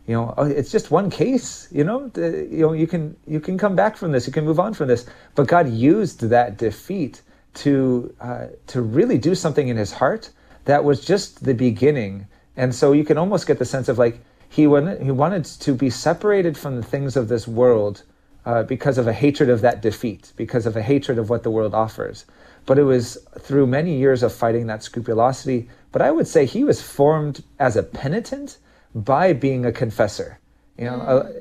you 0.08 0.14
know, 0.14 0.34
oh, 0.38 0.46
it's 0.46 0.72
just 0.72 0.92
one 0.92 1.10
case, 1.10 1.68
you 1.72 1.84
know, 1.84 2.12
you 2.16 2.60
know, 2.60 2.74
you 2.74 2.88
can, 2.88 3.16
you 3.26 3.40
can 3.40 3.58
come 3.58 3.76
back 3.76 3.96
from 3.96 4.12
this, 4.12 4.28
you 4.28 4.34
can 4.34 4.46
move 4.46 4.60
on 4.60 4.74
from 4.74 4.88
this. 4.88 5.06
But 5.36 5.48
God 5.48 5.70
used 5.70 6.22
that 6.22 6.58
defeat 6.58 7.22
to, 7.56 8.14
uh, 8.20 8.48
to 8.68 8.82
really 8.82 9.18
do 9.18 9.34
something 9.36 9.68
in 9.68 9.78
his 9.78 9.94
heart 9.94 10.30
that 10.66 10.84
was 10.84 11.06
just 11.06 11.44
the 11.44 11.54
beginning. 11.54 12.28
And 12.58 12.74
so 12.74 12.92
you 12.92 13.04
can 13.04 13.18
almost 13.18 13.48
get 13.48 13.60
the 13.60 13.66
sense 13.66 13.88
of 13.88 13.98
like, 13.98 14.20
he 14.50 14.68
wanted, 14.68 15.02
he 15.02 15.12
wanted 15.12 15.46
to 15.46 15.74
be 15.74 15.90
separated 15.90 16.58
from 16.58 16.76
the 16.76 16.84
things 16.84 17.16
of 17.16 17.28
this 17.28 17.48
world 17.48 18.04
uh, 18.46 18.64
because 18.64 18.98
of 18.98 19.08
a 19.08 19.14
hatred 19.14 19.50
of 19.50 19.62
that 19.62 19.82
defeat, 19.82 20.34
because 20.36 20.66
of 20.66 20.76
a 20.76 20.82
hatred 20.82 21.18
of 21.18 21.30
what 21.30 21.44
the 21.44 21.52
world 21.52 21.74
offers. 21.74 22.26
But 22.66 22.80
it 22.80 22.84
was 22.84 23.18
through 23.40 23.68
many 23.68 23.98
years 23.98 24.24
of 24.24 24.34
fighting 24.34 24.68
that 24.68 24.84
scrupulosity. 24.84 25.70
But 25.92 26.02
I 26.02 26.12
would 26.12 26.28
say 26.28 26.46
he 26.46 26.64
was 26.64 26.82
formed 26.82 27.44
as 27.60 27.76
a 27.76 27.84
penitent 27.84 28.58
by 28.96 29.34
being 29.34 29.66
a 29.66 29.72
confessor. 29.72 30.40
You 30.78 30.86
know, 30.86 31.02
uh, 31.02 31.32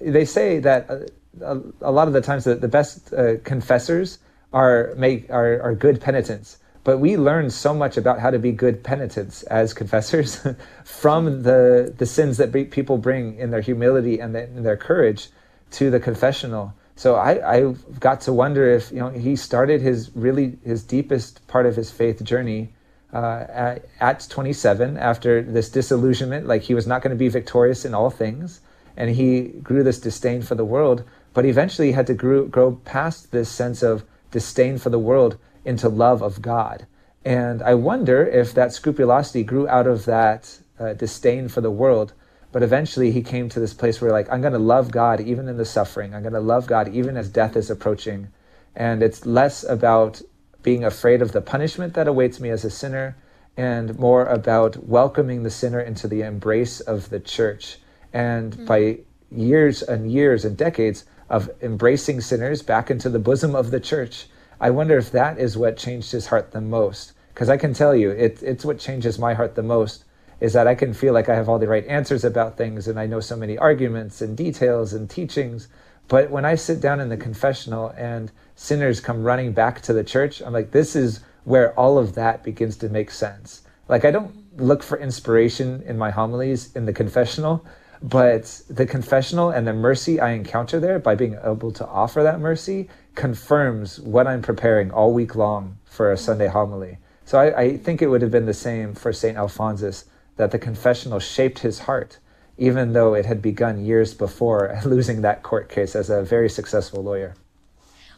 they 0.00 0.24
say 0.24 0.58
that 0.60 0.90
uh, 0.90 0.98
a, 1.40 1.60
a, 1.82 1.92
lot 1.92 2.08
of 2.08 2.14
the 2.14 2.20
times 2.20 2.44
the, 2.44 2.54
the 2.54 2.68
best 2.68 3.12
uh, 3.12 3.36
confessors 3.44 4.18
are 4.52 4.94
make 4.96 5.30
are, 5.30 5.60
are 5.60 5.74
good 5.74 6.00
penitents. 6.00 6.58
But 6.82 6.98
we 6.98 7.16
learn 7.16 7.48
so 7.48 7.72
much 7.72 7.96
about 7.96 8.20
how 8.20 8.30
to 8.30 8.38
be 8.38 8.52
good 8.52 8.84
penitents 8.84 9.42
as 9.44 9.72
confessors 9.72 10.46
from 10.84 11.42
the 11.42 11.94
the 11.96 12.06
sins 12.06 12.36
that 12.38 12.52
people 12.70 12.98
bring 12.98 13.38
in 13.38 13.50
their 13.50 13.62
humility 13.62 14.18
and 14.18 14.36
in 14.36 14.62
their 14.62 14.76
courage 14.76 15.28
to 15.74 15.90
the 15.90 16.00
confessional. 16.00 16.74
So 16.96 17.16
I, 17.16 17.56
I 17.56 17.74
got 17.98 18.20
to 18.22 18.32
wonder 18.32 18.70
if 18.70 18.92
you 18.92 18.98
know 18.98 19.10
he 19.10 19.36
started 19.36 19.80
his 19.80 20.10
really 20.14 20.58
his 20.64 20.82
deepest 20.82 21.46
part 21.48 21.66
of 21.66 21.76
his 21.76 21.90
faith 21.90 22.22
journey 22.22 22.72
uh, 23.12 23.46
at, 23.48 23.84
at 24.00 24.26
27 24.28 24.96
after 24.96 25.40
this 25.40 25.68
disillusionment, 25.68 26.46
like 26.46 26.62
he 26.62 26.74
was 26.74 26.86
not 26.86 27.00
going 27.00 27.10
to 27.10 27.16
be 27.16 27.28
victorious 27.28 27.84
in 27.84 27.94
all 27.94 28.10
things, 28.10 28.60
and 28.96 29.10
he 29.10 29.42
grew 29.62 29.84
this 29.84 30.00
disdain 30.00 30.42
for 30.42 30.56
the 30.56 30.64
world. 30.64 31.04
But 31.32 31.44
eventually, 31.44 31.88
he 31.88 31.92
had 31.92 32.08
to 32.08 32.14
grow, 32.14 32.46
grow 32.46 32.80
past 32.84 33.30
this 33.30 33.48
sense 33.48 33.82
of 33.82 34.04
disdain 34.30 34.78
for 34.78 34.90
the 34.90 34.98
world 34.98 35.38
into 35.64 35.88
love 35.88 36.22
of 36.22 36.42
God. 36.42 36.86
And 37.24 37.62
I 37.62 37.74
wonder 37.74 38.26
if 38.26 38.52
that 38.54 38.72
scrupulosity 38.72 39.44
grew 39.44 39.66
out 39.68 39.86
of 39.86 40.04
that 40.04 40.58
uh, 40.78 40.92
disdain 40.94 41.48
for 41.48 41.60
the 41.60 41.70
world. 41.70 42.12
But 42.54 42.62
eventually 42.62 43.10
he 43.10 43.20
came 43.20 43.48
to 43.48 43.58
this 43.58 43.74
place 43.74 44.00
where, 44.00 44.12
like, 44.12 44.30
I'm 44.30 44.40
going 44.40 44.52
to 44.52 44.60
love 44.60 44.92
God 44.92 45.20
even 45.20 45.48
in 45.48 45.56
the 45.56 45.64
suffering. 45.64 46.14
I'm 46.14 46.22
going 46.22 46.34
to 46.34 46.38
love 46.38 46.68
God 46.68 46.86
even 46.94 47.16
as 47.16 47.28
death 47.28 47.56
is 47.56 47.68
approaching. 47.68 48.28
And 48.76 49.02
it's 49.02 49.26
less 49.26 49.64
about 49.64 50.22
being 50.62 50.84
afraid 50.84 51.20
of 51.20 51.32
the 51.32 51.40
punishment 51.40 51.94
that 51.94 52.06
awaits 52.06 52.38
me 52.38 52.50
as 52.50 52.64
a 52.64 52.70
sinner 52.70 53.16
and 53.56 53.98
more 53.98 54.24
about 54.26 54.86
welcoming 54.86 55.42
the 55.42 55.50
sinner 55.50 55.80
into 55.80 56.06
the 56.06 56.22
embrace 56.22 56.78
of 56.78 57.10
the 57.10 57.18
church. 57.18 57.78
And 58.12 58.52
mm-hmm. 58.52 58.66
by 58.66 58.98
years 59.32 59.82
and 59.82 60.12
years 60.12 60.44
and 60.44 60.56
decades 60.56 61.06
of 61.28 61.50
embracing 61.60 62.20
sinners 62.20 62.62
back 62.62 62.88
into 62.88 63.10
the 63.10 63.18
bosom 63.18 63.56
of 63.56 63.72
the 63.72 63.80
church, 63.80 64.28
I 64.60 64.70
wonder 64.70 64.96
if 64.96 65.10
that 65.10 65.40
is 65.40 65.58
what 65.58 65.76
changed 65.76 66.12
his 66.12 66.28
heart 66.28 66.52
the 66.52 66.60
most. 66.60 67.14
Because 67.34 67.48
I 67.48 67.56
can 67.56 67.74
tell 67.74 67.96
you, 67.96 68.10
it, 68.10 68.40
it's 68.44 68.64
what 68.64 68.78
changes 68.78 69.18
my 69.18 69.34
heart 69.34 69.56
the 69.56 69.64
most 69.64 70.04
is 70.44 70.52
that 70.52 70.66
I 70.66 70.74
can 70.74 70.92
feel 70.92 71.14
like 71.14 71.30
I 71.30 71.34
have 71.34 71.48
all 71.48 71.58
the 71.58 71.66
right 71.66 71.86
answers 71.86 72.22
about 72.22 72.58
things 72.58 72.86
and 72.86 73.00
I 73.00 73.06
know 73.06 73.20
so 73.20 73.34
many 73.34 73.56
arguments 73.56 74.20
and 74.20 74.36
details 74.36 74.92
and 74.92 75.08
teachings. 75.08 75.68
But 76.06 76.30
when 76.30 76.44
I 76.44 76.54
sit 76.54 76.82
down 76.82 77.00
in 77.00 77.08
the 77.08 77.16
confessional 77.16 77.94
and 77.96 78.30
sinners 78.54 79.00
come 79.00 79.24
running 79.24 79.54
back 79.54 79.80
to 79.80 79.94
the 79.94 80.04
church, 80.04 80.42
I'm 80.42 80.52
like, 80.52 80.70
this 80.70 80.94
is 80.94 81.20
where 81.44 81.72
all 81.80 81.96
of 81.96 82.14
that 82.16 82.44
begins 82.44 82.76
to 82.78 82.90
make 82.90 83.10
sense. 83.10 83.62
Like, 83.88 84.04
I 84.04 84.10
don't 84.10 84.60
look 84.60 84.82
for 84.82 84.98
inspiration 84.98 85.82
in 85.86 85.96
my 85.96 86.10
homilies 86.10 86.76
in 86.76 86.84
the 86.84 86.92
confessional, 86.92 87.64
but 88.02 88.60
the 88.68 88.84
confessional 88.84 89.48
and 89.48 89.66
the 89.66 89.72
mercy 89.72 90.20
I 90.20 90.32
encounter 90.32 90.78
there 90.78 90.98
by 90.98 91.14
being 91.14 91.38
able 91.42 91.72
to 91.72 91.86
offer 91.86 92.22
that 92.22 92.38
mercy 92.38 92.90
confirms 93.14 93.98
what 93.98 94.26
I'm 94.26 94.42
preparing 94.42 94.90
all 94.90 95.14
week 95.14 95.36
long 95.36 95.78
for 95.86 96.12
a 96.12 96.18
Sunday 96.18 96.48
homily. 96.48 96.98
So 97.24 97.38
I, 97.38 97.58
I 97.58 97.76
think 97.78 98.02
it 98.02 98.08
would 98.08 98.20
have 98.20 98.30
been 98.30 98.44
the 98.44 98.52
same 98.52 98.92
for 98.94 99.10
St. 99.10 99.38
Alphonsus 99.38 100.04
that 100.36 100.50
the 100.50 100.58
confessional 100.58 101.20
shaped 101.20 101.60
his 101.60 101.80
heart, 101.80 102.18
even 102.58 102.92
though 102.92 103.14
it 103.14 103.26
had 103.26 103.40
begun 103.40 103.84
years 103.84 104.14
before 104.14 104.78
losing 104.84 105.22
that 105.22 105.42
court 105.42 105.68
case 105.68 105.94
as 105.94 106.10
a 106.10 106.22
very 106.22 106.48
successful 106.48 107.02
lawyer. 107.02 107.34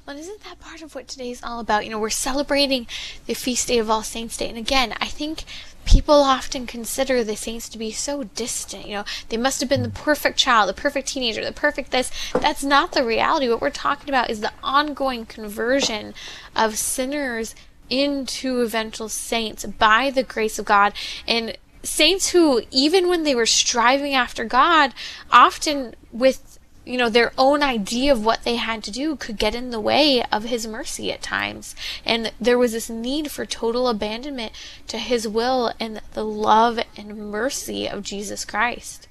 Well, 0.07 0.17
isn't 0.19 0.45
that 0.45 0.61
part 0.61 0.83
of 0.83 0.95
what 0.95 1.09
today 1.09 1.33
is 1.33 1.43
all 1.43 1.59
about? 1.59 1.85
You 1.85 1.91
know, 1.91 1.99
we're 1.99 2.11
celebrating 2.11 2.87
the 3.27 3.35
feast 3.35 3.67
day 3.67 3.79
of 3.79 3.91
All 3.91 4.05
Saints' 4.05 4.37
Day. 4.37 4.49
And 4.49 4.57
again, 4.57 4.95
I 5.01 5.07
think 5.07 5.43
people 5.85 6.15
often 6.15 6.65
consider 6.65 7.25
the 7.25 7.35
saints 7.35 7.69
to 7.71 7.79
be 7.79 7.91
so 7.91 8.23
distant. 8.23 8.87
You 8.87 8.95
know, 8.95 9.05
they 9.31 9.37
must 9.37 9.59
have 9.59 9.69
been 9.69 9.83
the 9.83 9.89
perfect 9.89 10.39
child, 10.39 10.69
the 10.69 10.75
perfect 10.75 11.09
teenager, 11.09 11.45
the 11.45 11.51
perfect 11.51 11.91
this. 11.91 12.13
That's 12.35 12.63
not 12.63 12.93
the 12.93 13.05
reality. 13.05 13.49
What 13.49 13.61
we're 13.61 13.71
talking 13.71 14.09
about 14.09 14.31
is 14.31 14.41
the 14.41 14.53
ongoing 14.63 15.27
conversion 15.27 16.15
of 16.55 16.79
sinners 16.79 17.57
into 17.91 18.61
eventual 18.61 19.09
saints 19.09 19.65
by 19.65 20.11
the 20.11 20.23
grace 20.23 20.59
of 20.59 20.67
God. 20.67 20.93
And 21.27 21.57
saints 21.87 22.31
who, 22.31 22.63
even 22.71 23.09
when 23.09 23.23
they 23.23 23.35
were 23.35 23.47
striving 23.47 24.15
after 24.15 24.45
God, 24.45 24.93
often 25.31 25.95
with 26.13 26.57
you 26.87 26.97
know, 26.97 27.11
their 27.11 27.33
own 27.37 27.65
idea 27.65 28.13
of 28.13 28.25
what 28.25 28.45
they 28.45 28.57
had 28.57 28.83
to 28.85 28.93
do 28.93 29.17
could 29.17 29.37
get 29.37 29.57
in 29.57 29.71
the 29.71 29.81
way 29.81 30.25
of 30.31 30.45
His 30.45 30.67
mercy 30.69 31.13
at 31.13 31.21
times. 31.21 31.75
And 32.05 32.33
there 32.41 32.57
was 32.57 32.73
this 32.73 32.89
need 32.89 33.31
for 33.31 33.45
total 33.45 33.89
abandonment 33.89 34.53
to 34.87 34.99
His 34.99 35.27
will 35.27 35.73
and 35.81 36.01
the 36.15 36.25
love 36.25 36.79
and 36.97 37.17
mercy 37.31 37.89
of 37.89 38.05
Jesus 38.05 38.45
Christ. 38.45 39.09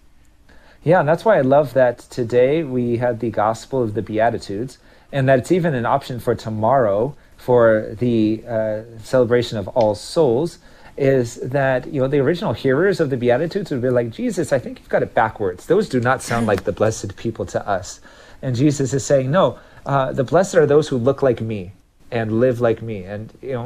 Yeah, 0.84 1.02
and 1.02 1.10
that's 1.10 1.26
why 1.26 1.38
I 1.38 1.42
love 1.42 1.74
that 1.74 2.00
today 2.00 2.64
we 2.64 2.98
had 2.98 3.20
the 3.20 3.30
Gospel 3.30 3.84
of 3.84 3.94
the 3.94 4.02
Beatitudes, 4.02 4.78
and 5.12 5.28
that 5.28 5.40
it's 5.40 5.52
even 5.52 5.74
an 5.74 5.86
option 5.86 6.20
for 6.20 6.34
tomorrow 6.34 7.16
for 7.36 7.94
the 8.00 8.44
uh, 8.48 8.82
celebration 9.04 9.58
of 9.58 9.68
All 9.70 9.96
Souls 9.96 10.60
is 10.98 11.36
that 11.36 11.86
you 11.88 12.00
know 12.00 12.08
the 12.08 12.20
original 12.20 12.54
hearers 12.54 13.00
of 13.00 13.10
the 13.10 13.18
beatitudes 13.18 13.70
would 13.70 13.82
be 13.82 13.90
like 13.90 14.10
jesus 14.12 14.54
i 14.54 14.60
think 14.60 14.80
you've 14.80 14.90
got 14.90 15.04
it 15.04 15.14
backwards. 15.14 15.66
Those 15.66 15.90
do 15.90 16.00
not 16.00 16.22
sound 16.22 16.48
like 16.48 16.64
the 16.64 16.72
blessed 16.72 17.18
people 17.18 17.46
to 17.48 17.68
us. 17.68 18.00
And 18.42 18.56
jesus 18.56 18.94
is 18.94 19.06
saying 19.06 19.30
no 19.32 19.60
uh, 19.86 20.12
the 20.12 20.24
blessed 20.24 20.56
are 20.56 20.66
those 20.66 20.88
who 20.88 20.98
look 20.98 21.22
like 21.22 21.42
me 21.42 21.72
and 22.12 22.40
live 22.40 22.62
like 22.62 22.82
me. 22.82 23.04
And 23.04 23.34
you 23.42 23.54
know 23.54 23.66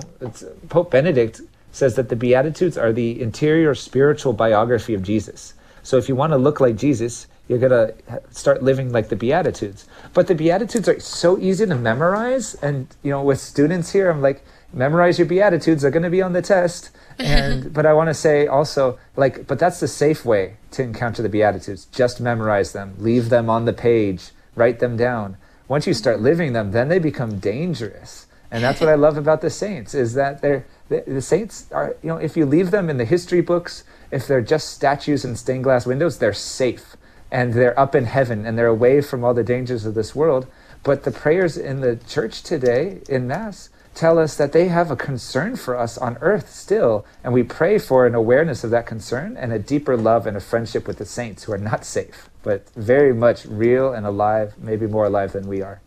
pope 0.69 0.91
benedict 0.91 1.41
says 1.71 1.95
that 1.95 2.09
the 2.09 2.15
beatitudes 2.15 2.77
are 2.77 2.91
the 2.91 3.21
interior 3.21 3.75
spiritual 3.75 4.33
biography 4.33 4.95
of 4.95 5.03
jesus. 5.03 5.53
So 5.83 5.97
if 5.97 6.09
you 6.09 6.15
want 6.15 6.33
to 6.33 6.37
look 6.37 6.59
like 6.59 6.75
jesus 6.75 7.27
you're 7.47 7.59
to 7.59 7.95
start 8.29 8.61
living 8.61 8.91
like 8.91 9.09
the 9.09 9.15
beatitudes. 9.15 9.87
But 10.13 10.27
the 10.27 10.35
beatitudes 10.35 10.87
are 10.87 10.99
so 10.99 11.39
easy 11.39 11.65
to 11.65 11.75
memorize. 11.75 12.53
And 12.55 12.87
you 13.03 13.11
know 13.11 13.21
with 13.21 13.39
students 13.39 13.91
here 13.91 14.09
i'm 14.09 14.21
like 14.21 14.43
memorize 14.73 15.17
your 15.17 15.27
beatitudes 15.27 15.81
they're 15.81 15.91
going 15.91 16.03
to 16.03 16.09
be 16.09 16.21
on 16.21 16.33
the 16.33 16.41
test. 16.41 16.91
And 17.17 17.73
but 17.77 17.85
i 17.85 17.93
want 17.93 18.09
to 18.09 18.13
say 18.13 18.47
also 18.47 18.99
like 19.15 19.47
but 19.47 19.59
that's 19.59 19.79
the 19.79 19.87
safe 19.87 20.25
way 20.25 20.57
to 20.71 20.83
encounter 20.83 21.21
the 21.21 21.29
beatitudes. 21.29 21.85
Just 21.85 22.21
memorize 22.21 22.73
them 22.73 22.95
leave 22.97 23.29
them 23.29 23.49
on 23.49 23.65
the 23.65 23.73
page 23.73 24.31
write 24.55 24.79
them 24.79 24.97
down. 24.97 25.37
Once 25.67 25.87
you 25.87 25.93
start 25.93 26.17
mm-hmm. 26.17 26.25
living 26.25 26.53
them 26.53 26.71
then 26.71 26.87
they 26.87 26.99
become 26.99 27.39
dangerous. 27.39 28.27
And 28.51 28.63
that's 28.63 28.79
what 28.79 28.89
i 28.89 28.95
love 29.05 29.17
about 29.17 29.41
the 29.41 29.49
saints 29.49 29.93
is 29.93 30.13
that 30.13 30.41
they're 30.41 30.65
the, 30.89 31.03
the 31.05 31.21
saints 31.21 31.71
are 31.71 31.95
you 32.01 32.09
know 32.09 32.17
if 32.17 32.35
you 32.37 32.45
leave 32.45 32.71
them 32.71 32.89
in 32.89 32.97
the 32.97 33.05
history 33.05 33.41
books 33.41 33.83
if 34.11 34.27
they're 34.27 34.41
just 34.41 34.69
statues 34.69 35.23
in 35.23 35.35
stained 35.35 35.63
glass 35.63 35.85
windows 35.85 36.17
they're 36.17 36.33
safe. 36.33 36.95
And 37.31 37.53
they're 37.53 37.79
up 37.79 37.93
in 37.93 38.05
heaven 38.05 38.45
and 38.45 38.57
they're 38.57 38.65
away 38.65 39.01
from 39.01 39.23
all 39.23 39.35
the 39.35 39.43
dangers 39.43 39.85
of 39.85 39.93
this 39.93 40.15
world. 40.15 40.47
But 40.83 41.03
the 41.03 41.11
prayers 41.11 41.57
in 41.57 41.81
the 41.81 41.97
church 42.07 42.41
today 42.41 43.01
in 43.07 43.27
mass 43.27 43.69
tell 43.99 44.17
us 44.17 44.37
that 44.37 44.53
they 44.53 44.69
have 44.69 44.89
a 44.89 44.95
concern 44.95 45.57
for 45.57 45.77
us 45.77 45.97
on 45.97 46.17
earth 46.21 46.49
still, 46.49 47.05
and 47.21 47.33
we 47.33 47.43
pray 47.43 47.77
for 47.77 48.07
an 48.07 48.15
awareness 48.15 48.63
of 48.63 48.71
that 48.71 48.85
concern 48.85 49.35
and 49.35 49.51
a 49.51 49.59
deeper 49.59 49.97
love 49.97 50.25
and 50.25 50.37
a 50.37 50.39
friendship 50.39 50.87
with 50.87 50.97
the 50.99 51.05
saints 51.05 51.43
who 51.43 51.51
are 51.51 51.57
not 51.57 51.83
safe, 51.83 52.29
but 52.41 52.69
very 52.77 53.13
much 53.13 53.45
real 53.45 53.91
and 53.91 54.05
alive, 54.05 54.53
maybe 54.57 54.87
more 54.87 55.07
alive 55.07 55.33
than 55.33 55.47
we 55.49 55.61
are. 55.61 55.81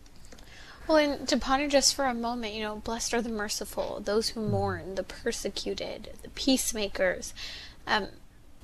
Well, 0.87 0.97
and 0.97 1.27
to 1.27 1.37
ponder 1.37 1.67
just 1.67 1.95
for 1.95 2.05
a 2.05 2.13
moment, 2.13 2.53
you 2.53 2.61
know, 2.61 2.75
blessed 2.75 3.15
are 3.15 3.21
the 3.21 3.29
merciful, 3.29 3.99
those 3.99 4.29
who 4.29 4.47
mourn, 4.47 4.93
the 4.93 5.01
persecuted, 5.01 6.11
the 6.21 6.29
peacemakers. 6.29 7.33
Um, 7.87 8.09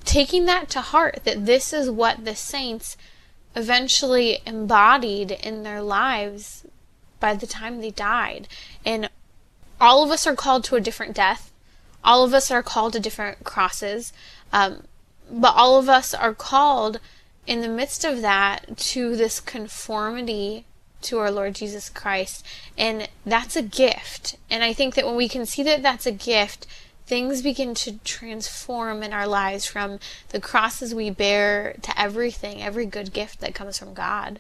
taking 0.05 0.45
that 0.45 0.69
to 0.69 0.81
heart, 0.81 1.21
that 1.23 1.47
this 1.47 1.73
is 1.73 1.89
what 1.89 2.23
the 2.23 2.35
saints 2.35 2.97
eventually 3.55 4.41
embodied 4.45 5.31
in 5.31 5.63
their 5.63 5.81
lives 5.81 6.67
by 7.19 7.33
the 7.33 7.47
time 7.47 7.81
they 7.81 7.89
died. 7.89 8.47
And 8.85 9.09
all 9.79 10.03
of 10.03 10.11
us 10.11 10.27
are 10.27 10.35
called 10.35 10.63
to 10.65 10.75
a 10.75 10.81
different 10.81 11.15
death. 11.15 11.51
All 12.03 12.23
of 12.23 12.33
us 12.33 12.51
are 12.51 12.63
called 12.63 12.93
to 12.93 12.99
different 12.99 13.43
crosses. 13.43 14.13
Um, 14.51 14.83
but 15.31 15.55
all 15.55 15.77
of 15.77 15.89
us 15.89 16.13
are 16.13 16.33
called 16.33 16.99
in 17.45 17.61
the 17.61 17.67
midst 17.67 18.03
of 18.03 18.21
that 18.21 18.77
to 18.77 19.15
this 19.15 19.39
conformity 19.39 20.65
to 21.01 21.19
our 21.19 21.31
Lord 21.31 21.55
Jesus 21.55 21.89
Christ. 21.89 22.45
And 22.77 23.09
that's 23.25 23.55
a 23.55 23.61
gift. 23.61 24.35
And 24.49 24.63
I 24.63 24.73
think 24.73 24.95
that 24.95 25.05
when 25.05 25.15
we 25.15 25.29
can 25.29 25.45
see 25.45 25.63
that 25.63 25.81
that's 25.81 26.05
a 26.05 26.11
gift, 26.11 26.67
things 27.05 27.41
begin 27.41 27.73
to 27.73 27.97
transform 27.99 29.01
in 29.01 29.13
our 29.13 29.27
lives 29.27 29.65
from 29.65 29.99
the 30.29 30.39
crosses 30.39 30.93
we 30.93 31.09
bear 31.09 31.75
to 31.81 31.99
everything, 31.99 32.61
every 32.61 32.85
good 32.85 33.13
gift 33.13 33.39
that 33.39 33.55
comes 33.55 33.79
from 33.79 33.93
God. 33.93 34.39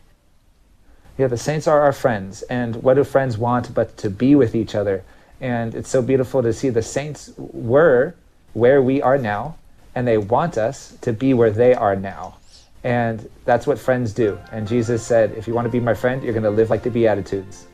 Yeah, 1.17 1.27
the 1.27 1.37
saints 1.37 1.67
are 1.67 1.81
our 1.81 1.93
friends. 1.93 2.43
And 2.43 2.77
what 2.77 2.93
do 2.93 3.03
friends 3.03 3.37
want 3.37 3.73
but 3.73 3.97
to 3.97 4.09
be 4.09 4.35
with 4.35 4.55
each 4.55 4.75
other? 4.75 5.03
And 5.41 5.73
it's 5.73 5.89
so 5.89 6.01
beautiful 6.01 6.41
to 6.41 6.51
see 6.51 6.69
the 6.69 6.81
saints 6.81 7.31
were 7.37 8.13
where 8.53 8.81
we 8.81 9.01
are 9.01 9.17
now, 9.17 9.55
and 9.95 10.07
they 10.07 10.17
want 10.17 10.57
us 10.57 10.97
to 11.01 11.13
be 11.13 11.33
where 11.33 11.51
they 11.51 11.73
are 11.73 11.95
now. 11.95 12.35
And 12.83 13.29
that's 13.45 13.67
what 13.67 13.79
friends 13.79 14.13
do. 14.13 14.37
And 14.51 14.67
Jesus 14.67 15.05
said, 15.05 15.31
if 15.33 15.47
you 15.47 15.53
want 15.53 15.65
to 15.65 15.71
be 15.71 15.79
my 15.79 15.93
friend, 15.93 16.23
you're 16.23 16.33
going 16.33 16.43
to 16.43 16.49
live 16.49 16.69
like 16.69 16.83
the 16.83 16.89
Beatitudes. 16.89 17.65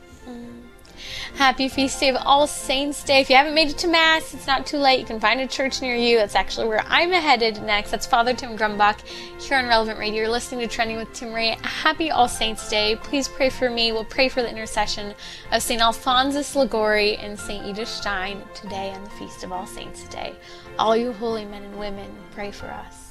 Happy 1.36 1.68
feast 1.68 2.00
day 2.00 2.08
of 2.08 2.16
All 2.24 2.46
Saints 2.46 3.04
Day. 3.04 3.20
If 3.20 3.28
you 3.28 3.36
haven't 3.36 3.52
made 3.52 3.68
it 3.68 3.76
to 3.78 3.88
Mass, 3.88 4.32
it's 4.32 4.46
not 4.46 4.64
too 4.64 4.78
late. 4.78 5.00
You 5.00 5.04
can 5.04 5.20
find 5.20 5.38
a 5.38 5.46
church 5.46 5.82
near 5.82 5.94
you. 5.94 6.16
That's 6.16 6.34
actually 6.34 6.66
where 6.66 6.82
I'm 6.86 7.10
headed 7.10 7.62
next. 7.62 7.90
That's 7.90 8.06
Father 8.06 8.32
Tim 8.32 8.56
Grumbach 8.56 9.06
here 9.38 9.58
on 9.58 9.66
Relevant 9.66 9.98
Radio. 9.98 10.22
You're 10.22 10.30
listening 10.30 10.66
to 10.66 10.74
Trending 10.74 10.96
with 10.96 11.10
Timmerie. 11.10 11.62
Happy 11.62 12.10
All 12.10 12.26
Saints 12.26 12.70
Day. 12.70 12.96
Please 12.96 13.28
pray 13.28 13.50
for 13.50 13.68
me. 13.68 13.92
We'll 13.92 14.06
pray 14.06 14.30
for 14.30 14.40
the 14.40 14.48
intercession 14.48 15.14
of 15.52 15.60
St. 15.60 15.82
Alphonsus 15.82 16.56
Liguori 16.56 17.18
and 17.18 17.38
St. 17.38 17.66
Edith 17.66 17.88
Stein 17.88 18.42
today 18.54 18.92
on 18.92 19.04
the 19.04 19.10
Feast 19.10 19.44
of 19.44 19.52
All 19.52 19.66
Saints 19.66 20.04
Day. 20.04 20.34
All 20.78 20.96
you 20.96 21.12
holy 21.12 21.44
men 21.44 21.64
and 21.64 21.78
women, 21.78 22.10
pray 22.30 22.50
for 22.50 22.68
us. 22.68 23.05